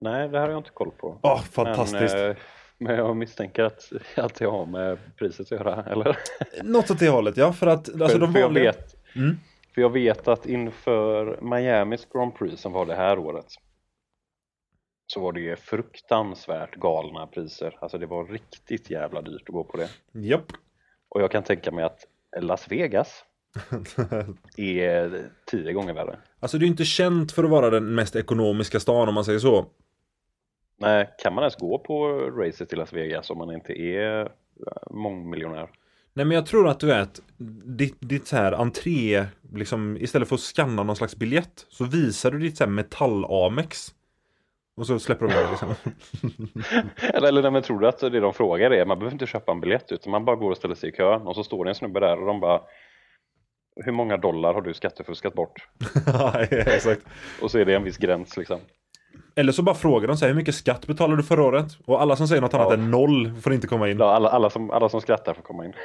Nej, 0.00 0.28
det 0.28 0.38
här 0.38 0.44
har 0.46 0.52
jag 0.52 0.60
inte 0.60 0.70
koll 0.70 0.90
på. 0.90 1.18
Åh, 1.22 1.42
fantastiskt! 1.42 2.14
Men, 2.14 2.30
eh, 2.30 2.36
men 2.78 2.96
jag 2.96 3.16
misstänker 3.16 3.62
att, 3.62 3.92
att 4.16 4.34
det 4.34 4.44
har 4.46 4.66
med 4.66 4.98
priset 5.16 5.40
att 5.40 5.50
göra, 5.50 5.84
eller? 5.84 6.18
Något 6.62 6.90
åt 6.90 6.98
det 6.98 7.08
hållet, 7.08 7.36
ja. 7.36 7.52
För 7.52 7.66
att 7.66 7.88
alltså, 7.88 8.08
för, 8.08 8.18
de 8.18 8.32
för, 8.32 8.40
jag 8.40 8.54
vet, 8.54 8.96
Mm. 9.16 9.36
för 9.74 9.80
jag 9.80 9.92
vet 9.92 10.28
att 10.28 10.46
inför 10.46 11.38
Miamis 11.42 12.08
Grand 12.12 12.34
Prix 12.34 12.62
som 12.62 12.72
var 12.72 12.86
det 12.86 12.94
här 12.94 13.18
året 13.18 13.46
så 15.10 15.20
var 15.20 15.32
det 15.32 15.40
ju 15.40 15.56
fruktansvärt 15.56 16.74
galna 16.74 17.26
priser. 17.26 17.78
Alltså 17.80 17.98
det 17.98 18.06
var 18.06 18.26
riktigt 18.26 18.90
jävla 18.90 19.22
dyrt 19.22 19.42
att 19.42 19.54
gå 19.54 19.64
på 19.64 19.76
det. 19.76 19.88
Japp. 20.12 20.52
Och 21.08 21.22
jag 21.22 21.30
kan 21.30 21.42
tänka 21.42 21.72
mig 21.72 21.84
att 21.84 22.06
Las 22.40 22.70
Vegas 22.70 23.24
är 24.56 25.30
tio 25.46 25.72
gånger 25.72 25.94
värre. 25.94 26.18
Alltså 26.40 26.58
det 26.58 26.64
är 26.64 26.66
inte 26.66 26.84
känt 26.84 27.32
för 27.32 27.44
att 27.44 27.50
vara 27.50 27.70
den 27.70 27.94
mest 27.94 28.16
ekonomiska 28.16 28.80
stan 28.80 29.08
om 29.08 29.14
man 29.14 29.24
säger 29.24 29.38
så. 29.38 29.66
Nej, 30.78 31.10
kan 31.22 31.34
man 31.34 31.42
ens 31.42 31.56
gå 31.56 31.78
på 31.78 32.08
racet 32.18 32.68
till 32.68 32.78
Las 32.78 32.92
Vegas 32.92 33.30
om 33.30 33.38
man 33.38 33.54
inte 33.54 33.72
är 33.72 34.20
eh, 34.20 34.26
mångmiljonär? 34.90 35.70
Nej 36.14 36.26
men 36.26 36.34
jag 36.34 36.46
tror 36.46 36.68
att 36.68 36.80
du 36.80 36.86
vet, 36.86 37.20
ditt, 37.78 37.96
ditt 38.00 38.26
så 38.26 38.36
här 38.36 38.52
entré, 38.52 39.26
liksom 39.52 39.96
istället 39.96 40.28
för 40.28 40.34
att 40.34 40.40
scanna 40.40 40.82
någon 40.82 40.96
slags 40.96 41.16
biljett 41.16 41.66
så 41.68 41.84
visar 41.84 42.30
du 42.30 42.38
ditt 42.38 42.56
så 42.56 42.64
här 42.64 42.70
metall-amex. 42.70 43.94
Och 44.80 44.86
så 44.86 44.98
släpper 44.98 45.26
de 45.26 45.34
det 45.34 45.50
liksom. 45.50 45.74
Eller, 47.14 47.28
eller 47.28 47.50
men 47.50 47.62
tror 47.62 47.80
du 47.80 47.88
att 47.88 47.98
det 47.98 48.20
de 48.20 48.34
frågar 48.34 48.70
är, 48.70 48.86
man 48.86 48.98
behöver 48.98 49.14
inte 49.14 49.26
köpa 49.26 49.52
en 49.52 49.60
biljett 49.60 49.92
utan 49.92 50.10
man 50.10 50.24
bara 50.24 50.36
går 50.36 50.50
och 50.50 50.56
ställer 50.56 50.74
sig 50.74 50.88
i 50.88 50.92
kön 50.92 51.22
och 51.22 51.34
så 51.34 51.44
står 51.44 51.64
det 51.64 51.70
en 51.70 51.74
snubbe 51.74 52.00
där 52.00 52.20
och 52.20 52.26
de 52.26 52.40
bara 52.40 52.60
Hur 53.84 53.92
många 53.92 54.16
dollar 54.16 54.54
har 54.54 54.60
du 54.60 54.74
skattefuskat 54.74 55.34
bort? 55.34 55.68
Ja, 56.06 56.40
exakt. 56.40 57.02
Och 57.42 57.50
så 57.50 57.58
är 57.58 57.64
det 57.64 57.74
en 57.74 57.84
viss 57.84 57.98
gräns 57.98 58.36
liksom. 58.36 58.60
Eller 59.36 59.52
så 59.52 59.62
bara 59.62 59.74
frågar 59.74 60.08
de 60.08 60.16
så 60.16 60.24
här, 60.24 60.32
hur 60.32 60.36
mycket 60.38 60.54
skatt 60.54 60.86
betalade 60.86 61.16
du 61.16 61.22
förra 61.22 61.44
året? 61.44 61.66
Och 61.86 62.02
alla 62.02 62.16
som 62.16 62.28
säger 62.28 62.42
något 62.42 62.54
annat 62.54 62.68
Ja. 62.68 62.74
än 62.74 62.90
noll 62.90 63.34
får 63.42 63.52
inte 63.52 63.66
komma 63.66 63.88
in. 63.88 63.98
Ja, 63.98 64.10
alla, 64.14 64.28
alla, 64.28 64.50
som, 64.50 64.70
alla 64.70 64.88
som 64.88 65.00
skrattar 65.00 65.34
får 65.34 65.42
komma 65.42 65.64
in. 65.64 65.72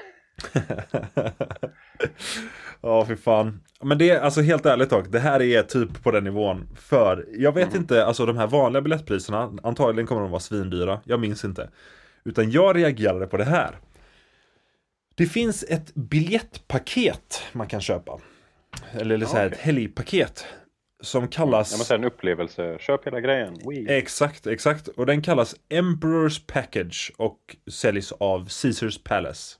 Ja, 2.81 3.05
fy 3.07 3.15
fan. 3.15 3.61
Men 3.81 3.97
det 3.97 4.09
är 4.09 4.19
alltså 4.19 4.41
helt 4.41 4.65
ärligt 4.65 4.89
dock, 4.89 5.05
det 5.11 5.19
här 5.19 5.41
är 5.41 5.63
typ 5.63 6.03
på 6.03 6.11
den 6.11 6.23
nivån. 6.23 6.67
För 6.75 7.25
jag 7.37 7.51
vet 7.51 7.67
Mm. 7.67 7.81
inte, 7.81 8.05
alltså 8.05 8.25
de 8.25 8.37
här 8.37 8.47
vanliga 8.47 8.81
biljettpriserna, 8.81 9.53
antagligen 9.63 10.07
kommer 10.07 10.21
de 10.21 10.31
vara 10.31 10.39
svindyra. 10.39 10.99
Jag 11.03 11.19
minns 11.19 11.45
inte. 11.45 11.69
Utan 12.25 12.51
jag 12.51 12.75
reagerade 12.75 13.27
på 13.27 13.37
det 13.37 13.43
här. 13.43 13.77
Det 15.15 15.25
finns 15.25 15.63
ett 15.69 15.93
biljettpaket 15.95 17.43
man 17.53 17.67
kan 17.67 17.81
köpa. 17.81 18.19
Eller, 18.91 19.15
eller 19.15 19.25
så 19.25 19.35
här, 19.37 19.47
okej. 19.47 19.57
ett 19.59 19.65
helgpaket. 19.65 20.45
Som 21.03 21.27
kallas... 21.27 21.71
Ja, 21.71 21.77
men 21.77 21.85
sen 21.85 21.99
en 21.99 22.03
upplevelse, 22.05 22.77
köp 22.79 23.07
hela 23.07 23.19
grejen. 23.19 23.57
Wee. 23.69 23.97
Exakt, 23.97 24.47
exakt. 24.47 24.87
Och 24.87 25.05
den 25.05 25.21
kallas 25.21 25.55
Emperor's 25.69 26.41
Package 26.53 27.11
och 27.17 27.39
säljs 27.71 28.11
av 28.11 28.49
Caesars 28.61 29.03
Palace. 29.03 29.55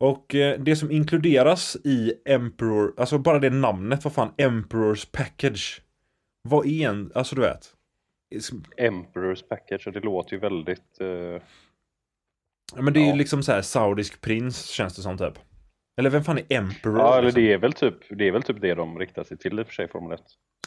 Och 0.00 0.34
eh, 0.34 0.60
det 0.60 0.76
som 0.76 0.90
inkluderas 0.90 1.76
i 1.84 2.12
Emperor, 2.24 2.94
alltså 2.96 3.18
bara 3.18 3.38
det 3.38 3.50
namnet, 3.50 4.04
vad 4.04 4.12
fan, 4.12 4.32
Emperor's 4.36 5.08
Package. 5.12 5.80
Vad 6.48 6.66
är 6.66 6.88
en, 6.88 7.12
alltså 7.14 7.34
du 7.34 7.40
vet. 7.42 7.74
Emperor's 8.76 9.42
package 9.48 9.86
och 9.86 9.92
det 9.92 10.00
låter 10.00 10.32
ju 10.32 10.38
väldigt... 10.40 11.00
eh, 11.00 11.42
Ja, 12.76 12.82
Men 12.82 12.92
det 12.92 13.00
är 13.00 13.04
ju 13.04 13.08
Ja. 13.08 13.14
liksom 13.14 13.42
så 13.42 13.52
här 13.52 13.62
saudisk 13.62 14.20
prins 14.20 14.66
känns 14.66 14.96
det 14.96 15.02
som 15.02 15.18
typ. 15.18 15.38
Eller 16.00 16.10
vem 16.10 16.24
fan 16.24 16.38
är 16.38 16.44
Emperor? 16.48 16.98
Ja, 16.98 17.12
eller 17.12 17.22
liksom? 17.22 17.42
det 17.42 17.52
är, 17.52 17.58
väl 17.58 17.72
typ, 17.72 17.94
det 18.10 18.28
är 18.28 18.32
väl 18.32 18.42
typ 18.42 18.60
det 18.60 18.74
de 18.74 18.98
riktar 18.98 19.24
sig 19.24 19.38
till 19.38 19.58
i 19.58 19.62
och 19.62 19.66
för 19.66 19.74
sig, 19.74 19.88
Formel 19.88 20.12
1. 20.12 20.20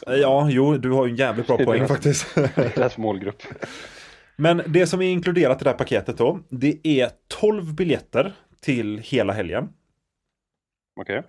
Ja, 0.06 0.48
jo, 0.50 0.76
du 0.76 0.90
har 0.90 1.06
ju 1.06 1.10
en 1.10 1.16
jävligt 1.16 1.46
bra 1.46 1.56
Det 1.56 1.64
poäng 1.66 1.88
faktiskt. 1.88 2.34
Deras 2.54 2.98
målgrupp. 2.98 3.42
Men 4.36 4.62
det 4.66 4.86
som 4.86 5.02
är 5.02 5.06
inkluderat 5.08 5.60
i 5.60 5.64
det 5.64 5.70
här 5.70 5.78
paketet 5.78 6.18
då, 6.18 6.40
det 6.50 6.80
är 7.00 7.10
12 7.40 7.74
biljetter 7.74 8.32
till 8.64 8.98
hela 8.98 9.32
helgen. 9.32 9.68
Okej. 11.00 11.22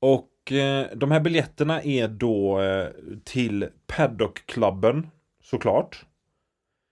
Och 0.00 0.52
eh, 0.52 0.86
de 0.96 1.10
här 1.10 1.20
biljetterna 1.20 1.82
är 1.82 2.08
då 2.08 2.60
eh, 2.60 2.88
till 3.24 3.68
Paddock-klubben 3.86 5.10
såklart. 5.42 6.04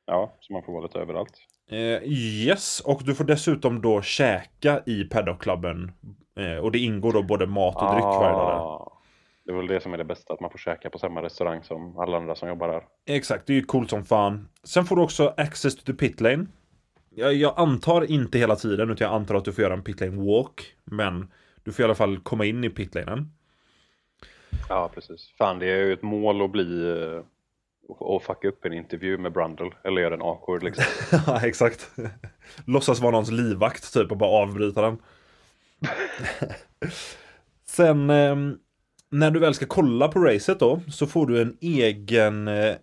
Ja, 0.06 0.36
så 0.40 0.52
man 0.52 0.62
får 0.62 0.72
vara 0.72 0.82
lite 0.82 0.98
överallt. 0.98 1.32
Eh, 1.70 2.02
yes, 2.12 2.80
och 2.80 3.02
du 3.04 3.14
får 3.14 3.24
dessutom 3.24 3.80
då 3.80 4.02
käka 4.02 4.82
i 4.86 5.04
Paddock-klubben. 5.04 5.92
Eh, 6.38 6.56
och 6.56 6.72
det 6.72 6.78
ingår 6.78 7.12
då 7.12 7.22
både 7.22 7.46
mat 7.46 7.76
och 7.76 7.92
dryck 7.92 8.04
varje 8.04 8.32
dag 8.36 8.48
där. 8.48 8.56
Ah, 8.56 9.00
Det 9.44 9.52
är 9.52 9.56
väl 9.56 9.66
det 9.66 9.80
som 9.80 9.94
är 9.94 9.98
det 9.98 10.04
bästa, 10.04 10.32
att 10.32 10.40
man 10.40 10.50
får 10.50 10.58
käka 10.58 10.90
på 10.90 10.98
samma 10.98 11.22
restaurang 11.22 11.62
som 11.62 11.98
alla 11.98 12.16
andra 12.16 12.34
som 12.34 12.48
jobbar 12.48 12.68
där. 12.68 12.82
Exakt, 13.06 13.46
det 13.46 13.52
är 13.52 13.54
ju 13.54 13.64
coolt 13.64 13.90
som 13.90 14.04
fan. 14.04 14.48
Sen 14.64 14.84
får 14.84 14.96
du 14.96 15.02
också 15.02 15.34
access 15.36 15.76
to 15.76 15.82
the 15.86 15.92
pit 15.94 16.20
lane. 16.20 16.46
Jag, 17.18 17.34
jag 17.34 17.54
antar 17.56 18.10
inte 18.10 18.38
hela 18.38 18.56
tiden, 18.56 18.90
utan 18.90 19.06
jag 19.06 19.14
antar 19.14 19.34
att 19.34 19.44
du 19.44 19.52
får 19.52 19.62
göra 19.62 19.74
en 19.74 19.82
pit 19.82 20.00
lane 20.00 20.32
walk. 20.32 20.74
Men 20.84 21.28
du 21.62 21.72
får 21.72 21.82
i 21.82 21.84
alla 21.84 21.94
fall 21.94 22.18
komma 22.18 22.44
in 22.44 22.64
i 22.64 22.70
pitlanen. 22.70 23.32
Ja, 24.68 24.90
precis. 24.94 25.34
Fan, 25.38 25.58
det 25.58 25.66
är 25.66 25.76
ju 25.76 25.92
ett 25.92 26.02
mål 26.02 26.42
att 26.42 26.50
bli 26.50 26.90
eh, 26.90 27.24
och 27.88 28.14
och 28.14 28.22
fucka 28.22 28.48
upp 28.48 28.64
en 28.64 28.72
intervju 28.72 29.18
med 29.18 29.32
Brundle, 29.32 29.70
eller 29.84 30.02
göra 30.02 30.14
en 30.14 30.22
awkward 30.22 30.62
liksom. 30.62 30.84
Ja, 31.26 31.46
exakt. 31.46 31.90
Låtsas 32.64 33.00
vara 33.00 33.10
någons 33.10 33.30
livvakt 33.30 33.92
typ 33.92 34.10
och 34.10 34.16
bara 34.16 34.30
avbryta 34.30 34.82
den. 34.82 34.98
Sen 37.64 38.10
ehm, 38.10 38.58
när 39.10 39.30
du 39.30 39.40
väl 39.40 39.54
ska 39.54 39.66
kolla 39.66 40.08
på 40.08 40.20
racet 40.20 40.60
då 40.60 40.80
så 40.90 41.06
får 41.06 41.26
du 41.26 41.42
en 41.42 41.56
egen 41.60 42.48
eh, 42.48 42.74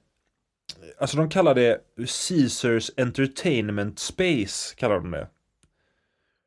Alltså 0.97 1.17
de 1.17 1.29
kallar 1.29 1.55
det 1.55 1.79
Caesars 1.97 2.91
Entertainment 2.97 3.99
Space 3.99 4.75
kallar 4.75 4.95
de 4.95 5.11
det. 5.11 5.27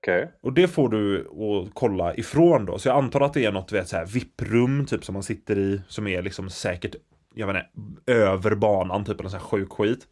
Okej. 0.03 0.33
Och 0.41 0.53
det 0.53 0.69
får 0.69 0.89
du 0.89 1.21
att 1.21 1.75
kolla 1.75 2.15
ifrån 2.15 2.67
då. 2.67 2.79
Så 2.79 2.89
jag 2.89 2.97
antar 2.97 3.21
att 3.21 3.35
det 3.35 3.45
är 3.45 3.53
något 3.53 3.73
vet, 3.73 3.89
så 3.89 3.97
här 3.97 4.07
VIP-rum 4.07 4.87
typ 4.87 5.05
som 5.05 5.13
man 5.13 5.23
sitter 5.23 5.59
i. 5.59 5.81
Som 5.89 6.07
är 6.07 6.23
liksom 6.23 6.51
säkert, 6.51 6.95
jag 7.35 7.47
vet 7.47 7.57
inte, 7.57 8.13
över 8.13 8.55
banan 8.55 9.05
typ. 9.05 9.21
Eller 9.21 9.31
sån 9.31 9.41
här 9.41 9.47
sjuk 9.47 9.73
skit. 9.73 10.07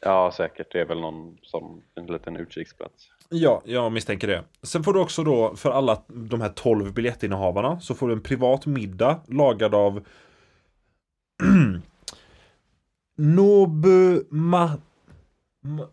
Ja, 0.00 0.32
säkert. 0.36 0.72
Det 0.72 0.80
är 0.80 0.86
väl 0.86 1.00
någon 1.00 1.38
som 1.42 1.82
en 1.94 2.06
liten 2.06 2.36
utkiksplats. 2.36 3.08
Ja, 3.28 3.62
jag 3.64 3.92
misstänker 3.92 4.28
det. 4.28 4.44
Sen 4.62 4.82
får 4.82 4.92
du 4.92 5.00
också 5.00 5.24
då, 5.24 5.56
för 5.56 5.70
alla 5.70 6.02
de 6.08 6.40
här 6.40 6.48
12 6.48 6.92
biljettinnehavarna, 6.92 7.80
så 7.80 7.94
får 7.94 8.08
du 8.08 8.14
en 8.14 8.22
privat 8.22 8.66
middag 8.66 9.20
lagad 9.26 9.74
av 9.74 10.06
Nobu 13.20 14.24
Ma... 14.30 14.70
Ma... 15.60 15.88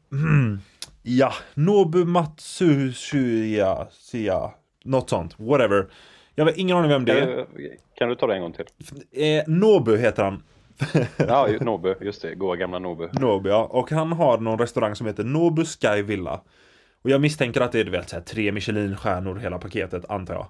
Ja, 1.04 1.34
Nobu 1.54 2.06
Matsushia, 2.06 3.88
Sia, 3.92 4.52
något 4.84 5.10
sånt, 5.10 5.40
whatever. 5.40 5.88
Jag 6.36 6.46
har 6.46 6.60
ingen 6.60 6.78
aning 6.78 6.90
vem 6.92 7.06
det 7.06 7.20
är. 7.20 7.46
Kan, 7.96 8.10
du- 8.10 8.16
ta 8.16 8.28
det 8.28 8.36
en 8.36 8.42
gång 8.42 8.54
till? 8.54 8.66
Eh, 9.12 9.44
Nobu 9.48 9.98
heter 9.98 10.24
han. 10.24 10.44
Ja, 11.18 11.48
Nobu. 11.62 11.96
Just 12.02 12.22
det. 12.22 12.36
Goa 12.36 12.56
gamla 12.56 12.80
Nobu. 12.80 13.10
Nobu, 13.12 13.50
ja. 13.50 13.64
Och 13.72 13.92
han 13.92 14.12
har 14.12 14.38
någon 14.38 14.60
restaurang 14.60 14.96
som 14.96 15.08
heter 15.08 15.24
Nobu 15.24 15.66
Sky 15.66 16.02
Villa. 16.02 16.42
Och 17.02 17.10
jag 17.10 17.22
misstänker 17.22 17.62
att 17.62 17.72
det 17.72 17.80
är 17.80 17.84
du 17.84 17.92
vet, 17.92 18.10
så 18.10 18.16
här, 18.16 18.24
tre 18.24 18.52
Michelin-stjärnor 18.52 19.36
hela 19.40 19.58
paketet, 19.58 20.06
antar 20.10 20.34
jag. 20.34 20.48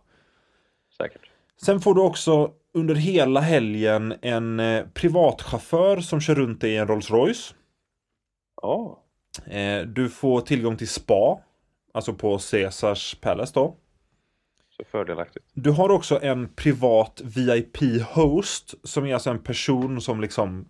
Säkert. 0.97 1.21
Sen 1.61 1.79
får 1.79 1.95
du 1.95 2.01
också 2.01 2.51
under 2.77 2.95
hela 2.95 3.39
helgen 3.39 4.13
en 4.21 4.59
eh, 4.59 4.85
privatchaufför 4.93 5.99
som 5.99 6.21
kör 6.21 6.35
runt 6.35 6.61
dig 6.61 6.71
i 6.71 6.77
en 6.77 6.87
Rolls 6.87 7.11
Royce. 7.11 7.55
Ja. 8.61 9.03
Eh, 9.45 9.81
du 9.81 10.09
får 10.09 10.41
tillgång 10.41 10.77
till 10.77 10.87
spa, 10.89 11.39
alltså 11.93 12.13
på 12.13 12.39
Caesars 12.51 13.15
Palace 13.21 13.51
då. 13.55 13.75
Så 14.77 14.83
fördelaktigt. 14.91 15.45
Du 15.53 15.71
har 15.71 15.89
också 15.89 16.19
en 16.21 16.49
privat 16.55 17.21
VIP-host 17.23 18.75
som 18.83 19.05
är 19.05 19.13
alltså 19.13 19.29
en 19.29 19.43
person 19.43 20.01
som 20.01 20.21
liksom 20.21 20.67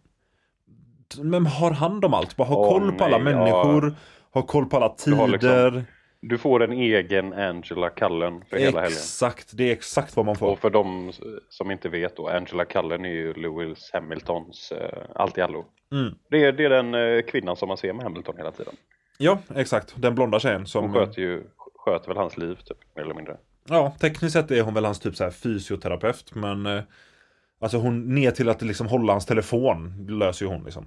men 1.21 1.45
har 1.45 1.71
hand 1.71 2.05
om 2.05 2.13
allt, 2.13 2.35
bara 2.35 2.47
har 2.47 2.55
Åh, 2.55 2.69
koll 2.69 2.91
på 2.91 3.03
alla 3.03 3.17
nej, 3.17 3.33
ja. 3.33 3.39
människor, 3.39 3.95
har 4.31 4.41
koll 4.41 4.65
på 4.65 4.75
alla 4.77 4.87
liksom- 4.87 5.13
tider. 5.13 5.85
Du 6.29 6.37
får 6.37 6.63
en 6.63 6.71
egen 6.71 7.33
Angela 7.33 7.89
Cullen 7.89 8.43
för 8.49 8.57
hela 8.57 8.81
helgen. 8.81 8.97
Exakt, 8.97 9.57
det 9.57 9.63
är 9.63 9.71
exakt 9.71 10.15
vad 10.15 10.25
man 10.25 10.35
får. 10.35 10.51
Och 10.51 10.59
för 10.59 10.69
de 10.69 11.11
som 11.49 11.71
inte 11.71 11.89
vet 11.89 12.15
då, 12.15 12.27
Angela 12.27 12.65
Cullen 12.65 13.05
är 13.05 13.09
ju 13.09 13.33
Lewis 13.33 13.89
Hamiltons 13.93 14.73
uh, 14.75 14.99
allt 15.15 15.37
i 15.37 15.41
allo. 15.41 15.65
Mm. 15.91 16.15
Det, 16.29 16.43
är, 16.43 16.51
det 16.51 16.65
är 16.65 16.69
den 16.69 16.93
eh, 16.93 17.21
kvinnan 17.21 17.55
som 17.55 17.67
man 17.67 17.77
ser 17.77 17.93
med 17.93 18.03
Hamilton 18.03 18.37
hela 18.37 18.51
tiden. 18.51 18.73
Ja, 19.17 19.39
exakt. 19.55 19.93
Den 19.97 20.15
blonda 20.15 20.39
tjejen 20.39 20.59
Hon 20.59 20.67
som... 20.67 20.93
sköter 20.93 21.21
ju 21.21 21.43
sköter 21.75 22.07
väl 22.07 22.17
hans 22.17 22.37
liv 22.37 22.55
typ, 22.65 22.77
mer 22.95 23.03
eller 23.03 23.15
mindre. 23.15 23.37
Ja, 23.69 23.93
tekniskt 23.99 24.33
sett 24.33 24.51
är 24.51 24.61
hon 24.61 24.73
väl 24.73 24.85
hans 24.85 24.99
typ 24.99 25.15
så 25.15 25.23
här 25.23 25.31
fysioterapeut, 25.31 26.35
men... 26.35 26.65
eh, 26.65 26.81
Alltså 27.59 27.77
hon, 27.77 28.15
ner 28.15 28.31
till 28.31 28.49
att 28.49 28.61
liksom 28.61 28.87
hålla 28.87 29.13
hans 29.13 29.25
telefon 29.25 30.07
löser 30.09 30.45
ju 30.45 30.51
hon 30.51 30.63
liksom. 30.63 30.85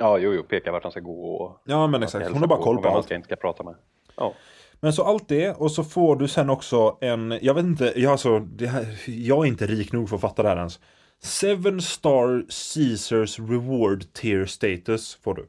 Ja, 0.00 0.18
jo, 0.18 0.32
jo, 0.34 0.42
peka 0.42 0.72
vart 0.72 0.82
han 0.82 0.92
ska 0.92 1.00
gå 1.00 1.34
och 1.34 1.62
Ja, 1.64 1.86
men 1.86 2.02
exakt. 2.02 2.28
Hon 2.28 2.40
har 2.40 2.46
bara 2.46 2.62
koll 2.62 2.76
på 2.76 2.82
vem 2.82 2.90
man 2.90 2.96
allt. 2.96 3.06
ska 3.06 3.14
inte 3.14 3.26
ska 3.26 3.36
prata 3.36 3.62
med. 3.62 3.74
Ja. 4.16 4.34
Men 4.80 4.92
så 4.92 5.04
allt 5.04 5.28
det 5.28 5.50
och 5.50 5.72
så 5.72 5.84
får 5.84 6.16
du 6.16 6.28
sen 6.28 6.50
också 6.50 6.98
en, 7.00 7.38
jag 7.42 7.54
vet 7.54 7.64
inte, 7.64 7.92
jag, 7.96 8.12
alltså, 8.12 8.38
här, 8.60 8.86
jag 9.06 9.44
är 9.44 9.48
inte 9.48 9.66
rik 9.66 9.92
nog 9.92 10.08
för 10.08 10.16
att 10.16 10.22
fatta 10.22 10.42
det 10.42 10.48
här 10.48 10.56
ens. 10.56 10.80
Seven 11.22 11.80
star 11.80 12.44
Caesars 12.74 13.38
reward 13.38 14.12
tier 14.12 14.46
status 14.46 15.18
får 15.22 15.34
du. 15.34 15.48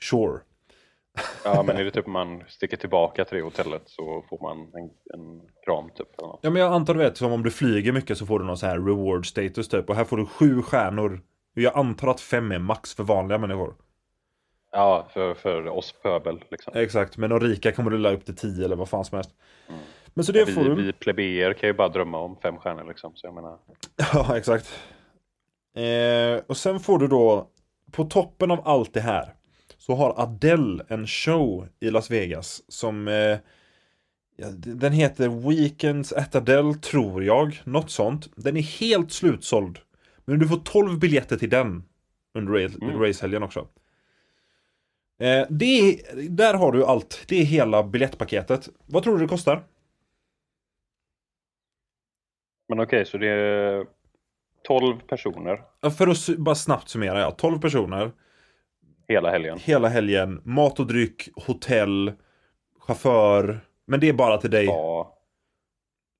Sure. 0.00 0.40
ja, 1.44 1.62
men 1.62 1.76
är 1.76 1.84
det 1.84 1.90
typ 1.90 2.06
man 2.06 2.42
sticker 2.48 2.76
tillbaka 2.76 3.24
till 3.24 3.36
det 3.36 3.42
hotellet 3.42 3.82
så 3.86 4.24
får 4.28 4.42
man 4.42 4.58
en, 4.58 4.90
en 5.14 5.40
kram 5.64 5.90
typ. 5.90 6.18
Eller 6.18 6.28
något. 6.28 6.40
Ja 6.42 6.50
men 6.50 6.62
jag 6.62 6.72
antar 6.72 6.94
du 6.94 7.00
vet, 7.00 7.16
som 7.16 7.32
om 7.32 7.42
du 7.42 7.50
flyger 7.50 7.92
mycket 7.92 8.18
så 8.18 8.26
får 8.26 8.38
du 8.38 8.44
någon 8.44 8.58
så 8.58 8.66
här 8.66 8.78
reward 8.78 9.26
status 9.26 9.68
typ. 9.68 9.90
Och 9.90 9.96
här 9.96 10.04
får 10.04 10.16
du 10.16 10.26
sju 10.26 10.62
stjärnor. 10.62 11.22
Jag 11.54 11.76
antar 11.76 12.08
att 12.08 12.20
fem 12.20 12.52
är 12.52 12.58
max 12.58 12.94
för 12.94 13.04
vanliga 13.04 13.38
människor. 13.38 13.74
Ja, 14.76 15.08
för, 15.12 15.34
för 15.34 15.68
oss 15.68 15.94
pöbel 16.02 16.44
liksom. 16.50 16.72
Exakt, 16.76 17.16
men 17.16 17.30
de 17.30 17.40
rika 17.40 17.72
kommer 17.72 17.90
du 17.90 17.98
la 17.98 18.10
upp 18.12 18.24
till 18.24 18.36
tio 18.36 18.64
eller 18.64 18.76
vad 18.76 18.88
fan 18.88 19.04
som 19.04 19.16
helst. 19.16 19.30
Men 20.14 20.24
så 20.24 20.32
det 20.32 20.46
får 20.46 20.62
Vi, 20.62 20.68
du. 20.68 20.74
vi 20.74 20.92
plebejer 20.92 21.52
kan 21.52 21.68
ju 21.68 21.72
bara 21.72 21.88
drömma 21.88 22.18
om 22.18 22.36
fem 22.42 22.56
stjärnor 22.56 22.84
liksom. 22.88 23.12
Så 23.14 23.26
jag 23.26 23.34
menar, 23.34 23.58
Ja, 24.12 24.36
exakt. 24.36 24.72
Eh, 25.76 26.42
och 26.46 26.56
sen 26.56 26.80
får 26.80 26.98
du 26.98 27.06
då, 27.08 27.48
på 27.92 28.04
toppen 28.04 28.50
av 28.50 28.68
allt 28.68 28.94
det 28.94 29.00
här, 29.00 29.34
så 29.78 29.94
har 29.94 30.14
Adele 30.22 30.84
en 30.88 31.06
show 31.06 31.68
i 31.80 31.90
Las 31.90 32.10
Vegas 32.10 32.62
som 32.68 33.08
eh, 33.08 33.38
ja, 34.36 34.46
den 34.56 34.92
heter 34.92 35.28
Weekends 35.48 36.12
at 36.12 36.34
Adele, 36.34 36.74
tror 36.74 37.24
jag. 37.24 37.60
Något 37.64 37.90
sånt. 37.90 38.28
Den 38.36 38.56
är 38.56 38.62
helt 38.80 39.12
slutsåld. 39.12 39.78
Men 40.24 40.38
du 40.38 40.48
får 40.48 40.56
12 40.56 40.98
biljetter 40.98 41.36
till 41.36 41.50
den 41.50 41.84
under 42.34 42.54
Mm. 42.82 43.00
racehelgen 43.00 43.42
också. 43.42 43.66
Eh, 45.18 45.46
det 45.50 45.64
är, 45.64 46.28
där 46.30 46.54
har 46.54 46.72
du 46.72 46.84
allt. 46.84 47.24
Det 47.28 47.40
är 47.40 47.44
hela 47.44 47.82
biljettpaketet. 47.82 48.68
Vad 48.86 49.02
tror 49.02 49.18
du 49.18 49.22
det 49.22 49.28
kostar? 49.28 49.62
men 52.68 52.80
okej, 52.80 53.06
så 53.06 53.18
det 53.18 53.28
är 53.28 53.86
12 54.62 55.00
personer 55.00 55.60
För 55.98 56.08
att 56.08 56.38
bara 56.38 56.54
snabbt 56.54 56.88
summera, 56.88 57.20
ja. 57.20 57.30
12 57.30 57.60
personer. 57.60 58.12
hela 59.08 59.30
helgen. 59.30 59.58
hela 59.62 59.88
helgen. 59.88 60.40
Mat 60.44 60.80
och 60.80 60.86
dryck, 60.86 61.28
hotell, 61.46 62.12
chaufför. 62.78 63.60
Men 63.86 64.00
det 64.00 64.08
är 64.08 64.12
bara 64.12 64.38
till 64.38 64.50
dig. 64.50 64.64
Ja, 64.64 65.13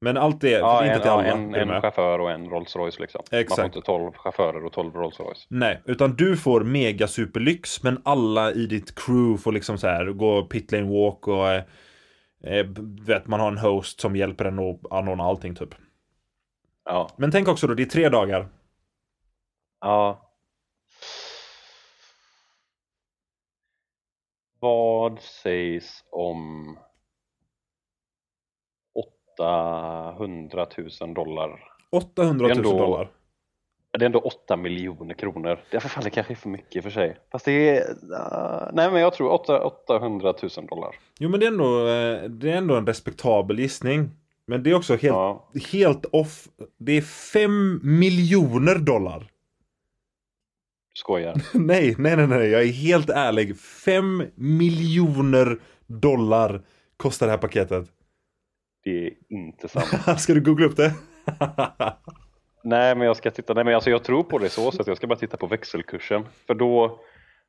Men 0.05 0.17
allt 0.17 0.41
det, 0.41 0.51
ja, 0.51 0.81
det 0.81 0.87
är 0.89 0.97
inte 0.97 0.97
en, 0.97 1.03
till 1.03 1.11
alla. 1.11 1.25
en, 1.25 1.55
en 1.71 1.81
chaufför 1.83 2.19
och 2.19 2.31
en 2.31 2.51
Rolls 2.51 2.77
Royce 2.77 3.01
liksom. 3.01 3.23
Man 3.33 3.41
Exakt. 3.41 3.57
får 3.57 3.65
inte 3.67 3.81
12 3.81 4.13
chaufförer 4.13 4.65
och 4.65 4.73
12 4.73 4.95
Rolls 4.95 5.21
Royce. 5.21 5.47
Nej, 5.49 5.83
utan 5.85 6.17
du 6.17 6.37
får 6.37 6.61
mega 6.61 7.07
superlyx 7.07 7.83
men 7.83 8.01
alla 8.05 8.53
i 8.53 8.67
ditt 8.67 8.95
crew 8.95 9.43
får 9.43 9.53
liksom 9.53 9.79
så 9.79 9.87
här 9.87 10.07
gå 10.07 10.43
pit 10.43 10.73
lane 10.73 10.91
walk 10.91 11.29
och 11.29 11.49
eh, 11.49 11.63
eh, 12.45 12.67
vet, 13.07 13.27
man 13.27 13.41
har 13.41 13.49
en 13.49 13.59
host 13.59 14.01
som 14.01 14.17
hjälper 14.17 14.45
en 14.45 14.59
att 14.59 14.93
anordna 14.93 15.25
allting 15.25 15.55
typ. 15.55 15.75
Ja, 16.85 17.09
Men 17.17 17.31
tänk 17.31 17.49
också 17.49 17.67
då, 17.67 17.75
det 17.75 17.83
är 17.83 17.87
tre 17.87 18.09
dagar. 18.09 18.49
Ja. 19.81 20.31
Vad 24.61 25.21
sägs 25.21 26.05
om 26.11 26.79
800 29.39 30.67
000 31.01 31.15
dollar? 31.15 31.61
800 31.91 32.47
000 32.49 32.49
Det 32.49 32.55
är 32.55 32.57
ändå- 32.73 32.79
dollar. 32.79 33.11
Det 33.99 34.05
är 34.05 34.07
ändå 34.07 34.19
8 34.19 34.57
miljoner 34.57 35.15
kronor. 35.15 35.59
Det 35.71 35.77
är 35.77 35.81
för 35.81 35.89
fan, 35.89 36.05
det 36.05 36.11
kanske 36.11 36.33
är 36.33 36.37
för 36.37 36.49
mycket 36.49 36.83
för 36.83 36.91
sig. 36.91 37.17
Fast 37.33 37.45
det 37.45 37.69
är... 37.79 37.85
nej 38.73 38.91
men 38.91 39.01
jag 39.01 39.13
tror 39.13 39.31
8, 39.31 39.65
800 39.65 40.35
000 40.43 40.67
dollar. 40.67 40.95
Jo 41.19 41.29
men 41.29 41.41
det 41.41 41.47
är, 41.47 41.51
ändå, 41.51 41.81
eh, 41.89 42.31
det 42.31 42.51
är 42.51 42.57
ändå 42.57 42.77
en 42.77 42.87
respektabel 42.87 43.59
gissning. 43.59 44.11
Men 44.47 44.63
det 44.63 44.71
är 44.71 44.75
också 44.75 44.93
helt, 44.93 45.05
Ja. 45.05 45.49
helt 45.73 46.05
off. 46.13 46.49
Det 46.79 46.93
är 46.93 47.03
5 47.03 47.81
miljoner 47.83 48.79
dollar. 48.79 49.27
Skojar. 50.95 51.35
Nej, 51.55 51.95
nej, 51.99 52.17
nej, 52.17 52.27
nej, 52.27 52.49
jag 52.51 52.63
är 52.63 52.73
helt 52.73 53.11
ärlig. 53.11 53.59
5 53.59 54.23
miljoner 54.35 55.59
dollar 55.87 56.63
kostar 56.97 57.27
det 57.27 57.31
här 57.33 57.39
paketet. 57.39 57.89
Det 58.85 59.07
är 59.07 59.13
inte 59.29 59.69
sant. 59.69 60.21
Ska 60.21 60.35
du 60.35 60.41
googla 60.41 60.67
upp 60.67 60.77
det? 60.77 60.95
Nej 62.65 62.95
men 62.95 63.07
jag 63.07 63.17
ska 63.17 63.31
titta, 63.31 63.55
nej 63.55 63.65
men 63.65 63.75
alltså 63.75 63.91
jag 63.91 64.05
tror 64.05 64.23
på 64.23 64.39
det 64.39 64.49
så, 64.49 64.71
så 64.71 64.81
att 64.81 64.87
jag 64.87 64.97
ska 64.97 65.07
bara 65.07 65.19
titta 65.19 65.37
på 65.37 65.47
växelkursen. 65.47 66.25
För 66.47 66.55
då, 66.55 67.01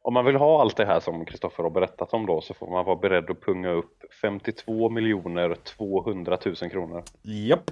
om 0.02 0.14
man 0.14 0.26
vill 0.26 0.36
ha 0.36 0.62
allt 0.62 0.78
det 0.78 0.86
här 0.86 1.00
som 1.00 1.26
Kristoffer 1.26 1.64
har 1.64 1.70
berättat 1.70 2.14
om 2.14 2.26
då, 2.26 2.42
så 2.42 2.54
får 2.54 2.72
man 2.72 2.86
vara 2.86 2.96
beredd 2.96 3.30
att 3.30 3.42
punga 3.42 3.70
upp 3.70 4.04
52 4.22 4.90
miljoner 4.90 5.56
200 5.56 6.38
000 6.46 6.56
kronor. 6.56 7.04
Japp. 7.22 7.72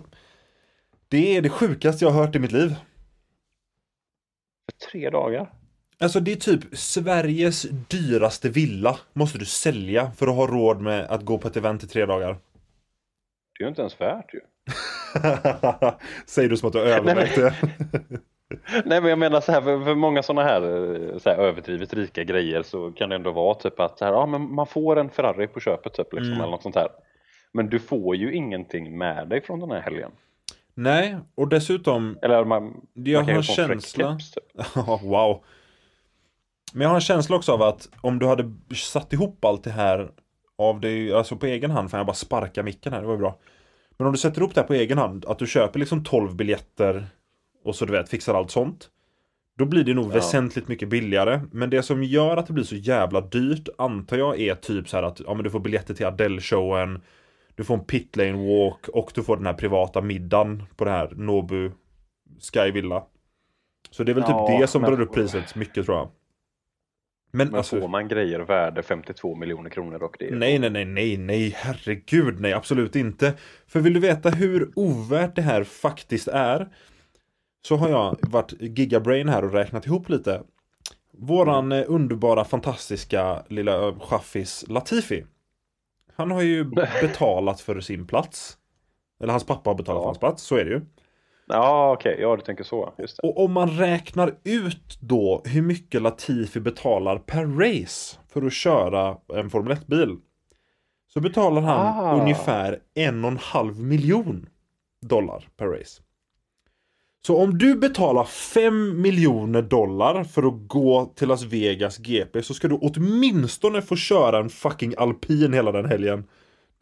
Det 1.07 1.37
är 1.37 1.41
det 1.41 1.49
sjukaste 1.49 2.05
jag 2.05 2.11
har 2.11 2.25
hört 2.25 2.35
i 2.35 2.39
mitt 2.39 2.51
liv. 2.51 2.75
För 4.65 4.89
tre 4.91 5.09
dagar? 5.09 5.51
Alltså 5.99 6.19
det 6.19 6.31
är 6.31 6.35
typ 6.35 6.77
Sveriges 6.77 7.61
dyraste 7.87 8.49
villa 8.49 8.97
måste 9.13 9.37
du 9.37 9.45
sälja 9.45 10.11
för 10.11 10.27
att 10.27 10.35
ha 10.35 10.47
råd 10.47 10.81
med 10.81 11.05
att 11.05 11.25
gå 11.25 11.37
på 11.37 11.47
ett 11.47 11.57
event 11.57 11.83
i 11.83 11.87
tre 11.87 12.05
dagar. 12.05 12.37
Det 13.57 13.63
är 13.63 13.65
ju 13.65 13.69
inte 13.69 13.81
ens 13.81 14.01
värt 14.01 14.33
ju. 14.33 14.39
Säger 16.25 16.49
du 16.49 16.57
som 16.57 16.67
att 16.67 16.73
du 16.73 16.79
har 16.79 16.85
övervägt 16.85 17.35
det. 17.35 17.53
Nej 18.85 19.01
men 19.01 19.09
jag 19.09 19.19
menar 19.19 19.41
så 19.41 19.51
här, 19.51 19.61
för, 19.61 19.83
för 19.85 19.95
många 19.95 20.23
sådana 20.23 20.43
här, 20.47 20.61
eh, 20.61 21.17
så 21.17 21.29
här 21.29 21.37
överdrivet 21.37 21.93
rika 21.93 22.23
grejer 22.23 22.63
så 22.63 22.91
kan 22.91 23.09
det 23.09 23.15
ändå 23.15 23.31
vara 23.31 23.55
typ 23.55 23.79
att 23.79 23.97
så 23.97 24.05
här, 24.05 24.11
ja, 24.11 24.25
men 24.25 24.53
man 24.55 24.67
får 24.67 24.99
en 24.99 25.09
Ferrari 25.09 25.47
på 25.47 25.59
köpet 25.59 25.93
typ, 25.93 26.13
liksom, 26.13 26.27
Mm. 26.31 26.41
eller 26.41 26.51
något 26.51 26.63
sånt 26.63 26.75
här. 26.75 26.87
Men 27.51 27.69
du 27.69 27.79
får 27.79 28.15
ju 28.15 28.33
ingenting 28.33 28.97
med 28.97 29.27
dig 29.27 29.41
från 29.41 29.59
den 29.59 29.71
här 29.71 29.79
helgen. 29.81 30.11
Nej, 30.75 31.17
och 31.35 31.47
dessutom 31.47 32.17
Eller 32.21 32.45
man, 32.45 32.81
Jag 32.93 33.19
man 33.19 33.25
kan 33.25 33.35
har 33.35 33.39
en 33.39 33.43
känsla- 33.43 34.17
typ. 34.17 34.75
Wow. 35.03 35.43
Men 36.73 36.81
jag 36.81 36.89
har 36.89 36.95
en 36.95 37.01
känsla 37.01 37.35
också 37.35 37.51
av 37.51 37.61
att 37.61 37.89
om 38.01 38.19
du 38.19 38.27
hade 38.27 38.51
satt 38.75 39.13
ihop 39.13 39.45
allt 39.45 39.63
det 39.63 39.69
här 39.71 40.11
av 40.57 40.79
dig, 40.79 41.13
alltså 41.13 41.35
på 41.35 41.45
egen 41.45 41.71
hand, 41.71 41.91
för 41.91 41.97
jag 41.97 42.05
bara 42.07 42.13
sparka 42.13 42.63
micken 42.63 42.93
här, 42.93 43.01
det 43.01 43.07
var 43.07 43.13
ju 43.13 43.19
bra. 43.19 43.39
Men 43.97 44.07
om 44.07 44.13
du 44.13 44.19
sätter 44.19 44.41
ihop 44.41 44.53
det 44.55 44.61
här 44.61 44.67
på 44.67 44.73
egen 44.73 44.97
hand, 44.97 45.25
att 45.25 45.39
du 45.39 45.47
köper 45.47 45.79
liksom 45.79 46.03
12 46.03 46.35
biljetter 46.35 47.05
och 47.63 47.75
så 47.75 47.85
du 47.85 47.91
vet, 47.91 48.09
fixar 48.09 48.33
allt 48.33 48.51
sånt. 48.51 48.89
Då 49.57 49.65
blir 49.65 49.83
det 49.83 49.93
nog 49.93 50.05
Ja. 50.05 50.09
väsentligt 50.09 50.67
mycket 50.67 50.89
billigare. 50.89 51.41
Men 51.51 51.69
det 51.69 51.83
som 51.83 52.03
gör 52.03 52.37
att 52.37 52.47
det 52.47 52.53
blir 52.53 52.63
så 52.63 52.75
jävla 52.75 53.21
dyrt 53.21 53.69
antar 53.77 54.17
jag 54.17 54.39
är 54.39 54.55
typ 54.55 54.89
så 54.89 54.97
här 54.97 55.03
att 55.03 55.19
ja, 55.19 55.33
men 55.33 55.43
du 55.43 55.49
får 55.49 55.59
biljetter 55.59 55.93
till 55.93 56.05
Adele-showen. 56.05 57.01
Du 57.55 57.63
får 57.63 57.73
en 57.73 57.83
pit 57.85 58.15
lane 58.17 58.31
walk 58.47 58.87
och 58.87 59.11
du 59.15 59.23
får 59.23 59.37
den 59.37 59.45
här 59.45 59.53
privata 59.53 60.01
middagen 60.01 60.63
på 60.75 60.85
det 60.85 60.91
här 60.91 61.11
Nobu 61.15 61.71
Sky 62.53 62.71
Villa. 62.71 63.03
Så 63.91 64.03
det 64.03 64.11
är 64.11 64.13
väl 64.13 64.23
Ja, 64.27 64.47
typ 64.47 64.59
det 64.61 64.67
som 64.67 64.81
men- 64.81 64.91
drar 64.91 65.01
upp 65.01 65.13
priset 65.13 65.55
mycket 65.55 65.85
tror 65.85 65.97
jag. 65.97 66.09
Men, 67.35 67.47
Men 67.47 67.55
alltså, 67.55 67.79
får 67.81 67.87
man 67.87 68.07
grejer 68.07 68.39
värde 68.39 68.83
52 68.83 69.35
miljoner 69.35 69.69
kronor 69.69 70.03
och 70.03 70.15
det 70.19 70.27
är 70.27 70.35
nej, 70.35 70.59
nej, 70.59 70.69
nej, 70.69 70.85
nej, 70.85 71.17
nej, 71.17 71.55
herregud, 71.57 72.39
nej, 72.39 72.53
absolut 72.53 72.95
inte. 72.95 73.33
För 73.67 73.79
vill 73.79 73.93
du 73.93 73.99
veta 73.99 74.29
hur 74.29 74.71
ovärt 74.75 75.35
det 75.35 75.41
här 75.41 75.63
faktiskt 75.63 76.27
är 76.27 76.67
så 77.65 77.75
har 77.75 77.89
jag 77.89 78.17
varit 78.21 78.53
gigabrain 78.59 79.29
här 79.29 79.43
och 79.45 79.53
räknat 79.53 79.85
ihop 79.85 80.09
lite. 80.09 80.41
Våran 81.17 81.71
eh, 81.71 81.83
underbara, 81.87 82.45
fantastiska 82.45 83.43
lilla 83.47 83.93
chaffis 83.99 84.65
Latifi. 84.67 85.25
Han 86.15 86.31
har 86.31 86.41
ju 86.41 86.63
betalat 87.01 87.61
för 87.61 87.79
sin 87.81 88.07
plats. 88.07 88.57
Eller 89.21 89.31
hans 89.33 89.45
pappa 89.45 89.69
har 89.69 89.75
betalat 89.75 89.99
Ja. 89.99 90.01
för 90.03 90.07
hans 90.07 90.19
plats, 90.19 90.43
så 90.43 90.55
är 90.55 90.65
det 90.65 90.71
ju. 90.71 90.81
Ja 91.53 91.91
okej, 91.91 92.17
ja 92.19 92.35
du 92.35 92.41
tänker 92.41 92.63
så. 92.63 92.93
Och 93.23 93.43
om 93.43 93.51
man 93.51 93.69
räknar 93.69 94.35
ut 94.43 94.97
då 94.99 95.41
hur 95.45 95.61
mycket 95.61 96.01
Latifi 96.01 96.59
betalar 96.59 97.17
per 97.17 97.45
race 97.45 98.17
för 98.29 98.45
att 98.45 98.53
köra 98.53 99.17
en 99.33 99.49
Formel 99.49 99.77
1-bil. 99.77 100.17
Så 101.13 101.19
betalar 101.19 101.61
han 101.61 102.05
Ah. 102.05 102.21
ungefär 102.21 102.79
en 102.93 103.25
och 103.25 103.31
en 103.31 103.37
halv 103.37 103.79
miljon 103.79 104.49
dollar 105.01 105.47
per 105.57 105.67
race. 105.67 106.01
Så 107.25 107.37
om 107.43 107.57
du 107.57 107.75
betalar 107.75 108.23
5 108.23 109.01
miljoner 109.01 109.61
dollar 109.61 110.23
för 110.23 110.43
att 110.43 110.67
gå 110.67 111.05
till 111.15 111.27
Las 111.27 111.43
Vegas 111.43 111.97
GP 111.97 112.43
så 112.43 112.53
ska 112.53 112.67
du 112.67 112.75
åtminstone 112.81 113.81
få 113.81 113.95
köra 113.95 114.39
en 114.39 114.49
fucking 114.49 114.93
alpin 114.97 115.53
hela 115.53 115.71
den 115.71 115.85
helgen. 115.85 116.23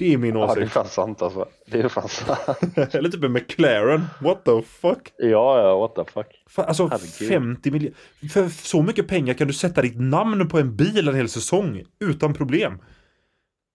Det 0.01 0.13
är 0.13 0.17
min 0.17 0.35
Ja, 0.35 0.45
det 0.45 0.51
är 0.51 0.57
åsikt. 0.57 0.71
fan 0.73 0.87
sant 0.87 1.21
alltså. 1.21 1.45
Det 1.65 1.79
är 1.79 1.87
fan 1.87 2.09
sant. 2.09 2.77
Eller 2.95 3.09
typ 3.09 3.23
en 3.23 3.31
McLaren. 3.33 4.01
What 4.21 4.45
the 4.45 4.61
fuck? 4.61 5.13
ja, 5.17 5.61
ja, 5.61 5.77
what 5.79 5.95
the 5.95 6.11
fuck. 6.13 6.43
Fan, 6.49 6.65
alltså 6.65 6.87
Herregud. 6.87 7.29
50 7.29 7.71
miljoner. 7.71 7.97
För 8.33 8.49
så 8.49 8.81
mycket 8.81 9.07
pengar 9.07 9.33
kan 9.33 9.47
du 9.47 9.53
sätta 9.53 9.81
ditt 9.81 9.99
namn 9.99 10.49
på 10.49 10.59
en 10.59 10.75
bil 10.75 11.07
en 11.07 11.15
hel 11.15 11.29
säsong. 11.29 11.83
Utan 11.99 12.33
problem. 12.33 12.81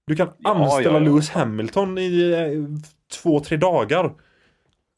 Du 0.06 0.16
kan 0.16 0.28
Ja, 0.38 0.50
anställa 0.54 0.98
ja, 0.98 1.04
ja. 1.04 1.10
Lewis 1.10 1.30
Hamilton 1.30 1.98
i 1.98 2.30
eh, 2.32 2.80
två, 3.22 3.40
tre 3.40 3.56
dagar. 3.56 4.04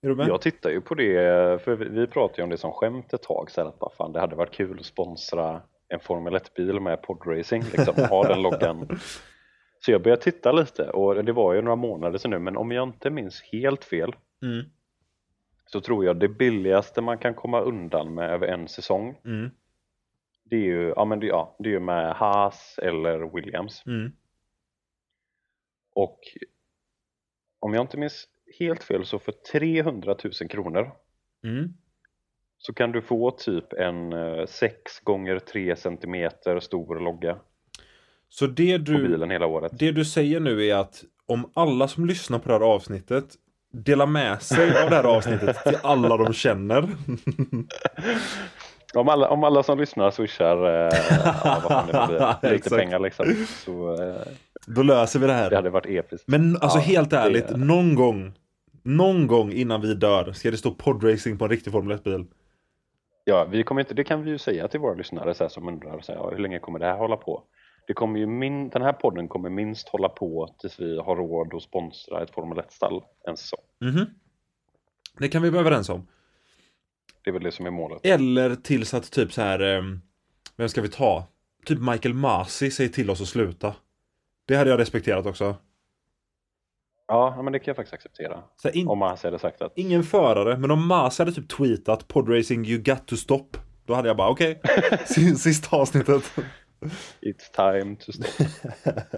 Är 0.02 0.08
du 0.08 0.14
med? 0.16 0.28
Jag 0.28 0.40
tittar 0.40 0.70
ju 0.70 0.80
på 0.80 0.94
det, 0.94 1.62
för 1.64 1.76
vi, 1.76 1.88
vi 1.88 2.06
pratade 2.06 2.38
ju 2.40 2.44
om 2.44 2.50
det 2.50 2.58
som 2.58 2.72
skämt 2.72 3.12
ett 3.12 3.22
tag 3.22 3.50
sedan 3.50 3.66
att 3.66 3.78
bara, 3.78 3.90
fan, 3.98 4.12
det 4.12 4.20
hade 4.20 4.36
varit 4.36 4.54
kul 4.54 4.76
att 4.80 4.86
sponsra 4.86 5.60
en 5.88 6.00
Formel 6.00 6.34
1-bil 6.34 6.80
med 6.80 7.02
podracing, 7.02 7.62
liksom, 7.76 7.94
ha 8.10 8.28
den 8.28 8.42
loggan. 8.42 8.88
Så 9.80 9.90
jag 9.92 10.02
började 10.02 10.22
titta 10.22 10.52
lite 10.52 10.90
och 10.90 11.24
det 11.24 11.32
var 11.32 11.54
ju 11.54 11.62
några 11.62 11.76
månader 11.76 12.18
sedan 12.18 12.30
nu 12.30 12.38
men 12.38 12.56
om 12.56 12.70
jag 12.72 12.88
inte 12.88 13.10
minns 13.10 13.42
helt 13.42 13.84
fel 13.84 14.16
Mm. 14.42 14.64
så 15.66 15.80
tror 15.80 16.04
jag 16.04 16.16
det 16.20 16.28
billigaste 16.28 17.00
man 17.00 17.18
kan 17.18 17.34
komma 17.34 17.60
undan 17.60 18.14
med 18.14 18.30
över 18.30 18.46
en 18.48 18.68
säsong 18.68 19.20
Mm. 19.24 19.50
det 20.44 20.56
är 20.56 20.60
ju, 20.60 20.92
ja, 20.96 21.04
men 21.04 21.20
det, 21.20 21.26
ja, 21.26 21.56
det 21.58 21.74
är 21.74 21.80
med 21.80 22.14
Haas 22.14 22.78
eller 22.82 23.18
Williams 23.34 23.82
Mm. 23.86 24.12
och 25.94 26.20
om 27.58 27.74
jag 27.74 27.80
inte 27.84 27.96
minns 27.96 28.28
helt 28.58 28.82
fel 28.84 29.04
så 29.06 29.18
för 29.18 29.32
300 29.32 30.16
000 30.24 30.32
kronor 30.50 30.90
Mm. 31.44 31.68
så 32.58 32.72
kan 32.74 32.92
du 32.92 33.02
få 33.02 33.30
typ 33.30 33.72
en 33.72 34.12
eh, 34.12 34.46
6 34.46 35.00
gånger 35.00 35.38
3 35.38 35.76
centimeter 35.76 36.60
stor 36.60 37.00
logga 37.00 37.38
Så 38.28 38.46
det 38.46 38.78
du, 38.78 39.16
det 39.72 39.92
du 39.92 40.04
säger 40.04 40.40
nu 40.40 40.66
är 40.66 40.74
att 40.76 41.04
om 41.26 41.50
alla 41.54 41.88
som 41.88 42.06
lyssnar 42.06 42.38
på 42.38 42.48
det 42.48 42.54
här 42.54 42.60
avsnittet 42.74 43.24
delar 43.72 44.06
med 44.06 44.42
sig 44.42 44.82
av 44.84 44.90
det 44.90 44.96
här 44.96 45.04
avsnittet 45.04 45.56
till 45.64 45.76
alla 45.82 46.16
de 46.16 46.32
känner. 46.32 46.88
Om 48.94 49.08
alla, 49.08 49.28
om 49.28 49.44
alla 49.44 49.62
som 49.62 49.78
lyssnar 49.78 50.10
swishar 50.10 50.56
eh, 50.56 50.98
ja, 52.18 52.38
det 52.42 52.50
lite 52.52 52.70
pengar 52.70 52.98
liksom 52.98 53.46
så 53.64 54.02
eh, 54.02 54.14
Då 54.66 54.82
löser 54.82 55.20
vi 55.20 55.26
det 55.26 55.32
här. 55.32 55.50
det 55.50 55.56
hade 55.56 55.70
varit 55.70 55.86
episkt. 55.86 56.28
Men 56.28 56.56
alltså 56.56 56.78
Ja, 56.78 56.82
helt 56.84 57.10
det- 57.10 57.16
ärligt, 57.18 57.56
någon 57.56 57.94
gång 57.94 58.32
Någon 58.82 59.26
gång 59.26 59.52
innan 59.52 59.80
vi 59.80 59.94
dör 59.94 60.32
ska 60.32 60.50
det 60.50 60.56
stå 60.56 60.70
podracing 60.70 61.38
på 61.38 61.44
en 61.44 61.50
riktig 61.50 61.72
Formel 61.72 61.96
1-bil. 61.98 62.24
Ja, 63.24 63.44
vi 63.50 63.62
kommer 63.62 63.80
inte, 63.80 63.94
det 63.94 64.04
kan 64.04 64.22
vi 64.24 64.30
ju 64.30 64.38
säga 64.38 64.68
till 64.68 64.80
våra 64.80 64.94
lyssnare 64.94 65.34
så 65.34 65.44
här, 65.44 65.48
som 65.48 65.68
undrar 65.68 66.00
så 66.00 66.12
här, 66.12 66.30
hur 66.36 66.42
länge 66.42 66.58
kommer 66.58 66.78
det 66.78 66.86
här 66.86 66.96
hålla 66.96 67.16
på? 67.16 67.42
Det 67.88 67.94
kommer 67.94 68.18
ju 68.18 68.26
min, 68.26 68.68
den 68.68 68.82
här 68.82 68.92
podden 68.92 69.28
kommer 69.28 69.50
minst 69.50 69.88
hålla 69.88 70.08
på 70.08 70.54
tills 70.58 70.80
vi 70.80 70.98
har 70.98 71.16
råd 71.16 71.54
att 71.54 71.62
sponsra 71.62 72.22
ett 72.22 72.30
Formel 72.30 72.58
1-stall 72.58 73.02
en 73.28 73.36
säsong. 73.36 73.60
Mhm. 73.80 74.06
Det 75.18 75.28
kan 75.28 75.42
vi 75.42 75.50
vara 75.50 75.60
överens 75.60 75.88
om. 75.88 76.06
Det 77.24 77.30
är 77.30 77.32
väl 77.32 77.42
det 77.42 77.52
som 77.52 77.66
är 77.66 77.70
målet. 77.70 78.00
Eller 78.06 78.54
tills 78.54 78.94
att 78.94 79.10
typ 79.12 79.32
så 79.32 79.42
här. 79.42 79.60
ehm, 79.60 80.00
Vem 80.56 80.68
ska 80.68 80.80
vi 80.82 80.88
ta? 80.88 81.24
Typ 81.64 81.78
Michael 81.80 82.14
Masi 82.14 82.70
säger 82.70 82.90
till 82.90 83.10
oss 83.10 83.20
att 83.20 83.28
sluta. 83.28 83.74
Det 84.46 84.56
hade 84.56 84.70
jag 84.70 84.80
respekterat 84.80 85.26
också. 85.26 85.56
Ja, 87.06 87.42
men 87.42 87.52
det 87.52 87.58
kan 87.58 87.66
jag 87.66 87.76
faktiskt 87.76 87.94
acceptera. 87.94 88.42
In, 88.72 88.88
Om 88.88 88.98
man 88.98 89.18
hade 89.22 89.38
sagt 89.38 89.62
att 89.62 89.72
Ingen 89.78 90.02
förare, 90.02 90.58
men 90.58 90.70
om 90.70 90.86
Masi 90.86 91.22
hade 91.22 91.32
typ 91.32 91.48
tweetat 91.48 92.08
podracing 92.08 92.66
you 92.66 92.82
got 92.82 93.06
to 93.06 93.16
stop. 93.16 93.46
Då 93.86 93.94
hade 93.94 94.08
jag 94.08 94.16
bara 94.16 94.28
okej. 94.30 94.60
Okay. 95.10 95.34
Sista 95.34 95.76
avsnittet. 95.76 96.32
It's 97.20 97.52
time 97.54 97.96
to 97.96 98.12
stop. 98.12 98.44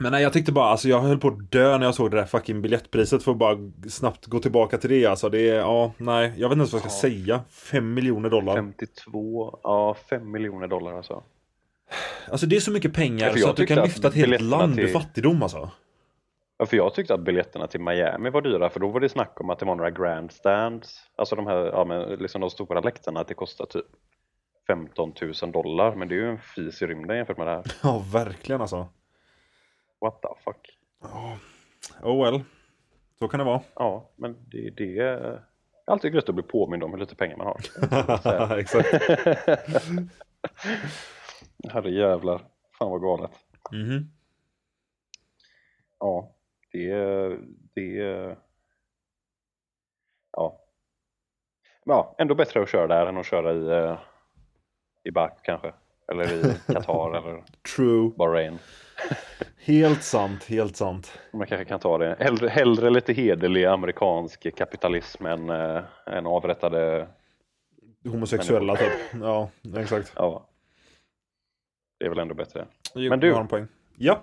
Men 0.00 0.12
nej, 0.12 0.22
jag 0.22 0.32
tyckte 0.32 0.52
bara, 0.52 0.64
alltså 0.70 0.88
jag 0.88 1.00
höll 1.00 1.18
på 1.18 1.28
att 1.28 1.50
dö 1.52 1.78
när 1.78 1.86
jag 1.86 1.94
såg 1.94 2.10
det 2.10 2.16
där 2.16 2.24
fucking 2.24 2.62
biljettpriset 2.62 3.22
för 3.22 3.32
att 3.32 3.38
bara 3.38 3.58
snabbt 3.88 4.26
gå 4.26 4.38
tillbaka 4.38 4.78
till 4.78 4.90
det. 4.90 5.06
Alltså 5.06 5.28
det 5.28 5.48
är, 5.50 5.54
ja, 5.58 5.92
nej, 5.98 6.32
jag 6.36 6.48
vet 6.48 6.52
inte 6.52 6.60
ens 6.60 6.72
vad 6.72 6.82
jag 6.82 6.90
ska 6.92 7.00
säga. 7.00 7.40
5 7.50 7.94
miljoner 7.94 8.30
dollar. 8.30 8.54
52, 8.54 9.58
ja 9.62 9.96
5 10.10 10.30
miljoner 10.30 10.66
dollar 10.68 10.96
alltså. 10.96 11.22
Alltså 12.30 12.46
det 12.46 12.56
är 12.56 12.60
så 12.60 12.70
mycket 12.70 12.94
pengar 12.94 13.32
Ja, 13.36 13.42
så 13.42 13.50
att 13.50 13.56
du 13.56 13.66
kan 13.66 13.84
lyfta 13.84 14.08
ett 14.08 14.14
helt 14.14 14.40
land 14.40 14.78
ur 14.78 14.84
till- 14.84 14.92
fattigdom 14.92 15.42
alltså. 15.42 15.70
Ja, 16.58 16.66
för 16.66 16.76
jag 16.76 16.94
tyckte 16.94 17.14
att 17.14 17.20
biljetterna 17.20 17.66
till 17.66 17.80
Miami 17.80 18.30
var 18.30 18.42
dyra 18.42 18.70
för 18.70 18.80
då 18.80 18.88
var 18.88 19.00
det 19.00 19.08
snack 19.08 19.40
om 19.40 19.50
att 19.50 19.58
det 19.58 19.66
var 19.66 19.74
några 19.74 19.90
grandstands, 19.90 20.98
alltså 21.16 21.36
de 21.36 21.46
här, 21.46 21.56
ja 21.66 21.84
men 21.84 22.18
liksom 22.18 22.40
de 22.40 22.50
stora 22.50 22.80
läktarna, 22.80 23.20
att 23.20 23.28
det 23.28 23.34
kostar 23.34 23.66
typ 23.66 23.84
15 24.68 25.14
000 25.42 25.52
dollar 25.52 25.94
men 25.94 26.08
det 26.08 26.14
är 26.14 26.16
ju 26.16 26.30
en 26.30 26.38
fis 26.38 26.82
i 26.82 26.86
rymden 26.86 27.16
jämfört 27.16 27.38
med 27.38 27.46
det 27.46 27.52
här. 27.52 27.64
Ja, 27.82 28.04
verkligen 28.12 28.60
alltså. 28.60 28.88
What 30.00 30.22
the 30.22 30.28
fuck? 30.44 30.78
Oh 32.02 32.24
well. 32.24 32.42
Så 33.18 33.28
kan 33.28 33.38
det 33.38 33.44
vara. 33.44 33.62
Ja, 33.74 34.10
men 34.16 34.36
det, 34.50 34.70
det 34.70 34.98
är 34.98 35.42
alltid 35.86 36.14
gött 36.14 36.28
att 36.28 36.34
bli 36.34 36.44
påmind 36.44 36.82
om 36.82 36.90
hur 36.90 36.98
lite 36.98 37.16
pengar 37.16 37.36
man 37.36 37.46
har. 37.46 38.58
Exakt. 38.58 38.88
Herre 41.72 41.90
jävlar, 41.90 42.42
fan 42.78 42.90
vad 42.90 43.00
galet. 43.00 43.30
Mhm. 43.72 44.10
Ja, 45.98 46.34
det 46.72 46.90
är, 46.90 47.40
det 47.74 48.00
är, 48.00 48.38
ja. 50.32 50.60
Ja, 51.84 52.14
ändå 52.18 52.34
bättre 52.34 52.62
att 52.62 52.68
köra 52.68 52.86
där 52.86 53.06
än 53.06 53.16
att 53.16 53.26
köra 53.26 53.52
i, 53.52 53.84
eh, 53.84 53.98
i 55.04 55.10
Baku 55.10 55.40
kanske. 55.42 55.72
Eller 56.12 56.24
i 56.24 56.54
Qatar 56.72 57.16
eller 57.16 57.44
True. 57.76 58.10
Bahrain. 58.16 58.58
Helt 59.56 60.02
sant, 60.02 60.44
helt 60.44 60.76
sant. 60.76 61.18
Man 61.32 61.46
kanske 61.46 61.64
kan 61.64 61.80
ta 61.80 61.98
det. 61.98 62.16
Hellre, 62.20 62.48
hellre 62.48 62.90
lite 62.90 63.12
hederlig 63.12 63.64
amerikansk 63.64 64.56
kapitalism 64.56 65.26
än, 65.26 65.50
äh, 65.50 65.82
än 66.06 66.26
avrättade, 66.26 67.08
Homosexuella 68.04 68.76
typ. 68.76 68.92
Ja, 69.22 69.50
exakt. 69.76 70.12
ja. 70.16 70.48
Det 71.98 72.04
är 72.04 72.08
väl 72.08 72.18
ändå 72.18 72.34
bättre. 72.34 72.66
Jo, 72.94 73.10
Men 73.10 73.20
du- 73.20 73.32
har 73.32 73.40
en 73.40 73.48
poäng. 73.48 73.66
Ja. 73.96 74.22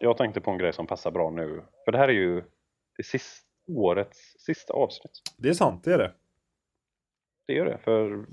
Jag 0.00 0.16
tänkte 0.16 0.40
på 0.40 0.50
en 0.50 0.58
grej 0.58 0.72
som 0.72 0.86
passar 0.86 1.10
bra 1.10 1.30
nu. 1.30 1.62
För 1.84 1.92
det 1.92 1.98
här 1.98 2.08
är 2.08 2.12
ju 2.12 2.42
det 2.96 3.02
sista, 3.02 3.46
årets 3.68 4.18
sista 4.38 4.72
avsnitt. 4.74 5.12
Det 5.36 5.48
är 5.48 5.52
sant, 5.54 5.84
det 5.84 5.92
är 5.94 5.98
det. 5.98 6.12
Det 7.46 7.52
gör 7.54 7.64
det, 7.64 7.78
för 7.78 8.26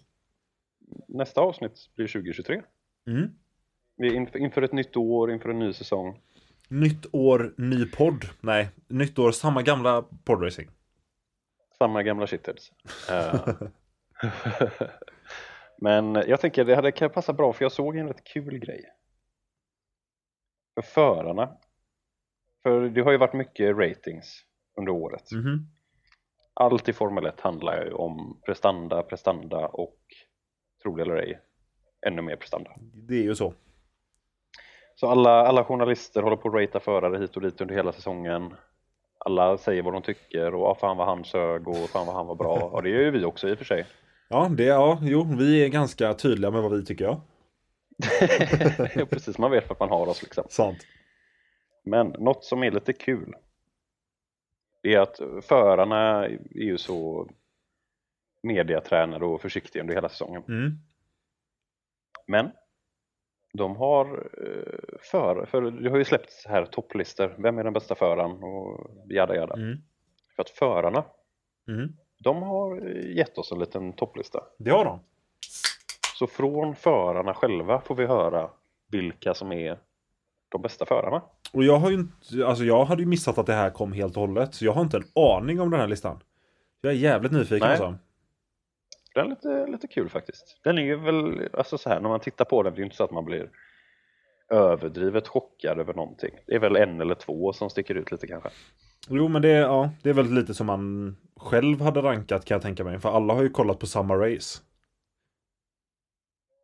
nästa 1.08 1.42
avsnitt 1.42 1.90
blir 1.96 2.08
2023. 2.08 2.62
Mm. 3.08 3.30
Inför, 4.16 4.40
inför 4.40 4.62
ett 4.62 4.74
nytt 4.74 4.98
år, 4.98 5.32
inför 5.32 5.50
en 5.50 5.60
ny 5.60 5.74
säsong. 5.74 6.22
Nytt 6.70 7.06
år, 7.12 7.54
ny 7.58 7.86
podd. 7.86 8.26
Nej, 8.42 8.70
nytt 8.88 9.20
år, 9.20 9.32
samma 9.32 9.62
gamla 9.62 10.06
poddracing. 10.26 10.70
Samma 11.78 12.04
gamla 12.04 12.28
shitheads. 12.28 12.72
Eh, 13.10 13.50
Men 15.78 16.16
jag 16.16 16.42
tänker 16.42 16.66
det 16.66 16.76
hade 16.76 16.92
kan 16.92 17.10
passa 17.10 17.34
bra 17.34 17.54
för 17.54 17.66
jag 17.66 17.72
såg 17.72 17.98
en 17.98 18.08
rätt 18.08 18.24
kul 18.24 18.58
grej. 18.58 18.84
För 20.76 20.82
förarna. 20.82 21.58
För 22.64 22.90
det 22.90 23.02
har 23.02 23.12
ju 23.12 23.18
varit 23.18 23.34
mycket 23.34 23.78
ratings 23.78 24.44
under 24.78 24.92
året. 24.92 25.32
Mhm. 25.32 25.68
Allt 26.54 26.90
i 26.90 26.94
Formel 26.94 27.26
1 27.26 27.42
handlar 27.42 27.86
ju 27.86 27.92
om 27.92 28.42
prestanda, 28.46 29.04
prestanda 29.04 29.68
och 29.68 30.00
tro 30.86 30.96
det 30.96 31.02
eller 31.02 31.16
ej, 31.16 31.40
ännu 32.08 32.22
mer 32.22 32.36
prestanda. 32.36 32.72
Det 32.94 33.16
är 33.16 33.24
ju 33.24 33.36
så. 33.36 33.54
Så 34.96 35.08
alla, 35.08 35.48
alla 35.48 35.64
journalister 35.64 36.22
håller 36.22 36.36
på 36.36 36.50
att 36.50 36.56
ratea 36.56 36.82
förare 36.82 37.18
hit 37.18 37.36
och 37.36 37.42
dit 37.42 37.62
under 37.62 37.76
hela 37.76 37.92
säsongen. 37.92 38.54
Alla 39.18 39.58
säger 39.58 39.82
vad 39.82 39.94
de 39.94 40.02
tycker 40.02 40.56
och 40.56 40.68
ah, 40.68 40.76
fan 40.76 40.98
vad 40.98 41.08
han 41.08 41.24
sög 41.24 41.68
och 41.68 41.90
fan 41.90 42.06
vad 42.06 42.16
han 42.16 42.28
var 42.28 42.36
bra. 42.36 42.56
Och 42.56 42.84
det 42.84 42.90
gör 42.90 43.02
ju 43.02 43.12
vi 43.12 43.26
också 43.26 43.50
i 43.50 43.54
och 43.54 43.58
för 43.58 43.66
sig. 43.66 43.86
Ja, 44.30 44.48
det, 44.52 44.64
ja, 44.64 45.00
jo, 45.02 45.36
vi 45.38 45.66
är 45.66 45.70
ganska 45.70 46.14
tydliga 46.14 46.52
med 46.52 46.62
vad 46.62 46.72
vi 46.72 46.86
tycker, 46.86 47.06
ja. 47.06 47.22
Precis, 49.10 49.38
man 49.38 49.52
vet 49.52 49.72
att 49.72 49.80
man 49.80 49.90
har 49.90 50.08
oss 50.08 50.24
liksom. 50.24 50.44
Sant. 50.50 50.78
Men 51.86 52.08
något 52.08 52.44
som 52.44 52.64
är 52.64 52.72
lite 52.72 52.94
kul 52.94 53.36
det 54.84 54.94
är 54.94 55.00
att 55.00 55.20
förarna 55.42 56.26
är 56.26 56.40
ju 56.56 56.78
så 56.78 57.30
mediatränade 58.46 59.26
och 59.26 59.41
försiktiga 59.41 59.82
under 59.82 59.96
hela 59.96 60.10
säsongen. 60.10 60.43
Mm. 60.48 60.72
Men 62.28 62.52
de 63.54 63.76
har 63.76 64.06
eh, 64.16 64.98
för, 65.12 65.46
för 65.46 65.62
det 65.62 65.89
har 65.89 65.98
ju 65.98 66.06
släppts 66.06 66.46
här 66.46 66.66
topplistor. 66.66 67.36
Vem 67.38 67.58
är 67.58 67.64
den 67.64 67.74
bästa 67.74 67.96
föraren 67.96 68.43
och 68.43 68.91
jada 69.10 69.36
jada. 69.36 69.54
Mm. 69.54 69.78
För 70.36 70.41
att 70.41 70.50
förarna, 70.50 71.04
Mm. 71.68 71.89
de 72.20 72.43
har 72.43 72.78
gett 73.18 73.38
oss 73.38 73.52
en 73.52 73.60
liten 73.60 73.93
topplista. 73.93 74.43
Det 74.58 74.72
har 74.72 74.86
de. 74.86 75.00
Så 76.20 76.28
från 76.28 76.76
förarna 76.76 77.34
själva 77.34 77.82
får 77.82 77.96
vi 77.96 78.06
höra 78.06 78.50
vilka 78.91 79.34
som 79.34 79.52
är 79.52 79.80
de 80.50 80.62
bästa 80.62 80.86
förarna. 80.86 81.22
Och 81.54 81.64
jag 81.64 81.78
har 81.78 81.89
ju 81.89 81.96
inte, 81.96 82.48
alltså 82.48 82.64
jag 82.64 82.86
hade 82.86 83.02
ju 83.02 83.08
missat 83.08 83.38
att 83.38 83.46
det 83.46 83.54
här 83.54 83.70
kom 83.70 83.93
helt 83.93 84.18
och 84.18 84.22
hållet. 84.22 84.54
Så 84.54 84.66
jag 84.66 84.72
har 84.72 84.82
inte 84.82 84.98
en 84.98 85.04
aning 85.16 85.62
om 85.62 85.70
den 85.70 85.80
här 85.80 85.88
listan. 85.88 86.20
Jag 86.82 86.91
är 86.91 86.98
jävligt 86.98 87.32
nyfiken 87.32 87.60
Nej. 87.60 87.70
alltså. 87.70 87.96
Den 89.16 89.26
är 89.26 89.30
lite, 89.30 89.68
lite 89.68 89.88
kul 89.88 90.09
faktiskt. 90.09 90.59
Den 90.63 90.78
är 90.78 90.82
ju 90.84 90.95
väl, 90.95 91.49
alltså 91.53 91.78
så 91.78 91.89
här, 91.89 91.99
när 91.99 92.09
man 92.09 92.20
tittar 92.20 92.45
på 92.45 92.63
den, 92.63 92.74
det 92.74 92.78
är 92.78 92.80
ju 92.80 92.84
inte 92.86 92.95
så 92.95 93.03
att 93.03 93.11
man 93.11 93.26
blir 93.26 93.49
överdrivet 94.49 95.28
chockad 95.28 95.80
över 95.80 95.93
någonting. 95.93 96.36
Det 96.47 96.55
är 96.55 96.59
väl 96.59 96.76
en 96.76 97.01
eller 97.01 97.16
två 97.16 97.53
som 97.53 97.70
sticker 97.70 97.95
ut 97.95 98.11
lite 98.11 98.28
kanske. 98.28 98.49
Jo 99.09 99.28
men 99.28 99.41
det, 99.41 99.49
är- 99.49 99.61
ja, 99.61 99.89
det 100.03 100.09
är 100.09 100.13
väl 100.13 100.34
lite 100.34 100.53
som 100.53 100.68
man 100.68 101.16
själv 101.36 101.82
hade 101.82 102.01
rankat 102.01 102.45
kan 102.45 102.55
jag 102.55 102.61
tänka 102.61 102.84
mig. 102.84 102.99
För 102.99 103.09
alla 103.09 103.34
har 103.34 103.43
ju 103.43 103.49
kollat 103.49 103.80
på 103.80 103.88
samma 103.88 104.16
race. 104.16 104.61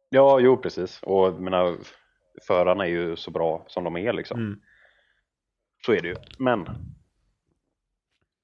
Ja, 0.10 0.40
jo 0.40 0.58
precis. 0.58 1.00
Och 1.04 1.34
menar, 1.42 1.76
förarna 2.48 2.86
är 2.86 2.90
ju 2.90 3.16
så 3.16 3.32
bra 3.32 3.64
som 3.68 3.84
de 3.84 3.98
är 3.98 4.14
liksom. 4.14 4.40
Mm. 4.40 4.60
Så 5.86 5.92
är 5.94 6.02
det 6.02 6.08
ju. 6.08 6.16
Men 6.38 6.66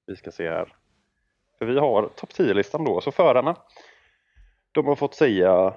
vi 0.06 0.16
ska 0.16 0.30
se 0.30 0.48
här. 0.48 0.74
För 1.58 1.66
vi 1.66 1.78
har 1.78 2.08
topp 2.16 2.30
10-listan 2.32 2.84
då. 2.84 3.00
Så 3.00 3.12
förarna, 3.12 3.56
de 4.82 4.88
har 4.88 4.96
fått 4.96 5.14
säga, 5.14 5.74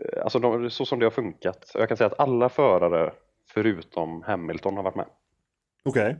eh, 0.00 0.22
alltså 0.22 0.38
de, 0.38 0.70
så 0.70 0.86
som 0.86 0.98
det 0.98 1.06
har 1.06 1.10
funkat. 1.10 1.70
Jag 1.74 1.88
kan 1.88 1.96
säga 1.96 2.06
att 2.06 2.20
alla 2.20 2.48
förare 2.48 3.12
förutom 3.54 4.22
Hamilton 4.22 4.76
har 4.76 4.82
varit 4.82 4.94
med. 4.94 5.06
Okej. 5.84 6.16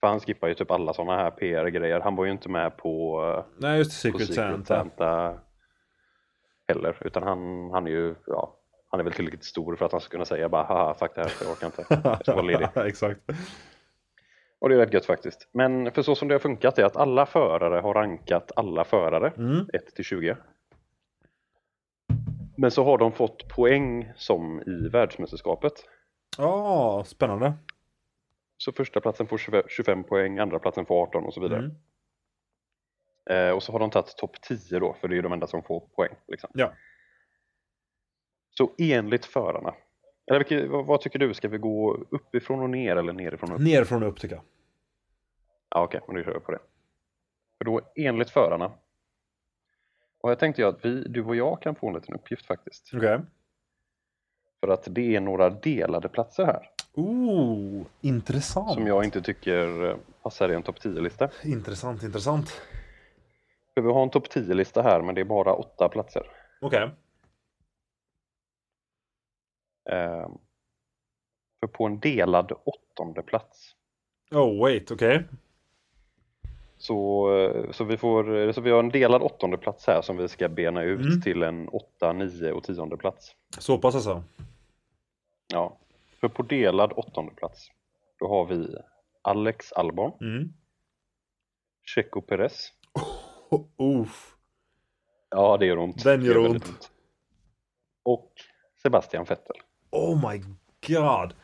För 0.00 0.06
han 0.06 0.20
skippar 0.20 0.48
ju 0.48 0.54
typ 0.54 0.70
alla 0.70 0.92
sådana 0.92 1.16
här 1.16 1.30
PR-grejer. 1.30 2.00
Han 2.00 2.16
var 2.16 2.24
ju 2.24 2.30
inte 2.30 2.48
med 2.48 2.76
på, 2.76 3.22
eh, 3.38 3.44
Nej 3.58 3.78
just 3.78 4.02
det, 4.02 4.12
på 4.12 4.18
Secret, 4.18 4.34
Secret 4.34 4.66
Santa. 4.66 4.76
Santa 4.76 5.38
heller. 6.68 6.96
Utan 7.00 7.22
han, 7.22 7.70
han 7.70 7.86
är 7.86 7.90
ju, 7.90 8.14
ja, 8.26 8.56
han 8.88 9.00
är 9.00 9.04
väl 9.04 9.12
tillräckligt 9.12 9.44
stor 9.44 9.76
för 9.76 9.86
att 9.86 9.92
han 9.92 10.00
ska 10.00 10.10
kunna 10.10 10.24
säga 10.24 10.48
bara 10.48 10.62
haha 10.62 10.94
fuck 10.94 11.14
det 11.14 11.20
här, 11.20 11.32
jag 11.42 11.50
orkar 11.52 11.66
inte. 11.66 11.84
Jag 12.08 12.20
ska 12.20 12.32
vara 12.32 12.42
ledig. 12.42 12.68
Exakt. 12.74 13.20
Och 14.58 14.68
det 14.68 14.74
är 14.74 14.78
rätt 14.78 14.92
gött 14.94 15.06
faktiskt. 15.06 15.48
Men 15.52 15.92
för 15.92 16.02
så 16.02 16.14
som 16.14 16.28
det 16.28 16.34
har 16.34 16.38
funkat 16.40 16.78
är 16.78 16.84
att 16.84 16.96
alla 16.96 17.26
förare 17.26 17.80
har 17.80 17.94
rankat 17.94 18.52
alla 18.56 18.84
förare 18.84 19.32
Mm. 19.36 19.66
1 19.72 19.94
till 19.94 20.04
20. 20.04 20.36
Men 22.60 22.70
så 22.70 22.84
har 22.84 22.98
de 22.98 23.12
fått 23.12 23.48
poäng 23.48 24.12
som 24.16 24.62
i 24.66 24.88
världsmästerskapet. 24.88 25.72
Ja, 26.38 27.04
spännande. 27.06 27.52
Så 28.56 28.72
första 28.72 29.00
platsen 29.00 29.26
får 29.26 29.38
25 29.38 29.62
25 29.68 30.04
poäng, 30.04 30.38
andra 30.38 30.58
platsen 30.58 30.86
får 30.86 31.02
18 31.02 31.24
och 31.24 31.34
så 31.34 31.40
vidare. 31.40 31.58
Mm. 31.58 31.76
Eh, 33.30 33.54
och 33.54 33.62
så 33.62 33.72
har 33.72 33.78
de 33.78 33.90
tagit 33.90 34.16
topp 34.16 34.40
10 34.40 34.78
då, 34.78 34.96
för 35.00 35.08
det 35.08 35.18
är 35.18 35.22
de 35.22 35.32
enda 35.32 35.46
som 35.46 35.62
får 35.62 35.80
poäng. 35.80 36.14
Liksom. 36.28 36.50
Ja. 36.54 36.72
Så 38.50 38.72
enligt 38.78 39.24
förarna, 39.24 39.74
eller 40.26 40.38
vilket, 40.38 40.70
vad, 40.70 40.86
vad 40.86 41.00
tycker 41.00 41.18
du, 41.18 41.34
ska 41.34 41.48
vi 41.48 41.58
gå 41.58 42.04
uppifrån 42.10 42.60
och 42.60 42.70
ner 42.70 42.96
eller 42.96 43.12
nerifrån 43.12 43.50
och 43.50 43.56
upp? 43.56 43.62
Nerifrån 43.62 44.02
och 44.02 44.08
upp 44.08 44.20
tycker 44.20 44.34
jag. 44.34 44.44
Ja, 45.70 45.84
Okej, 45.84 46.00
men 46.06 46.16
då 46.16 46.22
kör 46.22 46.34
vi 46.34 46.40
på 46.40 46.52
det. 46.52 46.60
För 47.58 47.64
då 47.64 47.80
enligt 47.96 48.30
förarna, 48.30 48.72
och 50.20 50.30
jag 50.30 50.38
tänkte 50.38 50.62
jag 50.62 50.74
att 50.74 50.84
vi, 50.84 51.02
du 51.08 51.24
och 51.24 51.36
jag 51.36 51.62
kan 51.62 51.74
få 51.74 51.88
en 51.88 51.94
liten 51.94 52.14
uppgift 52.14 52.46
faktiskt. 52.46 52.90
Okej. 52.94 53.20
För 54.60 54.68
att 54.68 54.86
det 54.90 55.16
är 55.16 55.20
några 55.20 55.50
delade 55.50 56.08
platser 56.08 56.44
här 56.44 56.70
Ooh, 56.94 57.86
intressant. 58.00 58.72
som 58.74 58.86
jag 58.86 59.04
inte 59.04 59.22
tycker 59.22 59.84
eh, 59.88 59.96
passar 60.22 60.48
i 60.52 60.54
en 60.54 60.62
topp 60.62 60.78
10-lista. 60.78 61.30
Intressant, 61.44 62.02
intressant. 62.02 62.50
För 63.74 63.80
vi 63.80 63.92
har 63.92 64.02
en 64.02 64.10
topp 64.10 64.26
10-lista 64.34 64.82
här 64.82 65.02
men 65.02 65.14
det 65.14 65.20
är 65.20 65.24
bara 65.24 65.54
åtta 65.54 65.88
platser. 65.88 66.22
Okej. 66.60 66.90
Ehm, 69.90 70.38
för 71.60 71.66
på 71.66 71.86
en 71.86 72.00
delad 72.00 72.52
åttonde 72.64 73.22
plats 73.22 73.76
Oh 74.30 74.60
wait, 74.60 74.90
okej. 74.90 75.24
Så, 76.80 77.30
eh, 77.38 77.70
så, 77.72 77.84
vi 77.84 77.96
får, 77.96 78.52
så 78.52 78.60
vi 78.60 78.70
har 78.70 78.78
en 78.80 78.88
delad 78.88 79.22
åttonde 79.22 79.56
plats 79.56 79.86
här 79.86 80.02
som 80.02 80.16
vi 80.16 80.28
ska 80.28 80.48
bena 80.48 80.82
ut 80.82 81.00
Mm. 81.06 81.20
till 81.20 81.42
en 81.42 81.68
åtta, 81.68 82.12
nio 82.12 82.52
och 82.52 82.64
tionde 82.64 82.96
plats. 82.96 83.34
Så 83.58 83.78
pass 83.78 83.94
alltså. 83.94 84.22
Ja, 85.52 85.78
för 86.20 86.28
på 86.28 86.42
delad 86.42 86.92
åttonde 86.92 87.32
plats 87.32 87.68
då 88.18 88.28
har 88.28 88.46
vi 88.46 88.76
Alex 89.22 89.72
Albon, 89.72 90.12
Mm. 90.20 90.52
Checo 91.94 92.20
Perez. 92.20 92.72
Oh. 93.76 94.06
Ja, 95.30 95.56
det 95.56 95.66
gör 95.66 95.78
ont. 95.78 96.04
Den 96.04 96.24
gör 96.24 96.42
väldigt 96.42 96.68
ont. 96.68 96.90
Och 98.02 98.32
Sebastian 98.82 99.24
Vettel. 99.24 99.56
Oh 99.90 100.30
my 100.30 100.38
god. 100.86 101.34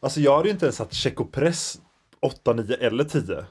Alltså 0.00 0.20
jag 0.20 0.36
hade 0.36 0.48
ju 0.48 0.52
inte 0.52 0.66
ens 0.66 0.76
satt 0.76 0.92
Checo 0.94 1.24
Press 1.24 1.80
8, 2.20 2.52
9 2.52 2.76
eller 2.76 3.04
10. 3.04 3.44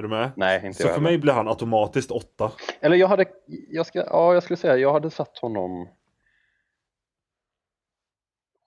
Är 0.00 0.02
du 0.02 0.08
med? 0.08 0.30
Nej, 0.36 0.66
inte 0.66 0.82
Så 0.82 0.88
jag 0.88 0.94
för 0.94 1.02
mig 1.02 1.18
blir 1.18 1.32
han 1.32 1.48
automatiskt 1.48 2.10
8. 2.10 2.52
Eller 2.80 2.96
jag 2.96 3.08
hade, 3.08 3.24
jag 3.68 3.86
ska, 3.86 3.98
ja 3.98 4.34
jag 4.34 4.42
skulle 4.42 4.56
säga, 4.56 4.76
jag 4.76 4.92
hade 4.92 5.10
satt 5.10 5.38
honom 5.38 5.88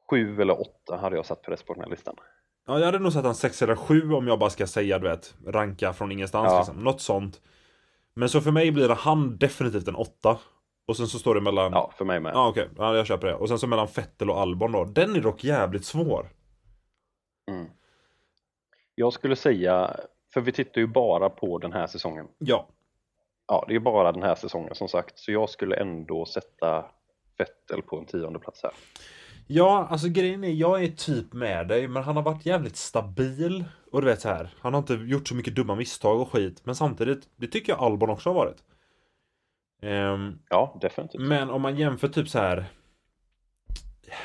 sju 0.10 0.42
eller 0.42 0.62
åtta 0.62 0.98
hade 0.98 1.16
jag 1.16 1.26
satt 1.26 1.42
Perez 1.42 1.64
på 1.64 1.74
den 1.74 1.84
här 1.84 1.90
listan. 1.90 2.16
Ja, 2.68 2.80
jag 2.80 2.86
hade 2.86 3.00
nog 3.00 3.14
satt 3.14 3.26
han 3.26 3.36
6 3.36 3.62
eller 3.62 3.76
7 3.76 4.14
om 4.14 4.28
jag 4.28 4.40
bara 4.40 4.50
ska 4.50 4.68
säga, 4.68 5.00
du 5.00 5.08
vet, 5.08 5.36
ranka 5.48 5.94
från 5.94 6.12
ingenstans 6.12 6.52
Ja. 6.52 6.58
liksom. 6.58 6.84
Något 6.84 7.02
sånt. 7.02 7.42
Men 8.14 8.30
så 8.30 8.42
för 8.42 8.52
mig 8.52 8.72
blir 8.72 8.90
han 8.90 9.38
definitivt 9.38 9.88
en 9.88 9.96
8. 9.96 10.38
Och 10.88 10.98
sen 10.98 11.08
så 11.08 11.20
står 11.20 11.36
det 11.36 11.42
mellan... 11.42 11.72
Ja, 11.72 11.92
för 11.98 12.06
mig 12.06 12.20
med. 12.20 12.32
Ja 12.34 12.48
okej, 12.50 12.70
ja, 12.78 12.96
jag 12.96 13.08
köper 13.08 13.28
det. 13.28 13.36
Och 13.36 13.50
sen 13.50 13.60
så 13.60 13.68
mellan 13.68 13.88
Fettel 13.88 14.30
och 14.30 14.40
Albon 14.40 14.72
då. 14.72 14.86
Den 14.86 15.16
är 15.16 15.22
dock 15.22 15.44
jävligt 15.44 15.86
svår. 15.86 16.30
Mm. 17.52 17.66
Jag 18.96 19.14
skulle 19.14 19.36
säga, 19.36 19.96
för 20.34 20.42
vi 20.42 20.52
tittar 20.52 20.82
ju 20.82 20.88
bara 20.88 21.30
på 21.30 21.58
den 21.58 21.74
här 21.74 21.88
säsongen. 21.88 22.28
Ja. 22.38 22.68
Ja, 23.48 23.66
det 23.68 23.76
är 23.76 23.80
bara 23.80 24.12
den 24.12 24.24
här 24.24 24.36
säsongen 24.36 24.76
som 24.76 24.88
sagt, 24.88 25.20
så 25.20 25.32
jag 25.32 25.50
skulle 25.50 25.76
ändå 25.76 26.26
sätta 26.26 26.86
Vettel 27.38 27.82
på 27.82 27.98
en 27.98 28.06
tionde 28.06 28.40
plats 28.40 28.64
här. 28.64 28.72
Ja, 29.48 29.88
alltså 29.90 30.08
grejen 30.10 30.44
är, 30.44 30.50
jag 30.52 30.84
är 30.84 30.88
typ 30.88 31.34
med 31.34 31.68
dig, 31.68 31.88
men 31.88 32.04
han 32.04 32.16
har 32.16 32.24
varit 32.24 32.46
jävligt 32.46 32.76
stabil. 32.76 33.66
Och 33.92 34.02
du 34.02 34.08
vet 34.08 34.22
så 34.22 34.30
här, 34.30 34.50
han 34.60 34.74
har 34.74 34.80
inte 34.80 34.94
gjort 34.94 35.28
så 35.28 35.36
mycket 35.36 35.56
dumma 35.56 35.76
misstag 35.76 36.22
och 36.22 36.32
skit. 36.32 36.62
Men 36.64 36.76
samtidigt, 36.76 37.30
det 37.36 37.48
tycker 37.48 37.72
jag 37.74 37.82
Albon 37.82 38.10
också 38.10 38.30
har 38.30 38.34
varit. 38.36 38.64
Ehm, 39.82 40.40
Ja, 40.50 40.78
definitivt. 40.82 41.22
men 41.22 41.50
om 41.50 41.62
man 41.62 41.76
jämför 41.78 42.08
typ 42.08 42.30
så 42.30 42.40
här. 42.40 42.66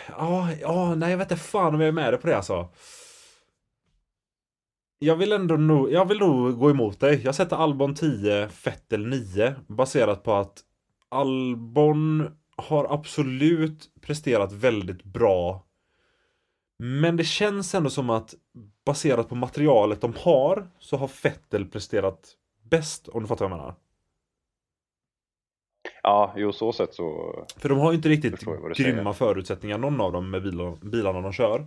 Ja, 0.08 0.48
ja, 0.60 0.94
nej 0.94 1.10
jag 1.10 1.18
vet 1.18 1.30
inte 1.30 1.42
fan 1.44 1.74
om 1.74 1.80
jag 1.80 1.88
är 1.88 1.92
med 1.92 2.12
dig 2.12 2.20
på 2.20 2.26
det 2.26 2.36
alltså. 2.36 2.68
Jag 4.98 5.16
vill 5.16 5.32
ändå 5.32 5.56
nog, 5.56 5.92
jag 5.92 6.08
vill 6.08 6.18
nog 6.18 6.58
gå 6.58 6.70
emot 6.70 7.00
dig. 7.00 7.20
Jag 7.24 7.34
sätter 7.34 7.56
Albon 7.56 7.94
10, 7.94 8.48
Fettel 8.48 9.06
9. 9.06 9.54
Baserat 9.66 10.22
på 10.22 10.34
att 10.34 10.60
Albon 11.08 12.30
har 12.56 12.92
absolut 12.94 13.90
presterat 14.00 14.52
väldigt 14.52 15.04
bra. 15.04 15.64
Men 16.78 17.16
det 17.16 17.24
känns 17.24 17.74
ändå 17.74 17.90
som 17.90 18.10
att 18.10 18.34
baserat 18.84 19.28
på 19.28 19.34
materialet 19.34 20.00
de 20.00 20.14
har 20.16 20.70
så 20.78 20.96
har 20.96 21.08
Fettel 21.08 21.66
presterat 21.66 22.34
bäst 22.70 23.08
om 23.08 23.22
du 23.22 23.28
fattar 23.28 23.44
vad 23.44 23.52
jag 23.52 23.58
menar. 23.58 23.74
Ja, 26.02 26.32
jo 26.36 26.52
så 26.52 26.72
sett 26.72 26.94
så, 26.94 27.46
För 27.56 27.68
de 27.68 27.78
har 27.78 27.92
ju 27.92 27.96
inte 27.96 28.08
riktigt 28.08 28.40
grymma 28.40 28.74
säger. 28.74 29.12
förutsättningar 29.12 29.78
någon 29.78 30.00
av 30.00 30.12
dem 30.12 30.30
med 30.30 30.42
bilarna, 30.82 31.20
de 31.20 31.32
kör. 31.32 31.66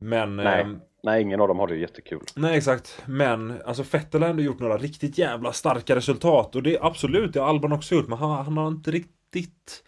Men 0.00 0.36
nej, 0.36 0.60
ehm, 0.60 0.80
nej 1.02 1.22
ingen 1.22 1.40
av 1.40 1.48
dem 1.48 1.58
har 1.58 1.66
det 1.66 1.76
jättekul. 1.76 2.22
Nej 2.36 2.56
exakt, 2.58 3.02
men 3.06 3.62
alltså 3.64 3.82
Vettel 3.82 4.22
har 4.22 4.28
ändå 4.30 4.42
gjort 4.42 4.58
några 4.60 4.78
riktigt 4.78 5.18
jävla 5.18 5.52
starka 5.52 5.96
resultat 5.96 6.56
och 6.56 6.62
det 6.62 6.76
är 6.76 6.86
absolut, 6.86 7.32
det 7.32 7.40
har 7.40 7.48
Albon 7.48 7.72
också 7.72 7.94
gjort, 7.94 8.08
men 8.08 8.18
han, 8.18 8.44
han 8.44 8.56
har 8.56 8.68
inte 8.68 8.90
riktigt 8.90 9.84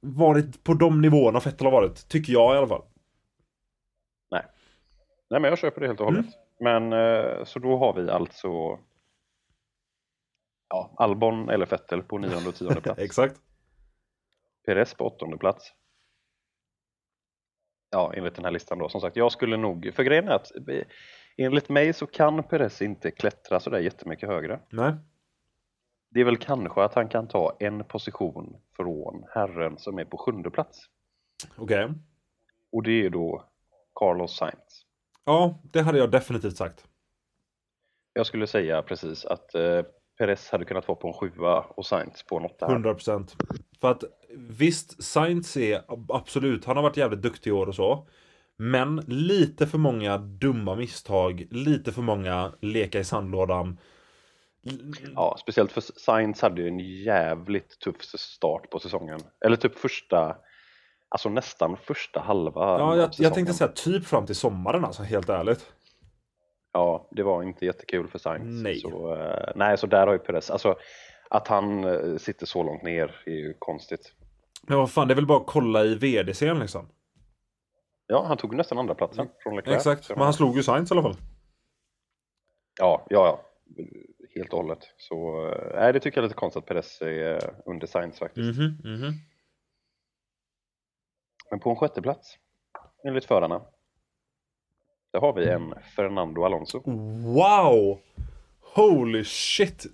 varit 0.00 0.64
på 0.64 0.74
de 0.74 1.00
nivåerna 1.02 1.38
Vettel 1.40 1.66
har 1.66 1.72
varit, 1.72 2.08
tycker 2.08 2.32
jag 2.32 2.54
i 2.54 2.58
alla 2.58 2.68
fall. 2.68 2.82
Nej 5.30 5.40
men 5.40 5.48
jag 5.48 5.58
köper 5.58 5.80
det 5.80 5.86
helt 5.86 6.00
och 6.00 6.08
Mm. 6.08 6.16
hållet. 6.22 6.34
Men 6.60 6.92
eh, 6.92 7.44
så 7.44 7.58
då 7.58 7.76
har 7.76 7.92
vi 7.94 8.10
alltså 8.10 8.78
ja, 10.68 10.94
Albon 10.96 11.48
eller 11.48 11.66
Vettel 11.66 12.02
på 12.02 12.18
nionde 12.18 12.48
och 12.48 12.54
tionde 12.54 12.80
plats. 12.80 12.98
Exakt. 13.02 13.36
Perez 14.66 14.94
på 14.94 15.06
åttonde 15.06 15.38
plats. 15.38 15.72
Ja, 17.96 18.12
enligt 18.14 18.34
den 18.34 18.44
här 18.44 18.52
listan 18.52 18.78
då. 18.78 18.88
Som 18.88 19.00
sagt, 19.00 19.16
jag 19.16 19.32
skulle 19.32 19.56
nog, 19.56 19.90
för 19.94 20.02
grejen 20.02 20.28
är 20.28 20.32
att 20.32 20.52
enligt 21.36 21.68
mig 21.68 21.92
så 21.92 22.06
kan 22.06 22.42
Perez 22.42 22.82
inte 22.82 23.10
klättra 23.10 23.60
sådär 23.60 23.78
jättemycket 23.78 24.28
högre. 24.28 24.60
Nej. 24.70 24.94
Det 26.10 26.20
är 26.20 26.24
väl 26.24 26.36
kanske 26.36 26.82
att 26.82 26.94
han 26.94 27.08
kan 27.08 27.28
ta 27.28 27.56
en 27.60 27.84
position 27.84 28.56
från 28.76 29.24
herren 29.34 29.78
som 29.78 29.98
är 29.98 30.04
på 30.04 30.16
sjunde 30.16 30.50
plats. 30.50 30.84
Okej. 31.56 31.88
Och 32.72 32.82
det 32.82 33.06
är 33.06 33.10
då 33.10 33.44
Carlos 33.94 34.36
Sainz. 34.36 34.86
Ja, 35.24 35.60
det 35.72 35.80
hade 35.80 35.98
jag 35.98 36.10
definitivt 36.10 36.56
sagt. 36.56 36.86
Jag 38.12 38.26
skulle 38.26 38.46
säga 38.46 38.82
precis 38.82 39.24
att 39.24 39.54
eh, 39.54 39.82
Perez 40.18 40.50
hade 40.50 40.64
kunnat 40.64 40.88
vara 40.88 40.98
på 40.98 41.08
en 41.08 41.14
sjua 41.14 41.60
och 41.60 41.86
Sainz 41.86 42.22
på 42.22 42.36
en 42.36 42.44
åtta. 42.44 42.66
här. 42.66 42.74
100%. 42.74 43.36
För 43.80 43.90
att 43.90 44.04
visst, 44.36 45.02
Sainz 45.02 45.56
är 45.56 45.82
absolut, 46.08 46.64
han 46.64 46.76
har 46.76 46.82
varit 46.82 46.96
jävligt 46.96 47.22
duktig 47.22 47.50
i 47.50 47.52
år 47.52 47.66
och 47.66 47.74
så. 47.74 48.08
Men 48.58 48.96
lite 49.06 49.66
för 49.66 49.78
många 49.78 50.18
dumma 50.18 50.74
misstag, 50.74 51.46
lite 51.50 51.92
för 51.92 52.02
många 52.02 52.52
leka 52.60 52.98
i 52.98 53.04
sandlådan. 53.04 53.78
Ja, 55.14 55.36
speciellt 55.40 55.72
för 55.72 55.80
Sainz 55.80 56.40
hade 56.40 56.62
ju 56.62 56.68
en 56.68 56.78
jävligt 56.78 57.80
tuff 57.80 58.02
start 58.02 58.70
på 58.70 58.78
säsongen. 58.78 59.20
Eller 59.44 59.56
typ 59.56 59.78
första, 59.78 60.36
alltså 61.08 61.28
nästan 61.28 61.76
första 61.76 62.20
halva 62.20 62.78
Ja, 62.78 62.96
jag, 62.96 63.10
jag 63.18 63.34
tänkte 63.34 63.54
säga 63.54 63.72
typ 63.72 64.06
fram 64.06 64.26
till 64.26 64.36
sommaren 64.36 64.84
alltså, 64.84 65.02
helt 65.02 65.28
ärligt. 65.28 65.72
Ja, 66.72 67.08
det 67.10 67.22
var 67.22 67.42
inte 67.42 67.66
jättekul 67.66 68.08
för 68.08 68.18
Sainz. 68.18 68.62
Nej. 68.62 68.80
Så, 68.80 69.14
eh, 69.14 69.52
nej, 69.54 69.78
så 69.78 69.86
där 69.86 70.06
har 70.06 70.12
ju 70.12 70.18
Perez, 70.18 70.50
alltså 70.50 70.76
att 71.30 71.48
han 71.48 71.84
eh, 71.84 72.16
sitter 72.16 72.46
så 72.46 72.62
långt 72.62 72.82
ner 72.82 73.22
är 73.26 73.30
ju 73.30 73.54
konstigt. 73.58 74.12
Men 74.62 74.78
vad 74.78 74.90
fan, 74.90 75.08
det 75.08 75.14
är 75.14 75.16
väl 75.16 75.26
bara 75.26 75.40
att 75.40 75.46
kolla 75.46 75.84
i 75.84 75.94
VDCn 75.94 76.58
liksom. 76.58 76.88
Ja, 78.06 78.24
han 78.24 78.36
tog 78.36 78.54
nästan 78.54 78.78
andra 78.78 78.94
platsen 78.94 79.28
från 79.42 79.56
Leclerc. 79.56 79.76
Exakt, 79.76 80.08
men 80.08 80.18
han 80.18 80.34
slog 80.34 80.56
ju 80.56 80.62
Sainz 80.62 80.90
i 80.90 80.94
alla 80.94 81.02
fall. 81.02 81.16
Ja, 82.78 83.06
ja, 83.10 83.26
ja. 83.26 83.42
Helt 84.34 84.52
och 84.52 84.62
hållet. 84.62 84.78
Så 84.96 85.48
eh, 85.48 85.80
nej, 85.80 85.92
det 85.92 86.00
tycker 86.00 86.18
jag 86.18 86.22
är 86.22 86.28
lite 86.28 86.38
konstigt 86.38 86.62
att 86.62 86.68
Perez 86.68 87.02
är 87.02 87.34
eh, 87.34 87.50
under 87.66 87.86
Sainz 87.86 88.18
faktiskt. 88.18 88.58
Mhm, 88.58 88.64
mhm. 88.84 89.12
Men 91.50 91.60
på 91.60 91.70
en 91.70 91.76
sjätte 91.76 92.02
plats 92.02 92.38
enligt 93.04 93.24
förarna. 93.24 93.62
Där 95.12 95.20
har 95.20 95.32
vi 95.32 95.48
en 95.48 95.74
Fernando 95.96 96.44
Alonso. 96.44 96.82
Wow! 97.34 98.00
Holy 98.74 99.24
shit! 99.24 99.86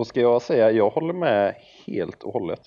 Och 0.00 0.06
ska 0.06 0.20
jag 0.20 0.42
säga, 0.42 0.70
jag 0.70 0.90
håller 0.90 1.14
med 1.14 1.54
helt 1.86 2.22
och 2.22 2.32
hållet. 2.32 2.60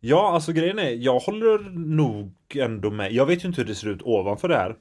Ja, 0.00 0.30
alltså 0.32 0.52
grejen 0.52 0.78
är, 0.78 0.90
jag 0.90 1.18
håller 1.18 1.58
nog 1.96 2.34
ändå 2.54 2.90
med. 2.90 3.12
Jag 3.12 3.26
vet 3.26 3.44
ju 3.44 3.48
inte 3.48 3.60
hur 3.60 3.68
det 3.68 3.74
ser 3.74 3.88
ut 3.88 4.02
ovanför 4.02 4.48
det 4.48 4.56
här. 4.56 4.76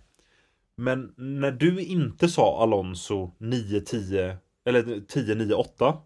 Men 0.77 1.13
när 1.17 1.51
du 1.51 1.81
inte 1.83 2.27
sa 2.27 2.61
Alonso 2.63 3.31
9-10 3.37 4.37
eller 4.65 4.81
10-9-8 4.83 5.97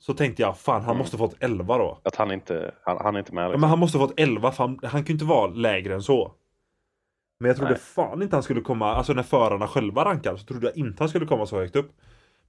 Så 0.00 0.14
tänkte 0.14 0.42
jag, 0.42 0.58
fan 0.58 0.82
han 0.82 0.96
måste 0.96 1.16
fått 1.16 1.36
11 1.40 1.78
då. 1.78 2.00
Att 2.04 2.16
han 2.16 2.32
inte, 2.32 2.74
han, 2.82 2.98
han 3.00 3.14
är 3.14 3.18
inte 3.18 3.34
med 3.34 3.44
Ja, 3.44 3.48
liksom. 3.48 3.60
men 3.60 3.70
han 3.70 3.78
måste 3.78 3.98
fått 3.98 4.20
11 4.20 4.52
för 4.52 4.64
han, 4.64 4.78
han 4.82 4.90
kan 4.90 5.04
ju 5.06 5.12
inte 5.12 5.24
vara 5.24 5.46
lägre 5.46 5.94
än 5.94 6.02
så. 6.02 6.34
Men 7.40 7.48
jag 7.48 7.56
trodde 7.56 7.70
Nej. 7.72 7.80
fan 7.80 8.22
inte 8.22 8.36
han 8.36 8.42
skulle 8.42 8.60
komma, 8.60 8.94
alltså 8.94 9.12
när 9.12 9.22
förarna 9.22 9.68
själva 9.68 10.04
rankar 10.04 10.36
så 10.36 10.44
trodde 10.44 10.66
jag 10.66 10.76
inte 10.76 11.02
han 11.02 11.08
skulle 11.08 11.26
komma 11.26 11.46
så 11.46 11.56
högt 11.56 11.76
upp. 11.76 11.92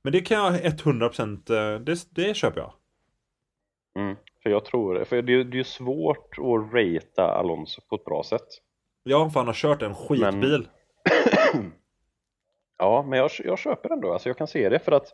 Men 0.02 0.12
det 0.14 0.22
kan 0.22 0.38
jag 0.38 0.54
100% 0.54 1.76
eh, 1.76 1.80
det, 1.80 2.08
det 2.10 2.34
köper 2.36 2.62
jag. 2.62 2.74
Mm. 4.00 4.16
För 4.44 4.50
jag 4.50 4.66
tror, 4.66 5.04
för 5.04 5.22
det, 5.22 5.34
är- 5.34 5.44
det 5.44 5.56
är 5.56 5.58
ju 5.58 5.64
svårt 5.64 6.38
att 6.38 6.74
ratea 6.74 7.26
Alonso 7.26 7.82
på 7.90 7.96
ett 7.96 8.06
bra 8.06 8.24
sätt. 8.24 8.48
Ja, 9.04 9.30
för 9.30 9.40
han 9.40 9.48
har 9.48 9.54
kört 9.54 9.82
en 9.82 9.96
skitbil. 9.96 10.70
Ja, 12.82 13.06
men 13.08 13.20
jag, 13.20 13.32
jag 13.44 13.60
köper 13.60 13.90
ändå, 13.90 14.14
alltså 14.14 14.30
jag 14.30 14.38
kan 14.38 14.48
se 14.48 14.70
det 14.70 14.80
för 14.80 14.92
att 14.92 15.14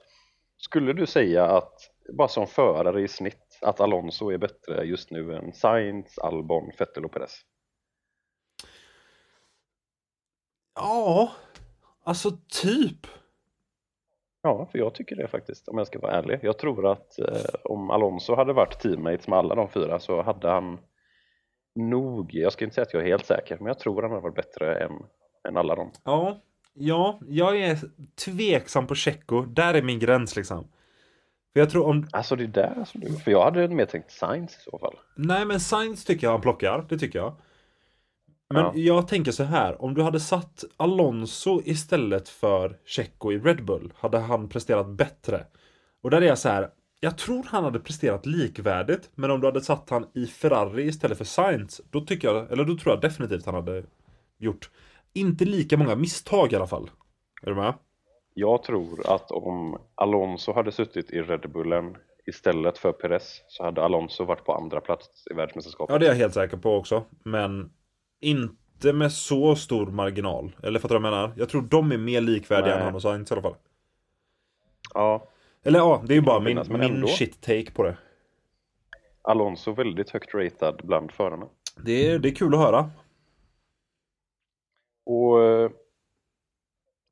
skulle 0.58 0.94
du 0.94 1.06
säga 1.06 1.46
att, 1.46 1.74
bara 2.18 2.28
som 2.28 2.48
förare 2.48 3.02
i 3.02 3.08
snitt, 3.08 3.60
att 3.62 3.80
Alonso 3.80 4.30
är 4.32 4.38
bättre 4.38 4.84
just 4.84 5.12
nu 5.12 5.36
än 5.36 5.54
Sainz, 5.54 6.18
Albon, 6.20 6.72
Vettel 6.80 7.06
och 7.06 7.12
Perez? 7.12 7.42
Ja, 10.76 11.32
alltså 12.04 12.32
typ. 12.62 13.08
Ja, 14.46 14.68
för 14.72 14.80
jag 14.80 14.93
tycker 14.93 15.16
det 15.16 15.28
faktiskt, 15.28 15.68
om 15.68 15.78
jag 15.78 15.88
ska 15.88 16.00
vara 16.00 16.12
ärlig. 16.12 16.39
Jag 16.41 16.58
tror 16.58 16.91
att 16.91 17.20
eh, 17.20 17.56
om 17.64 17.91
Alonso 17.91 18.36
hade 18.36 18.54
varit 18.54 18.80
teammates 18.80 19.28
med 19.28 19.39
alla 19.39 19.56
de 19.56 19.70
fyra 19.70 20.00
så 20.00 20.22
hade 20.22 20.50
han 20.50 20.78
nog, 21.76 22.34
jag 22.34 22.54
ska 22.54 22.66
inte 22.66 22.76
säga 22.76 22.86
att 22.86 22.93
jag 22.93 23.04
är 23.04 23.08
helt 23.08 23.26
säker, 23.26 23.58
men 23.58 23.68
jag 23.68 23.80
tror 23.80 24.02
han 24.02 24.12
hade 24.12 24.24
varit 24.24 24.36
bättre 24.36 24.84
än, 24.84 24.91
än 25.48 25.58
alla 25.58 25.76
dem. 25.76 25.91
Ja, 26.04 26.41
ja, 26.74 27.20
jag 27.28 27.58
är 27.58 27.78
tveksam 28.26 28.88
på 28.88 28.96
Checo. 28.96 29.41
Där 29.41 29.74
är 29.74 29.82
min 29.82 30.00
gräns 30.00 30.36
liksom. 30.36 30.68
För 31.54 31.60
jag 31.60 31.70
tror 31.70 31.88
om... 31.88 32.08
Alltså 32.12 32.36
det 32.36 32.43
är 32.43 32.48
där 32.48 32.86
som 32.86 33.02
du, 33.02 33.14
för 33.14 33.32
jag 33.32 33.43
hade 33.43 33.68
mer 33.68 33.86
tänkt 33.86 34.12
Sainz 34.12 34.58
i 34.58 34.62
så 34.62 34.80
fall. 34.80 34.96
Nej 35.16 35.46
men 35.46 35.60
Sainz 35.60 36.06
tycker 36.06 36.28
jag 36.28 36.32
han 36.32 36.41
plockar, 36.41 36.86
det 36.89 36.98
tycker 36.98 37.20
jag. 37.20 37.36
Men 38.54 38.64
Ja. 38.64 38.72
jag 38.76 39.08
tänker 39.08 39.32
så 39.32 39.43
här, 39.43 39.82
om 39.82 39.93
du 39.93 40.02
hade 40.02 40.20
satt 40.20 40.64
Alonso 40.78 41.62
istället 41.66 42.30
för 42.30 42.78
Checo 42.86 43.32
i 43.32 43.38
Red 43.39 43.66
Bull, 43.66 43.93
hade 43.98 44.18
han 44.18 44.50
presterat 44.50 44.88
bättre? 44.88 45.46
Och 46.04 46.10
där 46.10 46.22
är 46.22 46.26
jag 46.26 46.38
så 46.38 46.50
här, 46.50 46.70
jag 47.00 47.18
tror 47.18 47.43
han 47.48 47.64
hade 47.64 47.80
presterat 47.80 48.26
likvärdigt, 48.26 49.10
men 49.16 49.32
om 49.32 49.39
du 49.41 49.48
hade 49.48 49.62
satt 49.62 49.89
han 49.89 50.06
i 50.14 50.26
Ferrari 50.28 50.84
istället 50.84 51.18
för 51.18 51.26
Sainz, 51.26 51.82
då 51.89 52.02
tycker 52.02 52.28
jag, 52.28 52.52
eller 52.52 52.66
då 52.66 52.78
tror 52.78 52.93
jag 52.93 53.02
definitivt 53.02 53.46
han 53.46 53.56
hade 53.56 53.84
gjort 54.38 54.70
inte 55.14 55.46
lika 55.46 55.78
många 55.78 55.96
misstag 55.96 56.54
i 56.54 56.56
alla 56.56 56.68
fall. 56.68 56.89
Är 57.41 57.50
du 57.50 57.56
med? 57.56 57.74
Jag 58.34 58.64
tror 58.64 59.14
att 59.14 59.32
om 59.32 59.78
Alonso 59.96 60.54
hade 60.54 60.72
suttit 60.72 61.12
i 61.12 61.22
Red 61.22 61.52
Bullen 61.54 61.98
istället 62.26 62.78
för 62.78 62.91
Perez 62.91 63.41
så 63.48 63.64
hade 63.64 63.84
Alonso 63.84 64.26
varit 64.26 64.46
på 64.46 64.54
andra 64.54 64.82
plats 64.82 65.28
i 65.32 65.34
världsmästerskapet. 65.34 65.93
Ja, 65.93 66.00
det 66.00 66.06
är 66.06 66.10
jag 66.10 66.16
helt 66.16 66.34
säker 66.34 66.58
på 66.58 66.76
också. 66.76 67.04
Men 67.24 67.70
inte 68.26 68.94
med 68.94 69.12
så 69.12 69.56
stor 69.56 69.86
marginal. 69.88 70.56
Eller 70.64 70.80
fattar 70.80 70.96
du 70.96 71.02
vad 71.02 71.12
jag 71.12 71.16
menar? 71.16 71.34
Jag 71.38 71.50
tror 71.50 71.62
de 71.62 71.92
är 71.92 71.98
mer 71.98 72.22
likvärdiga 72.22 72.68
Nej. 72.74 72.80
än 72.80 72.86
han 72.86 72.96
och 72.96 73.02
Sainz 73.02 73.32
i 73.32 73.34
alla 73.34 73.42
fall. 73.42 73.56
Ja, 74.94 75.28
Eller 75.64 75.80
ja, 75.80 76.04
det 76.08 76.14
är 76.14 76.16
ju 76.16 76.22
bara 76.22 76.40
min, 76.40 76.64
min 76.70 76.82
ändå. 76.82 77.08
shit 77.08 77.42
take 77.42 77.72
på 77.72 77.84
det. 77.84 77.98
Alonso 79.22 79.72
väldigt 79.74 80.10
högt 80.10 80.34
ratad 80.34 80.82
bland 80.84 81.12
förarna. 81.12 81.48
Det 81.86 82.08
är, 82.08 82.20
det 82.20 82.30
är 82.30 82.36
kul 82.36 82.54
att 82.54 82.60
höra. 82.60 82.90
Och 85.06 85.44
eh, 85.44 85.72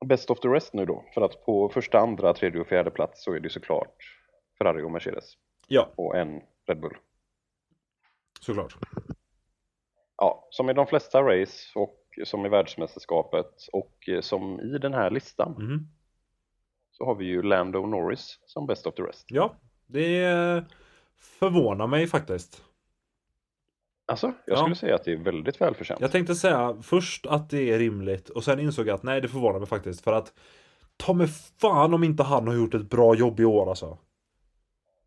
Best 0.06 0.30
of 0.30 0.40
the 0.40 0.48
rest 0.48 0.74
nu 0.74 0.86
då, 0.86 1.06
för 1.14 1.22
att 1.22 1.46
på 1.46 1.70
första, 1.70 2.00
andra, 2.00 2.34
tredje 2.34 2.62
och 2.62 2.68
fjärde 2.68 2.92
plats 2.92 3.24
så 3.24 3.34
är 3.34 3.40
det 3.40 3.50
såklart 3.50 3.96
Ferrari 4.58 4.84
och 4.84 4.92
Mercedes 4.92 5.34
Ja, 5.68 5.90
och 5.96 6.18
en 6.18 6.42
Red 6.68 6.80
Bull. 6.80 6.98
såklart. 8.42 8.76
Ja, 10.18 10.48
som 10.50 10.70
i 10.70 10.74
de 10.74 10.88
flesta 10.88 11.22
race 11.22 11.80
och 11.80 12.00
som 12.26 12.46
i 12.46 12.50
världsmästerskapet 12.50 13.68
och 13.74 14.10
eh, 14.10 14.22
som 14.22 14.60
i 14.60 14.78
den 14.78 14.94
här 14.94 15.10
listan 15.10 15.52
Mhm. 15.52 15.88
så 16.92 17.06
har 17.06 17.16
vi 17.16 17.26
ju 17.26 17.42
Lando 17.42 17.86
Norris 17.86 18.40
som 18.46 18.68
Best 18.68 18.88
of 18.88 18.96
the 18.96 19.04
rest. 19.04 19.26
Ja, 19.30 19.56
det 19.88 20.66
förvånar 21.18 21.88
mig 21.88 22.08
faktiskt. 22.08 22.64
Alltså, 24.06 24.28
jag 24.46 24.58
Ja. 24.58 24.62
skulle 24.62 24.76
säga 24.76 24.96
att 24.96 25.04
det 25.04 25.12
är 25.12 25.18
väldigt 25.18 25.62
välförtjänt. 25.62 26.02
Jag 26.02 26.12
tänkte 26.12 26.36
säga 26.36 26.78
först 26.82 27.26
att 27.26 27.50
det 27.50 27.72
är 27.74 27.80
rimligt 27.80 28.30
och 28.30 28.44
sen 28.44 28.60
insåg 28.60 28.88
jag 28.88 28.96
att 28.96 29.04
nej, 29.04 29.22
det 29.22 29.28
förvånar 29.28 29.60
mig 29.60 29.68
faktiskt. 29.68 30.02
För 30.04 30.14
att 30.14 30.34
ta 30.98 31.14
mig 31.14 31.28
fan 31.62 31.94
om 31.94 32.04
inte 32.04 32.24
han 32.24 32.48
har 32.48 32.56
gjort 32.56 32.74
ett 32.74 32.90
bra 32.90 33.16
jobb 33.16 33.40
i 33.40 33.46
år 33.46 33.70
alltså. 33.70 33.98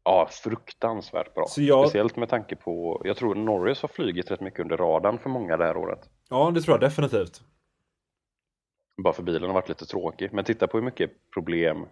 Ja, 0.08 0.28
fruktansvärt 0.30 1.34
bra. 1.34 1.46
Jag- 1.56 1.86
Speciellt 1.88 2.16
med 2.16 2.28
tanke 2.28 2.56
på, 2.56 3.00
jag 3.04 3.16
tror 3.16 3.34
Norris 3.34 3.82
har 3.82 3.88
flugit 3.88 4.30
rätt 4.30 4.40
mycket 4.40 4.60
under 4.60 4.76
radarn 4.76 5.18
för 5.18 5.30
många 5.30 5.56
det 5.56 5.64
här 5.64 5.76
året. 5.76 6.10
Ja, 6.30 6.50
det 6.54 6.60
tror 6.62 6.74
jag 6.74 6.80
definitivt. 6.80 7.40
Bara 9.02 9.12
för 9.14 9.22
bilen 9.22 9.42
har 9.42 9.52
varit 9.54 9.68
lite 9.68 9.86
tråkig. 9.86 10.32
Men 10.32 10.44
titta 10.44 10.66
på 10.66 10.76
hur 10.78 10.84
mycket 10.84 11.30
problem 11.34 11.86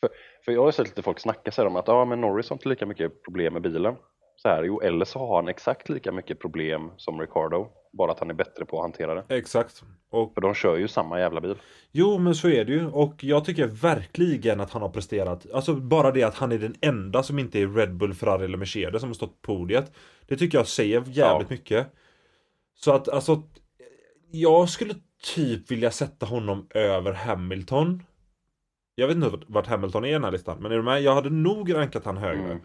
för, 0.00 0.10
för 0.44 0.52
jag 0.52 0.62
har 0.64 0.70
sett 0.70 0.86
lite 0.88 1.02
folk 1.02 1.18
snacka 1.20 1.50
så 1.50 1.62
här 1.62 1.66
om 1.66 1.76
att 1.76 1.88
ja, 1.88 2.04
men 2.04 2.20
Norris 2.20 2.50
har 2.50 2.54
inte 2.56 2.68
lika 2.68 2.86
mycket 2.86 3.22
problem 3.22 3.52
med 3.52 3.62
bilen. 3.62 3.96
Så 4.42 4.48
här, 4.48 4.62
jo, 4.64 4.80
eller 4.80 5.04
så 5.04 5.18
har 5.18 5.36
han 5.36 5.48
exakt 5.48 5.88
lika 5.88 6.12
mycket 6.12 6.40
problem 6.40 6.90
som 6.96 7.20
Ricardo. 7.20 7.68
Bara 7.92 8.12
att 8.12 8.18
han 8.18 8.30
är 8.30 8.34
bättre 8.34 8.64
på 8.64 8.76
att 8.76 8.82
hantera 8.82 9.14
det. 9.14 9.36
Exakt. 9.36 9.82
Och 10.10 10.34
För 10.34 10.40
de 10.40 10.54
kör 10.54 10.76
ju 10.76 10.88
samma 10.88 11.20
jävla 11.20 11.40
bil. 11.40 11.54
Jo 11.92 12.18
men 12.18 12.34
så 12.34 12.48
är 12.48 12.64
det 12.64 12.72
ju 12.72 12.86
och 12.86 13.24
jag 13.24 13.44
tycker 13.44 13.66
verkligen 13.66 14.60
att 14.60 14.70
han 14.70 14.82
har 14.82 14.88
presterat 14.88 15.46
Alltså 15.54 15.74
bara 15.74 16.10
det 16.10 16.22
att 16.22 16.34
han 16.34 16.52
är 16.52 16.58
den 16.58 16.74
enda 16.80 17.22
som 17.22 17.38
inte 17.38 17.60
är 17.60 17.66
Red 17.68 17.94
Bull, 17.96 18.14
Ferrari 18.14 18.44
eller 18.44 18.58
Mercedes 18.58 19.00
som 19.00 19.08
har 19.08 19.14
stått 19.14 19.42
på 19.42 19.56
podiet 19.56 19.92
Det 20.26 20.36
tycker 20.36 20.58
jag 20.58 20.66
säger 20.66 20.94
jävligt 21.06 21.16
Ja. 21.50 21.54
mycket 21.54 21.86
Så 22.74 22.92
att 22.92 23.08
alltså 23.08 23.42
Jag 24.30 24.68
skulle 24.68 24.94
typ 25.34 25.70
vilja 25.70 25.90
sätta 25.90 26.26
honom 26.26 26.66
över 26.74 27.12
Hamilton 27.12 28.02
Jag 28.94 29.06
vet 29.08 29.16
inte 29.16 29.30
vart 29.46 29.66
Hamilton 29.66 30.04
är 30.04 30.08
i 30.08 30.12
den 30.12 30.24
här 30.24 30.32
listan 30.32 30.58
Men 30.62 30.72
är 30.72 30.76
du 30.76 30.82
med? 30.82 31.02
Jag 31.02 31.14
hade 31.14 31.30
nog 31.30 31.74
rankat 31.74 32.04
han 32.04 32.16
högre 32.16 32.44
Mm. 32.44 32.58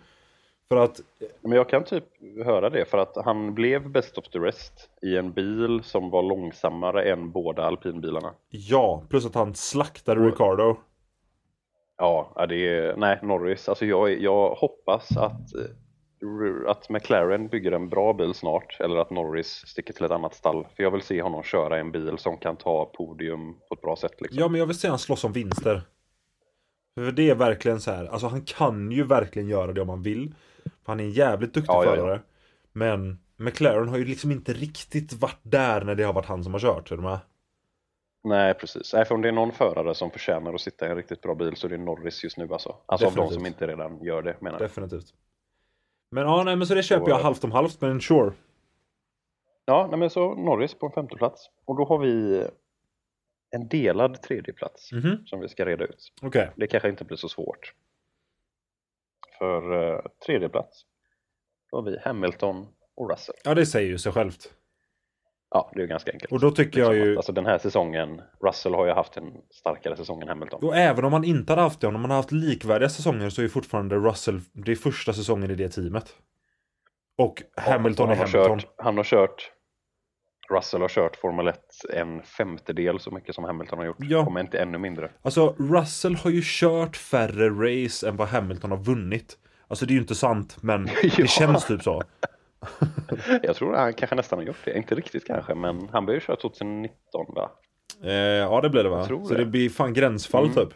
För 0.67 0.77
att 0.77 1.01
Men 1.41 1.51
jag 1.51 1.69
kan 1.69 1.83
typ 1.83 2.03
höra 2.45 2.69
det 2.69 2.85
för 2.85 2.97
att 2.97 3.15
han 3.25 3.53
blev 3.53 3.89
best 3.89 4.17
of 4.17 4.27
the 4.29 4.39
rest 4.39 4.89
i 5.01 5.17
en 5.17 5.31
bil 5.31 5.83
som 5.83 6.09
var 6.09 6.23
långsammare 6.23 7.11
än 7.11 7.31
båda 7.31 7.63
alpinbilarna. 7.63 8.33
Ja, 8.49 9.03
plus 9.09 9.25
att 9.25 9.35
han 9.35 9.55
slaktade 9.55 10.19
Och- 10.19 10.25
Ricardo 10.25 10.75
Ja, 11.97 12.45
det 12.49 12.67
är, 12.69 12.95
nej 12.97 13.19
Norris, 13.23 13.69
alltså 13.69 13.85
jag, 13.85 14.21
jag 14.21 14.49
hoppas 14.55 15.17
att, 15.17 15.55
eh, 15.55 16.69
att 16.69 16.89
McLaren 16.89 17.47
bygger 17.47 17.71
en 17.71 17.89
bra 17.89 18.13
bil 18.13 18.33
snart 18.33 18.77
eller 18.79 18.97
att 18.97 19.09
Norris 19.09 19.47
sticker 19.67 19.93
till 19.93 20.05
ett 20.05 20.11
annat 20.11 20.33
stall. 20.35 20.67
För 20.75 20.83
jag 20.83 20.91
vill 20.91 21.01
se 21.01 21.21
honom 21.21 21.43
köra 21.43 21.79
en 21.79 21.91
bil 21.91 22.17
som 22.17 22.37
kan 22.37 22.55
ta 22.55 22.85
podium 22.85 23.53
på 23.69 23.75
ett 23.75 23.81
bra 23.81 23.95
sätt. 23.95 24.21
Liksom. 24.21 24.39
Ja 24.39 24.47
men 24.47 24.59
jag 24.59 24.65
vill 24.67 24.79
se 24.79 24.87
han 24.87 24.99
slåss 24.99 25.23
om 25.23 25.31
vinster 25.31 25.81
För 26.95 27.11
det 27.11 27.29
är 27.29 27.35
verkligen 27.35 27.81
så 27.81 27.91
här, 27.91 28.05
alltså 28.05 28.27
han 28.27 28.41
kan 28.41 28.91
ju 28.91 29.03
verkligen 29.03 29.47
göra 29.47 29.73
det 29.73 29.81
om 29.81 29.89
han 29.89 30.03
vill 30.03 30.35
För 30.85 30.91
Han 30.91 30.99
är 30.99 31.03
en 31.03 31.11
jävligt 31.11 31.53
duktig 31.53 31.73
Ja, 31.73 31.85
ja, 31.85 31.89
ja. 31.89 31.95
förare 31.95 32.21
Men 32.71 33.19
McLaren 33.37 33.87
har 33.87 33.97
ju 33.97 34.05
liksom 34.05 34.31
inte 34.31 34.53
riktigt 34.53 35.13
varit 35.13 35.39
där 35.41 35.81
när 35.81 35.95
det 35.95 36.03
har 36.03 36.13
varit 36.13 36.25
han 36.25 36.43
som 36.43 36.53
har 36.53 36.59
kört, 36.59 36.91
är 36.91 36.95
du 36.95 37.01
med? 37.01 37.19
Nej 38.23 38.53
precis, 38.53 38.93
nej, 38.93 39.05
för 39.05 39.15
om 39.15 39.21
det 39.21 39.27
är 39.27 39.31
någon 39.31 39.51
förare 39.51 39.95
som 39.95 40.11
förtjänar 40.11 40.53
att 40.53 40.61
sitta 40.61 40.87
i 40.87 40.89
en 40.89 40.95
riktigt 40.95 41.21
bra 41.21 41.35
bil 41.35 41.55
så 41.55 41.67
är 41.67 41.71
det 41.71 41.77
Norris 41.77 42.23
just 42.23 42.37
nu 42.37 42.47
alltså. 42.51 42.75
Alltså 42.85 43.07
av 43.07 43.15
de 43.15 43.29
som 43.31 43.45
inte 43.45 43.67
redan 43.67 44.03
gör 44.03 44.21
det 44.21 44.41
menar 44.41 44.59
jag. 44.59 44.69
Definitivt. 44.69 45.13
Men 46.11 46.23
ja, 46.23 46.43
nej 46.43 46.55
men 46.55 46.67
så 46.67 46.73
det 46.75 46.83
köper 46.83 47.05
Så, 47.05 47.09
jag 47.11 47.19
halvt 47.19 47.43
om 47.43 47.51
halvt, 47.51 47.81
men 47.81 48.01
sure. 48.01 48.31
Ja, 49.65 49.87
nej, 49.89 49.99
men 49.99 50.09
så 50.09 50.35
Norris 50.35 50.73
på 50.73 50.85
en 50.85 50.91
femte 50.91 51.15
plats 51.15 51.49
och 51.65 51.77
då 51.77 51.85
har 51.85 51.97
vi 51.99 52.43
en 53.51 53.67
delad 53.67 54.21
tredjeplats 54.21 54.91
Mhm. 54.91 55.17
som 55.25 55.39
vi 55.39 55.49
ska 55.49 55.65
reda 55.65 55.83
ut. 55.83 56.13
Okej. 56.21 56.49
Det 56.55 56.67
kanske 56.67 56.89
inte 56.89 57.05
blir 57.05 57.17
så 57.17 57.29
svårt. 57.29 57.73
För 59.43 59.93
uh, 59.93 59.99
tredje 60.25 60.49
plats 60.49 60.85
då 61.71 61.77
har 61.77 61.83
vi 61.83 61.97
Hamilton 62.03 62.67
och 62.95 63.11
Russell. 63.11 63.35
Ja, 63.43 63.53
det 63.53 63.65
säger 63.65 63.89
ju 63.89 63.97
sig 63.97 64.11
självt. 64.11 64.53
Ja, 65.49 65.71
det 65.73 65.79
är 65.79 65.81
ju 65.81 65.87
ganska 65.87 66.11
enkelt. 66.11 66.31
Och 66.31 66.39
då 66.39 66.51
tycker 66.51 66.79
jag 66.79 66.89
Liksom 66.89 67.07
ju... 67.07 67.11
att, 67.11 67.17
Alltså 67.17 67.31
den 67.31 67.45
här 67.45 67.57
säsongen, 67.57 68.21
Russell 68.43 68.73
har 68.73 68.85
ju 68.85 68.91
haft 68.91 69.17
en 69.17 69.33
starkare 69.51 69.95
säsong 69.97 70.21
än 70.21 70.27
Hamilton. 70.27 70.63
Och 70.63 70.75
även 70.77 71.05
om 71.05 71.11
man 71.11 71.23
inte 71.23 71.51
hade 71.51 71.61
haft 71.61 71.81
det, 71.81 71.87
om 71.87 71.93
man 71.93 72.01
hade 72.01 72.13
haft 72.13 72.31
likvärdiga 72.31 72.89
säsonger 72.89 73.29
så 73.29 73.41
är 73.41 73.43
ju 73.43 73.49
fortfarande 73.49 73.95
Russell, 73.95 74.41
det 74.53 74.71
är 74.71 74.75
första 74.75 75.13
säsongen 75.13 75.51
i 75.51 75.55
det 75.55 75.69
teamet. 75.69 76.15
Och 77.17 77.43
Hamilton 77.57 78.09
är 78.09 78.15
han 78.15 78.17
har 78.17 78.25
Hamilton. 78.25 78.59
Kört, 78.59 78.73
han 78.77 78.97
har 78.97 79.03
kört 79.03 79.51
Russell 80.49 80.81
har 80.81 80.89
kört 80.89 81.15
Formel 81.15 81.47
1 81.47 81.59
en 81.93 82.21
femtedel 82.23 82.99
så 82.99 83.11
mycket 83.11 83.35
som 83.35 83.43
Hamilton 83.43 83.79
har 83.79 83.85
gjort. 83.85 83.97
Ja. 83.99 84.19
Om 84.19 84.37
inte 84.37 84.59
ännu 84.59 84.77
mindre. 84.77 85.09
Alltså, 85.21 85.55
Russell 85.59 86.15
har 86.15 86.29
ju 86.31 86.41
kört 86.43 86.95
färre 86.97 87.49
race 87.49 88.09
än 88.09 88.15
vad 88.17 88.27
Hamilton 88.27 88.71
har 88.71 88.77
vunnit. 88.77 89.37
Alltså 89.67 89.85
det 89.85 89.91
är 89.91 89.95
ju 89.95 90.01
inte 90.01 90.15
sant, 90.15 90.57
men 90.61 90.87
Ja. 91.03 91.09
det 91.17 91.29
känns 91.29 91.65
typ 91.65 91.83
så. 91.83 92.01
Jag 93.43 93.55
tror 93.55 93.75
han 93.75 93.93
kanske 93.93 94.15
nästan 94.15 94.39
har 94.39 94.45
gjort 94.45 94.65
det. 94.65 94.77
Inte 94.77 94.95
riktigt 94.95 95.27
kanske, 95.27 95.55
men 95.55 95.89
han 95.91 96.05
började 96.05 96.25
köra 96.25 96.35
2019 96.35 96.91
va? 97.35 97.51
Eh, 98.03 98.11
ja, 98.13 98.61
det 98.61 98.69
blir 98.69 98.83
det 98.83 98.89
va? 98.89 99.05
Så 99.07 99.29
det. 99.29 99.37
det 99.37 99.45
blir 99.45 99.69
fan 99.69 99.93
gränsfall 99.93 100.43
Mm. 100.43 100.55
typ. 100.55 100.73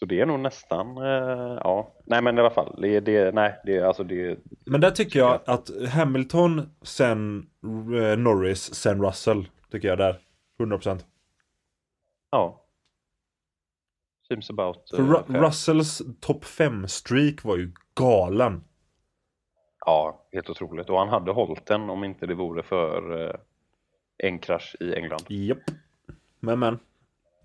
Så 0.00 0.06
det 0.06 0.20
är 0.20 0.26
nog 0.26 0.40
nästan, 0.40 0.96
eh, 0.96 1.58
ja. 1.64 1.94
Nej 2.04 2.22
men 2.22 2.36
i 2.38 2.40
alla 2.40 2.50
fall, 2.50 2.78
det, 2.82 3.00
det, 3.00 3.34
nej, 3.34 3.60
det, 3.64 3.80
alltså 3.80 4.04
det, 4.04 4.38
Men 4.66 4.80
där 4.80 4.90
tycker 4.90 5.18
jag 5.18 5.40
att 5.46 5.70
Hamilton, 5.92 6.70
sen 6.82 7.50
eh, 7.94 8.18
Norris, 8.18 8.74
sen 8.74 9.02
Russell. 9.04 9.48
Tycker 9.70 9.88
jag 9.88 9.98
där. 9.98 10.20
100%. 10.58 11.00
ja. 12.30 12.64
Seems 14.28 14.50
about. 14.50 14.90
För 14.90 14.98
eh, 14.98 15.06
Ru- 15.06 15.26
fair. 15.32 15.40
Russells 15.40 16.02
topp 16.20 16.44
5-streak 16.44 17.44
var 17.44 17.56
ju 17.56 17.72
galen. 17.94 18.64
Ja, 19.86 20.26
helt 20.32 20.50
otroligt. 20.50 20.90
Och 20.90 20.98
han 20.98 21.08
hade 21.08 21.32
hållit 21.32 21.66
den 21.66 21.90
om 21.90 22.04
inte 22.04 22.26
det 22.26 22.34
vore 22.34 22.62
för 22.62 23.36
en 24.18 24.38
krasch 24.38 24.76
i 24.80 24.94
England. 24.94 25.22
Japp. 25.28 25.58
Men 26.40 26.58
men. 26.58 26.78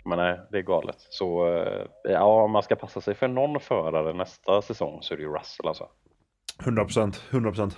Men 0.05 0.17
nej, 0.17 0.39
det 0.51 0.57
är 0.57 0.61
galet. 0.61 0.95
Så 0.99 1.47
eh, 1.57 1.85
ja, 2.03 2.43
om 2.43 2.51
man 2.51 2.63
ska 2.63 2.75
passa 2.75 3.01
sig 3.01 3.15
för 3.15 3.27
någon 3.27 3.59
förare 3.59 4.13
nästa 4.13 4.61
säsong 4.61 4.99
så 5.01 5.13
är 5.13 5.17
det 5.17 5.23
ju 5.23 5.33
Russell 5.33 5.67
alltså. 5.67 5.87
100%. 6.59 7.19
100%. 7.29 7.71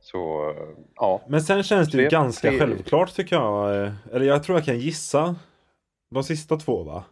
Så 0.00 0.50
eh, 0.50 0.56
ja, 0.94 1.22
Men 1.28 1.42
sen 1.42 1.62
känns 1.62 1.90
det 1.90 2.02
ju 2.02 2.08
ganska 2.08 2.48
tre- 2.48 2.58
självklart 2.58 3.14
tycker 3.14 3.36
jag. 3.36 3.84
eh, 3.84 3.92
Eller 4.12 4.26
jag 4.26 4.42
tror 4.42 4.58
jag 4.58 4.64
kan 4.64 4.78
gissa. 4.78 5.36
De 6.10 6.24
sista 6.24 6.56
två 6.56 6.82
va? 6.82 7.04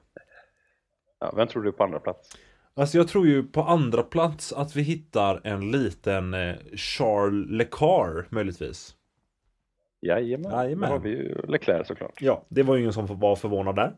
ja 1.21 1.33
vem 1.37 1.49
tror 1.49 1.63
du 1.63 1.73
på 1.73 1.85
andra 1.85 2.01
plats? 2.01 2.37
Alltså 2.75 2.99
jag 2.99 3.09
tror 3.09 3.27
ju 3.27 3.43
på 3.43 3.63
andra 3.63 4.03
plats 4.03 4.53
att 4.53 4.77
vi 4.77 4.83
hittar 4.83 5.41
en 5.45 5.71
liten 5.71 6.37
Charles 6.77 7.51
Leclerc 7.51 8.27
möjligtvis. 8.31 8.95
Jajamän, 10.01 10.53
Jajamän. 10.53 10.89
då 10.91 10.95
har 10.97 11.01
vi 11.03 11.11
ju 11.11 11.35
Leclerc 11.49 11.87
såklart. 11.89 12.23
Ja, 12.23 12.45
det 12.49 12.63
var 12.63 12.75
ju 12.75 12.81
ingen 12.81 12.93
som 12.93 13.07
var 13.21 13.37
förvånad 13.37 13.77
där. 13.77 13.93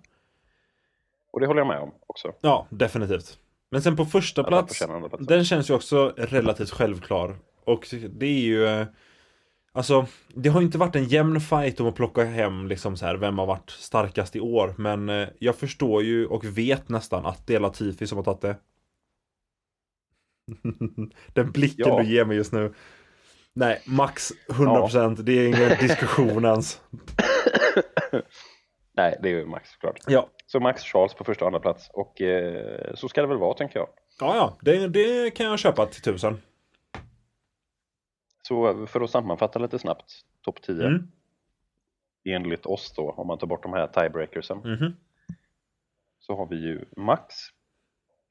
Och 1.33 1.41
det 1.41 1.47
håller 1.47 1.61
jag 1.61 1.67
med 1.69 1.79
om 1.79 1.95
också. 2.07 2.33
Ja, 2.41 2.67
definitivt. 2.71 3.39
Men 3.71 3.83
sen 3.83 3.97
på 3.97 4.05
första 4.05 4.45
plats, 4.45 4.83
den 5.19 5.45
känns 5.45 5.71
ju 5.71 5.75
också 5.75 6.13
relativt 6.17 6.71
självklar. 6.71 7.37
Och 7.65 7.87
det 8.11 8.27
är 8.27 8.41
ju... 8.41 8.65
eh, 8.67 8.87
Alltså, 9.75 10.07
det 10.35 10.49
har 10.49 10.63
inte 10.63 10.79
varit 10.79 10.97
en 10.97 11.05
jämn 11.05 11.41
fight 11.41 11.81
om 11.81 11.87
att 11.87 11.95
plocka 11.95 12.25
hem 12.25 12.67
liksom 12.67 12.97
så 12.97 13.07
här, 13.07 13.15
vem 13.17 13.39
har 13.39 13.47
varit 13.47 13.71
starkast 13.71 14.37
i 14.37 14.41
år. 14.41 14.75
Men 14.79 15.09
eh, 15.09 15.29
jag 15.39 15.57
förstår 15.57 16.03
ju 16.03 16.27
och 16.27 16.45
vet 16.59 16.89
nästan 16.89 17.27
att 17.27 17.47
det 17.47 17.55
är 17.55 17.61
Latifi 17.61 18.07
som 18.07 18.19
har 18.19 18.25
tagit 18.25 18.41
det. 18.41 18.57
Den 21.33 21.53
blicken 21.53 21.89
Ja. 21.89 22.03
du 22.03 22.09
ger 22.09 22.25
mig 22.25 22.37
just 22.37 22.53
nu. 22.53 22.73
Nej, 23.55 23.83
max 23.87 24.31
100%. 24.49 25.17
Det 25.23 25.33
är 25.33 25.49
ingen 25.49 25.79
diskussion 25.89 26.45
ens. 26.45 26.81
Nej, 28.95 29.19
det 29.23 29.29
är 29.29 29.33
ju 29.33 29.47
Max 29.47 29.71
såklart. 29.71 29.99
Ja, 30.07 30.29
Så 30.47 30.61
Max 30.61 30.83
Charles 30.83 31.15
på 31.15 31.25
första 31.25 31.45
och 31.45 31.49
andra 31.49 31.61
plats 31.61 31.91
och 31.93 32.21
eh, 32.21 32.95
så 32.95 33.09
ska 33.09 33.21
det 33.21 33.27
väl 33.27 33.39
vara 33.39 33.55
tänker 33.55 33.79
jag. 33.79 33.89
ja, 34.21 34.37
ja 34.37 34.57
det, 34.61 34.89
det 34.89 35.31
kan 35.31 35.47
jag 35.47 35.59
köpa 35.59 35.87
till 35.87 36.03
tusen. 36.03 36.43
Så 38.49 38.87
för 38.87 39.01
att 39.01 39.11
sammanfatta 39.11 39.59
lite 39.59 39.79
snabbt, 39.79 40.13
topp 40.43 40.63
10 40.63 40.87
Mm. 40.87 41.09
enligt 42.25 42.67
oss 42.67 42.93
då, 42.97 43.11
om 43.11 43.27
man 43.27 43.39
tar 43.39 43.47
bort 43.47 43.63
de 43.63 43.73
här 43.73 43.87
tiebreakersen, 43.87 44.59
Mhm. 44.59 44.97
så 46.19 46.37
har 46.37 46.47
vi 46.47 46.57
ju 46.57 46.85
Max, 46.97 47.35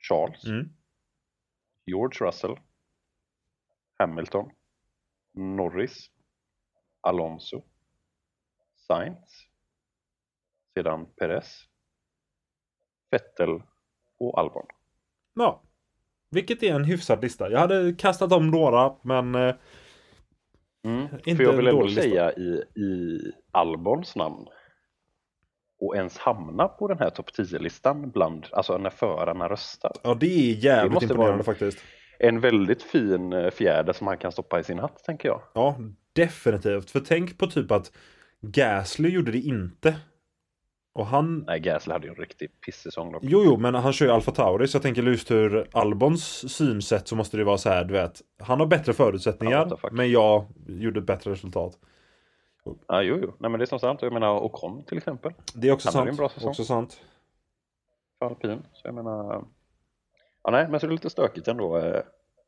Charles, 0.10 0.46
Mm. 0.46 0.70
George 1.86 2.28
Russell, 2.28 2.56
Hamilton, 4.00 4.52
Norris, 5.34 6.08
Alonso, 7.02 7.64
Sainz, 8.88 9.48
sedan 10.74 11.06
Perez, 11.20 11.64
Vettel 13.12 13.62
och 14.20 14.40
Albon. 14.40 14.66
Ja. 15.34 15.62
Vilket 16.32 16.64
är 16.64 16.76
en 16.76 16.84
hyfsad 16.84 17.22
lista. 17.22 17.52
Jag 17.52 17.60
hade 17.60 17.94
kastat 17.94 18.32
om 18.32 18.52
några, 18.52 18.96
men... 19.02 19.36
eh, 19.36 19.56
Mm. 20.84 21.02
Inte 21.14 21.36
För 21.36 21.44
jag 21.44 21.54
vill 21.58 21.68
ändå 21.68 21.84
lista. 21.84 22.02
säga 22.02 22.32
i, 22.34 22.64
i 22.76 23.20
Albons 23.52 24.16
namn 24.16 24.46
och 25.80 25.96
ens 25.96 26.18
hamna 26.18 26.68
på 26.68 26.88
den 26.88 26.98
här 27.00 27.10
topp 27.10 27.30
10-listan 27.38 28.12
bland, 28.12 28.48
alltså 28.52 28.78
när 28.78 28.90
förarna 28.90 29.50
röstar. 29.50 29.92
Ja, 30.04 30.14
det 30.14 30.26
är 30.26 30.54
jävligt 30.56 30.94
måste 30.94 31.08
vara 31.08 31.14
imponerande 31.14 31.42
en- 31.42 31.44
faktiskt. 31.46 31.78
En 32.24 32.40
väldigt 32.40 32.84
fin 32.84 33.34
eh, 33.34 33.50
fjäder 33.52 33.94
som 33.94 34.08
han 34.08 34.18
kan 34.18 34.32
stoppa 34.32 34.60
i 34.60 34.64
sin 34.64 34.80
hatt 34.80 35.04
tänker 35.04 35.30
jag. 35.30 35.42
Ja, 35.54 35.76
definitivt. 36.14 36.92
För 36.92 37.00
tänk 37.00 37.38
på 37.38 37.48
typ 37.48 37.72
att 37.72 37.92
Gasly 38.42 39.10
gjorde 39.10 39.32
det 39.32 39.40
inte. 39.40 39.96
Och 40.94 41.06
han... 41.06 41.44
Nej, 41.48 41.60
Gasly 41.60 41.94
hade 41.94 42.08
ju 42.08 42.10
en 42.14 42.20
riktig 42.20 42.62
pissäsong. 42.66 43.16
Jo, 43.22 43.42
jo, 43.46 43.58
men 43.58 43.76
han 43.76 43.94
kör 43.94 44.06
ju 44.06 44.12
Alfa 44.12 44.32
Tauri, 44.32 44.68
så 44.68 44.76
jag 44.76 44.82
tänker 44.84 45.04
just 45.04 45.32
ur 45.32 45.68
Albons 45.72 46.54
synsätt 46.56 47.08
så 47.08 47.16
måste 47.16 47.38
det 47.38 47.44
vara 47.44 47.58
så 47.58 47.70
här, 47.70 47.84
du 47.86 47.94
vet. 47.94 48.22
Han 48.40 48.60
har 48.60 48.68
bättre 48.68 48.90
Ja, 48.90 48.94
förutsättningar, 48.94 49.70
fuck. 49.78 49.92
men 49.92 50.12
jag 50.12 50.46
gjorde 50.68 51.00
ett 51.00 51.06
bättre 51.06 51.32
resultat. 51.32 51.74
Ja, 52.88 53.02
jo, 53.04 53.20
jo. 53.22 53.34
Nej, 53.40 53.52
men 53.52 53.60
det 53.60 53.64
är 53.64 53.66
som 53.68 53.80
sant. 53.80 54.02
Jag 54.02 54.14
menar 54.14 54.40
Ocon 54.44 54.84
till 54.84 54.98
exempel, 54.98 55.34
Det 55.54 55.68
är 55.68 55.72
också 55.72 55.88
Han 55.88 55.94
sant. 55.94 56.10
en 56.10 56.16
bra 56.16 56.30
säsong. 56.30 56.50
Också 56.50 56.64
sant. 56.64 57.02
för 58.20 58.26
alpin. 58.26 58.62
Så 58.74 58.88
jag 58.88 58.96
menar, 58.96 59.46
ja 60.44 60.52
nej, 60.52 60.68
men 60.70 60.80
så 60.80 60.86
är 60.86 60.88
det 60.88 60.94
lite 60.94 61.10
stökigt 61.10 61.48
ändå. 61.48 61.78
eh. 61.78 62.02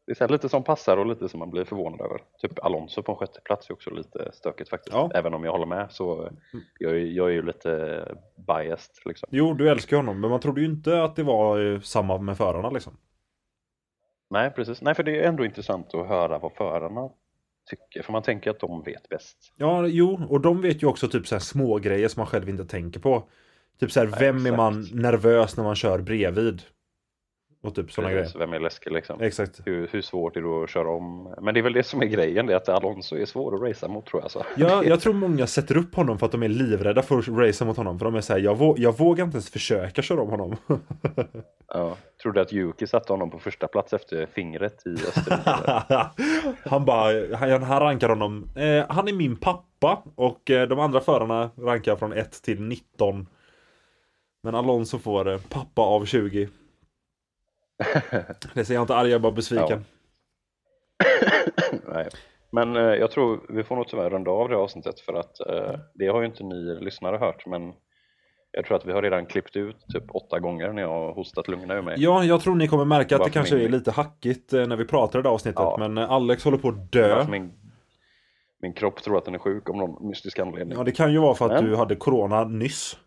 Det 0.05 0.21
är 0.21 0.27
lite 0.27 0.49
som 0.49 0.63
passar 0.63 0.97
och 0.97 1.05
lite 1.05 1.29
som 1.29 1.39
man 1.39 1.49
blir 1.51 1.65
förvånad 1.65 2.01
över. 2.01 2.21
Typ 2.41 2.59
Alonso 2.65 3.01
på 3.03 3.11
en 3.11 3.17
sjätte 3.17 3.41
plats 3.41 3.69
är 3.69 3.73
också 3.73 3.89
lite 3.89 4.29
stökigt 4.33 4.69
faktiskt. 4.69 4.93
Ja. 4.93 5.11
Även 5.13 5.33
om 5.33 5.43
jag 5.43 5.51
håller 5.51 5.65
med 5.65 5.87
så 5.91 6.25
eh, 6.25 6.31
jag, 6.79 6.91
är- 6.91 6.95
jag 6.97 7.27
är 7.27 7.31
ju 7.33 7.41
lite 7.41 8.05
biased 8.47 8.95
liksom. 9.05 9.29
Jo, 9.31 9.53
du 9.53 9.69
älskar 9.69 9.97
honom, 9.97 10.21
men 10.21 10.29
man 10.29 10.39
trodde 10.39 10.61
ju 10.61 10.67
inte 10.67 11.03
att 11.03 11.15
det 11.15 11.23
var 11.23 11.73
eh, 11.73 11.79
samma 11.79 12.17
med 12.17 12.37
förarna 12.37 12.69
liksom. 12.69 12.97
Nej, 14.29 14.51
precis. 14.51 14.81
Nej, 14.81 14.95
för 14.95 15.03
det 15.03 15.23
är 15.23 15.27
ändå 15.27 15.45
intressant 15.45 15.93
att 15.95 16.07
höra 16.07 16.39
vad 16.39 16.53
förarna 16.53 17.09
tycker. 17.69 18.03
För 18.03 18.11
man 18.11 18.23
tänker 18.23 18.51
att 18.51 18.59
de 18.59 18.83
vet 18.83 19.09
bäst. 19.09 19.37
Ja, 19.55 19.87
jo, 19.87 20.21
och 20.29 20.41
de 20.41 20.61
vet 20.61 20.83
ju 20.83 20.87
också 20.87 21.07
typ 21.07 21.27
så 21.27 21.35
här 21.35 21.39
små 21.39 21.77
grejer 21.77 22.07
som 22.07 22.19
man 22.21 22.27
själv 22.27 22.49
inte 22.49 22.65
tänker 22.65 22.99
på. 22.99 23.23
Typ 23.79 23.91
så 23.91 23.99
här, 23.99 24.07
Nej, 24.07 24.19
vem 24.19 24.35
är 24.35 24.39
exakt. 24.39 24.57
man 24.57 24.85
nervös 24.93 25.57
när 25.57 25.63
man 25.63 25.75
kör 25.75 25.99
bredvid? 25.99 26.61
Och 27.63 27.75
typ 27.75 27.91
sådana 27.91 28.13
grejer. 28.13 28.31
Vem 28.37 28.53
är 28.53 28.59
läskig 28.59 28.91
liksom? 28.91 29.21
Exakt. 29.21 29.61
Hur, 29.65 29.87
hur 29.91 30.01
svårt 30.01 30.37
är 30.37 30.41
det 30.41 30.63
att 30.63 30.69
köra 30.69 30.89
om? 30.89 31.35
Men 31.41 31.53
det 31.53 31.59
är 31.59 31.61
väl 31.61 31.73
det 31.73 31.83
som 31.83 32.01
är 32.01 32.05
grejen, 32.05 32.45
det 32.45 32.53
är 32.53 32.57
att 32.57 32.69
Alonso 32.69 33.15
är 33.15 33.25
svår 33.25 33.55
att 33.55 33.61
racea 33.61 33.89
mot 33.89 34.05
tror 34.05 34.21
jag. 34.21 34.31
Så. 34.31 34.43
Ja, 34.57 34.83
jag 34.85 34.99
tror 35.01 35.13
många 35.13 35.47
sätter 35.47 35.77
upp 35.77 35.95
honom 35.95 36.19
för 36.19 36.25
att 36.25 36.31
de 36.31 36.43
är 36.43 36.49
livrädda 36.49 37.01
för 37.01 37.19
att 37.19 37.27
racea 37.27 37.67
mot 37.67 37.77
honom. 37.77 37.99
För 37.99 38.05
de 38.05 38.15
är 38.15 38.21
såhär, 38.21 38.39
jag, 38.39 38.57
vå- 38.57 38.75
jag 38.77 38.97
vågar 38.97 39.25
inte 39.25 39.35
ens 39.35 39.49
försöka 39.49 40.01
köra 40.01 40.21
om 40.21 40.29
honom. 40.29 40.55
Ja. 41.75 41.97
Tror 42.21 42.31
du 42.33 42.41
att 42.41 42.53
Yuki 42.53 42.87
satte 42.87 43.13
honom 43.13 43.29
på 43.29 43.39
första 43.39 43.67
plats 43.67 43.93
efter 43.93 44.25
fingret 44.25 44.83
i 44.85 44.89
Österrike? 44.89 46.09
han 46.69 46.85
bara, 46.85 47.37
han, 47.37 47.63
han 47.63 47.79
rankar 47.79 48.09
honom. 48.09 48.49
Eh, 48.55 48.85
han 48.89 49.07
är 49.07 49.13
min 49.13 49.35
pappa 49.35 50.03
och 50.15 50.51
eh, 50.51 50.67
de 50.67 50.79
andra 50.79 50.99
förarna 50.99 51.49
rankar 51.57 51.95
från 51.95 52.13
1 52.13 52.41
till 52.43 52.61
19. 52.61 53.27
Men 54.43 54.55
Alonso 54.55 54.99
får 54.99 55.31
eh, 55.31 55.39
pappa 55.49 55.81
av 55.81 56.05
20. 56.05 56.49
Det 58.53 58.65
säger 58.65 58.77
jag 58.77 58.83
inte 58.83 58.95
arg, 58.95 59.09
jag 59.09 59.15
är 59.15 59.19
bara 59.19 59.31
besviken. 59.31 59.85
Nej. 61.87 62.07
Men 62.51 62.75
eh, 62.75 62.81
jag 62.81 63.11
tror 63.11 63.39
vi 63.49 63.63
får 63.63 63.75
nog 63.75 63.87
tyvärr 63.87 64.09
runda 64.09 64.31
av 64.31 64.49
det 64.49 64.55
avsnittet 64.57 64.99
för 64.99 65.13
att 65.13 65.39
eh, 65.39 65.79
det 65.93 66.07
har 66.07 66.19
ju 66.21 66.25
inte 66.25 66.43
ni 66.43 66.55
lyssnare 66.81 67.17
hört 67.17 67.45
men 67.45 67.73
jag 68.51 68.65
tror 68.65 68.77
att 68.77 68.85
vi 68.85 68.91
har 68.91 69.01
redan 69.01 69.25
klippt 69.25 69.55
ut 69.55 69.85
typ 69.93 70.03
åtta 70.15 70.39
gånger 70.39 70.73
när 70.73 70.81
jag 70.81 70.89
har 70.89 71.13
hostat 71.13 71.47
lungorna 71.47 71.73
ur 71.75 71.81
mig. 71.81 71.95
Ja, 71.97 72.23
jag 72.23 72.41
tror 72.41 72.55
ni 72.55 72.67
kommer 72.67 72.85
märka 72.85 73.15
att 73.15 73.23
det 73.23 73.29
kanske 73.29 73.55
min- 73.55 73.65
är 73.65 73.69
lite 73.69 73.91
hackigt 73.91 74.53
eh, 74.53 74.65
när 74.67 74.75
vi 74.75 74.85
pratar 74.85 75.19
i 75.19 75.21
det 75.21 75.29
här 75.29 75.33
avsnittet. 75.33 75.59
Ja. 75.59 75.75
Men 75.79 75.97
eh, 75.97 76.11
Alex 76.11 76.43
håller 76.43 76.57
på 76.57 76.67
att 76.67 76.91
dö. 76.91 77.25
Min, 77.29 77.53
min 78.61 78.73
kropp 78.73 79.03
tror 79.03 79.17
att 79.17 79.25
den 79.25 79.35
är 79.35 79.39
sjuk 79.39 79.69
om 79.69 79.77
någon 79.77 80.07
mystisk 80.07 80.39
anledning. 80.39 80.77
Ja, 80.77 80.83
det 80.83 80.91
kan 80.91 81.13
ju 81.13 81.19
vara 81.19 81.35
för 81.35 81.45
att 81.45 81.51
Men- 81.51 81.65
du 81.65 81.75
hade 81.75 81.95
corona 81.95 82.43
nyss. 82.43 82.97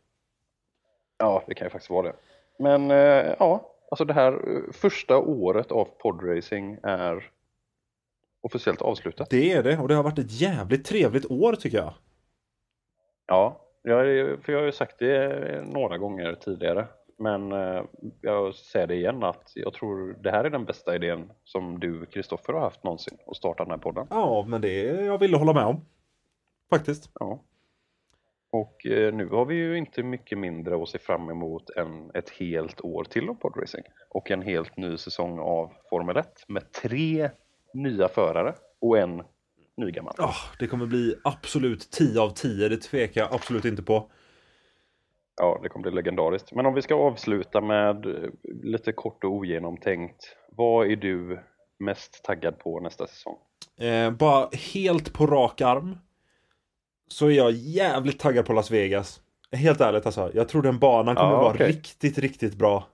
Ja, 1.18 1.42
det 1.46 1.54
kan 1.54 1.66
ju 1.66 1.70
faktiskt 1.70 1.90
vara 1.90 2.06
det. 2.06 2.14
Men 2.58 2.90
eh, 2.90 3.34
ja, 3.38 3.72
alltså 3.90 4.04
det 4.04 4.12
här 4.14 4.32
eh, 4.32 4.72
första 4.72 5.18
året 5.18 5.72
av 5.72 5.84
podracing 5.84 6.78
är 6.82 7.30
officiellt 8.40 8.82
avslutat. 8.82 9.30
Det 9.30 9.52
är 9.52 9.62
det 9.62 9.78
och 9.78 9.88
det 9.88 9.94
har 9.94 10.02
varit 10.02 10.18
ett 10.18 10.40
jävligt 10.40 10.84
trevligt 10.84 11.30
år 11.30 11.52
tycker 11.52 11.78
jag. 11.78 11.94
Ja, 13.26 13.60
jag, 13.82 14.00
är- 14.10 14.36
för 14.36 14.52
jag 14.52 14.58
har 14.60 14.66
ju 14.66 14.72
sagt 14.72 14.98
det 14.98 15.64
några 15.66 15.98
gånger 15.98 16.34
tidigare. 16.34 16.86
Men 17.18 17.52
eh, 17.52 17.82
jag 18.20 18.54
säger 18.54 18.86
det 18.86 18.94
igen 18.94 19.22
att 19.24 19.52
jag 19.54 19.72
tror 19.72 20.16
det 20.22 20.30
här 20.30 20.44
är 20.44 20.50
den 20.50 20.64
bästa 20.64 20.94
idén 20.94 21.32
som 21.44 21.80
du, 21.80 22.06
Kristoffer, 22.06 22.52
har 22.52 22.60
haft 22.60 22.84
någonsin 22.84 23.18
att 23.26 23.36
starta 23.36 23.62
den 23.64 23.70
här 23.70 23.78
podden. 23.78 24.06
Ja, 24.10 24.44
men 24.48 24.60
det 24.60 24.82
jag 24.82 25.18
ville 25.18 25.36
hålla 25.36 25.52
med 25.52 25.64
om. 25.64 25.80
Faktiskt. 26.70 27.10
Ja. 27.20 27.40
Och 28.56 28.86
eh, 28.86 29.14
nu 29.14 29.28
har 29.28 29.44
vi 29.44 29.54
ju 29.54 29.78
inte 29.78 30.02
mycket 30.02 30.38
mindre 30.38 30.82
att 30.82 30.88
se 30.88 30.98
fram 30.98 31.30
emot 31.30 31.70
än 31.70 32.10
ett 32.14 32.30
helt 32.30 32.80
år 32.80 33.04
till 33.04 33.28
av 33.28 33.34
podracing. 33.34 33.82
Och 34.08 34.30
en 34.30 34.42
helt 34.42 34.76
ny 34.76 34.96
säsong 34.96 35.38
av 35.38 35.72
Formel 35.90 36.16
1 36.16 36.44
med 36.48 36.72
tre 36.72 37.30
nya 37.74 38.08
förare 38.08 38.54
och 38.80 38.98
en 38.98 39.22
nygammal. 39.76 40.14
Ja, 40.18 40.32
det 40.58 40.66
kommer 40.66 40.86
bli 40.86 41.14
absolut 41.24 41.90
10 41.90 42.20
av 42.20 42.30
10. 42.30 42.68
Det 42.68 42.76
tvekar 42.76 43.20
jag 43.20 43.34
absolut 43.34 43.64
inte 43.64 43.82
på. 43.82 44.10
Ja, 45.36 45.60
det 45.62 45.68
kommer 45.68 45.82
bli 45.82 45.92
legendariskt. 45.92 46.52
Men 46.52 46.66
om 46.66 46.74
vi 46.74 46.82
ska 46.82 46.94
avsluta 46.94 47.60
med 47.60 48.06
eh, 48.06 48.30
lite 48.62 48.92
kort 48.92 49.24
och 49.24 49.30
ogenomtänkt. 49.30 50.36
Vad 50.56 50.90
är 50.90 50.96
du 50.96 51.40
mest 51.78 52.24
taggad 52.24 52.58
på 52.58 52.80
nästa 52.80 53.06
säsong? 53.06 53.36
Eh, 53.80 54.10
bara 54.10 54.48
helt 54.74 55.12
på 55.12 55.26
rak 55.26 55.60
arm. 55.60 55.98
Så 57.08 57.26
är 57.26 57.30
jag 57.30 57.52
jävligt 57.52 58.18
taggad 58.18 58.46
på 58.46 58.52
Las 58.52 58.70
Vegas. 58.70 59.20
Helt 59.52 59.80
ärligt 59.80 60.06
alltså. 60.06 60.30
Jag 60.34 60.48
tror 60.48 60.62
den 60.62 60.78
banan 60.78 61.14
kommer 61.16 61.30
Ja, 61.32 61.36
vara 61.42 61.54
okej. 61.54 61.68
riktigt, 61.68 62.18
riktigt 62.18 62.54
bra. 62.54 62.88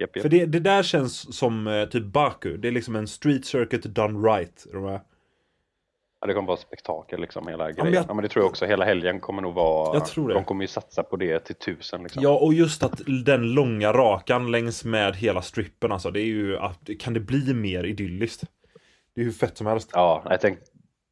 Japp, 0.00 0.16
japp. 0.16 0.22
För 0.22 0.28
det, 0.28 0.46
det 0.46 0.60
där 0.60 0.82
känns 0.82 1.36
som 1.38 1.66
eh, 1.66 1.84
typ 1.84 2.04
Baku. 2.04 2.56
Det 2.56 2.68
är 2.68 2.72
liksom 2.72 2.96
en 2.96 3.08
street 3.08 3.44
circuit 3.44 3.82
done 3.82 4.28
right. 4.28 4.66
Ja, 6.20 6.26
det 6.26 6.34
kommer 6.34 6.46
vara 6.46 6.56
spektakel 6.56 7.20
liksom 7.20 7.48
hela 7.48 7.64
grejen. 7.64 7.84
men 7.84 7.94
Ja, 7.94 8.04
jag- 8.08 8.16
men 8.16 8.22
det 8.22 8.28
tror 8.28 8.42
jag 8.42 8.50
också. 8.50 8.66
Hela 8.66 8.84
helgen 8.84 9.20
kommer 9.20 9.42
nog 9.42 9.54
vara... 9.54 9.94
Jag 9.96 10.06
tror 10.06 10.28
det. 10.28 10.34
De 10.34 10.44
kommer 10.44 10.64
ju 10.64 10.68
satsa 10.68 11.02
på 11.02 11.16
det 11.16 11.38
till 11.38 11.54
tusen 11.54 12.02
liksom. 12.02 12.22
Ja, 12.22 12.38
och 12.38 12.54
just 12.54 12.82
att 12.82 13.00
den 13.24 13.42
långa 13.54 13.92
rakan 13.92 14.50
längs 14.50 14.84
med 14.84 15.16
hela 15.16 15.42
strippen 15.42 15.92
alltså. 15.92 16.10
Det 16.10 16.20
är 16.20 16.24
ju 16.26 16.56
att, 16.58 16.88
kan 17.00 17.14
det 17.14 17.20
bli 17.20 17.54
mer 17.54 17.84
idylliskt? 17.84 18.44
Det 19.14 19.20
är 19.20 19.24
hur 19.24 19.32
fett 19.32 19.56
som 19.58 19.66
helst. 19.66 19.90
Ja, 19.92 20.22
jag 20.30 20.40
tänkte 20.40 20.64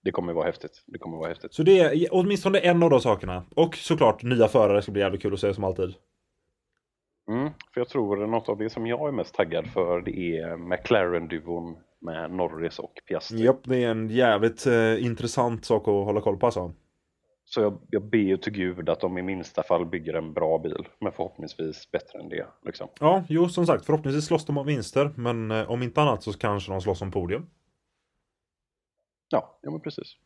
det 0.03 0.13
kommer 0.13 0.33
vara 0.33 0.47
häftigt. 0.47 0.85
Det 0.87 0.99
kommer 0.99 1.19
vara 1.19 1.29
häftigt. 1.29 1.55
Så 1.55 1.63
det 1.63 1.81
är 1.81 2.09
åtminstone 2.11 2.59
en 2.59 2.83
av 2.83 2.91
de 2.91 3.01
sakerna. 3.01 3.45
Och 3.57 3.77
såklart 3.77 4.23
nya 4.23 4.49
förare 4.49 4.83
ska 4.83 4.93
bli 4.93 5.03
jävligt 5.03 5.23
kul 5.23 5.35
att 5.35 5.41
se 5.41 5.55
som 5.55 5.65
alltid. 5.65 5.95
Mm, 7.29 7.51
för 7.75 7.81
jag 7.81 7.89
tror 7.89 8.27
något 8.27 8.49
av 8.49 8.59
det 8.59 8.71
som 8.71 8.87
jag 8.87 9.09
är 9.09 9.13
mest 9.13 9.35
taggad 9.35 9.67
för 9.67 10.01
det 10.01 10.39
är 10.39 10.57
McLaren-duon 10.57 11.77
med 12.01 12.31
Norris 12.31 12.79
och 12.79 12.93
Piastri. 13.09 13.45
Japp, 13.45 13.61
det 13.65 13.85
är 13.85 13.91
en 13.91 14.09
jävligt 14.09 14.67
eh, 14.67 15.05
intressant 15.05 15.65
sak 15.65 15.83
att 15.83 16.05
hålla 16.05 16.21
koll 16.21 16.37
på 16.37 16.47
alltså. 16.47 16.75
Så 17.45 17.61
jag, 17.61 17.79
jag 17.91 18.05
ber 18.05 18.19
ju 18.19 18.37
till 18.37 18.53
gud 18.53 18.89
att 18.89 19.01
de 19.01 19.19
i 19.19 19.23
minsta 19.23 19.63
fall 19.63 19.87
bygger 19.87 20.15
en 20.15 20.33
bra 20.33 20.59
bil, 20.59 20.89
men 21.01 21.13
förhoppningsvis 21.13 21.91
bättre 21.91 22.19
än 22.19 22.29
det. 22.29 22.47
Liksom. 22.65 22.89
Ja, 23.01 23.25
jo 23.29 23.49
som 23.49 23.67
sagt, 23.67 23.87
förhoppningsvis 23.87 24.27
slåss 24.27 24.47
de 24.47 24.59
om 24.59 24.67
vinster. 24.67 25.11
Men 25.17 25.51
eh, 25.51 25.71
om 25.71 25.83
inte 25.83 26.03
annat 26.03 26.23
så 26.23 26.33
kanske 26.33 26.73
de 26.73 26.81
slåss 26.81 27.03
om 27.03 27.11
podium. 27.11 27.47
Ja, 29.33 29.59
ja 29.63 29.71
men 29.71 29.81
precis. 29.81 30.17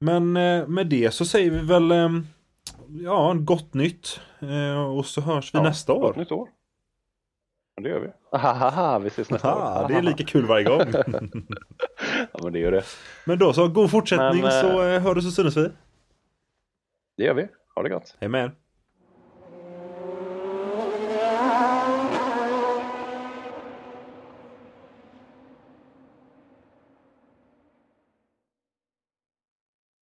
Men 0.00 0.36
eh, 0.36 0.66
med 0.66 0.86
det 0.86 1.10
så 1.14 1.24
säger 1.24 1.50
vi 1.50 1.58
väl 1.58 1.90
eh, 1.90 2.08
ja, 2.88 3.34
gott 3.38 3.74
nytt. 3.74 4.20
Eh, 4.40 4.84
och 4.96 5.06
så 5.06 5.20
hörs 5.20 5.54
vi 5.54 5.58
Ja, 5.58 5.62
nästa 5.64 5.92
år. 5.92 6.00
Gott 6.00 6.16
nytt 6.16 6.32
år. 6.32 6.48
Ja, 7.76 7.82
det 7.82 7.88
gör 7.88 8.00
vi. 8.00 8.08
Ahaha, 8.32 8.98
vi 8.98 9.06
ses 9.08 9.30
nästa 9.30 9.54
Ah, 9.54 9.84
år. 9.84 9.88
det 9.88 9.94
är 9.94 10.02
lika 10.02 10.24
kul 10.24 10.46
varje 10.46 10.64
gång. 10.64 10.80
Ja, 12.32 12.40
men 12.42 12.52
det 12.52 12.58
gör 12.58 12.72
det. 12.72 12.84
Men 13.24 13.38
då 13.38 13.52
så, 13.52 13.68
god 13.68 13.90
fortsättning 13.90 14.42
Men, 14.42 14.50
så 14.52 14.82
hörs 14.82 15.26
och 15.26 15.32
syns 15.32 15.56
vi. 15.56 15.68
Det 17.16 17.24
gör 17.24 17.34
vi. 17.34 17.48
Ha 17.74 17.82
det 17.82 17.88
gott. 17.88 18.16
Hej 18.20 18.28
med 18.28 18.44
er. 18.44 18.52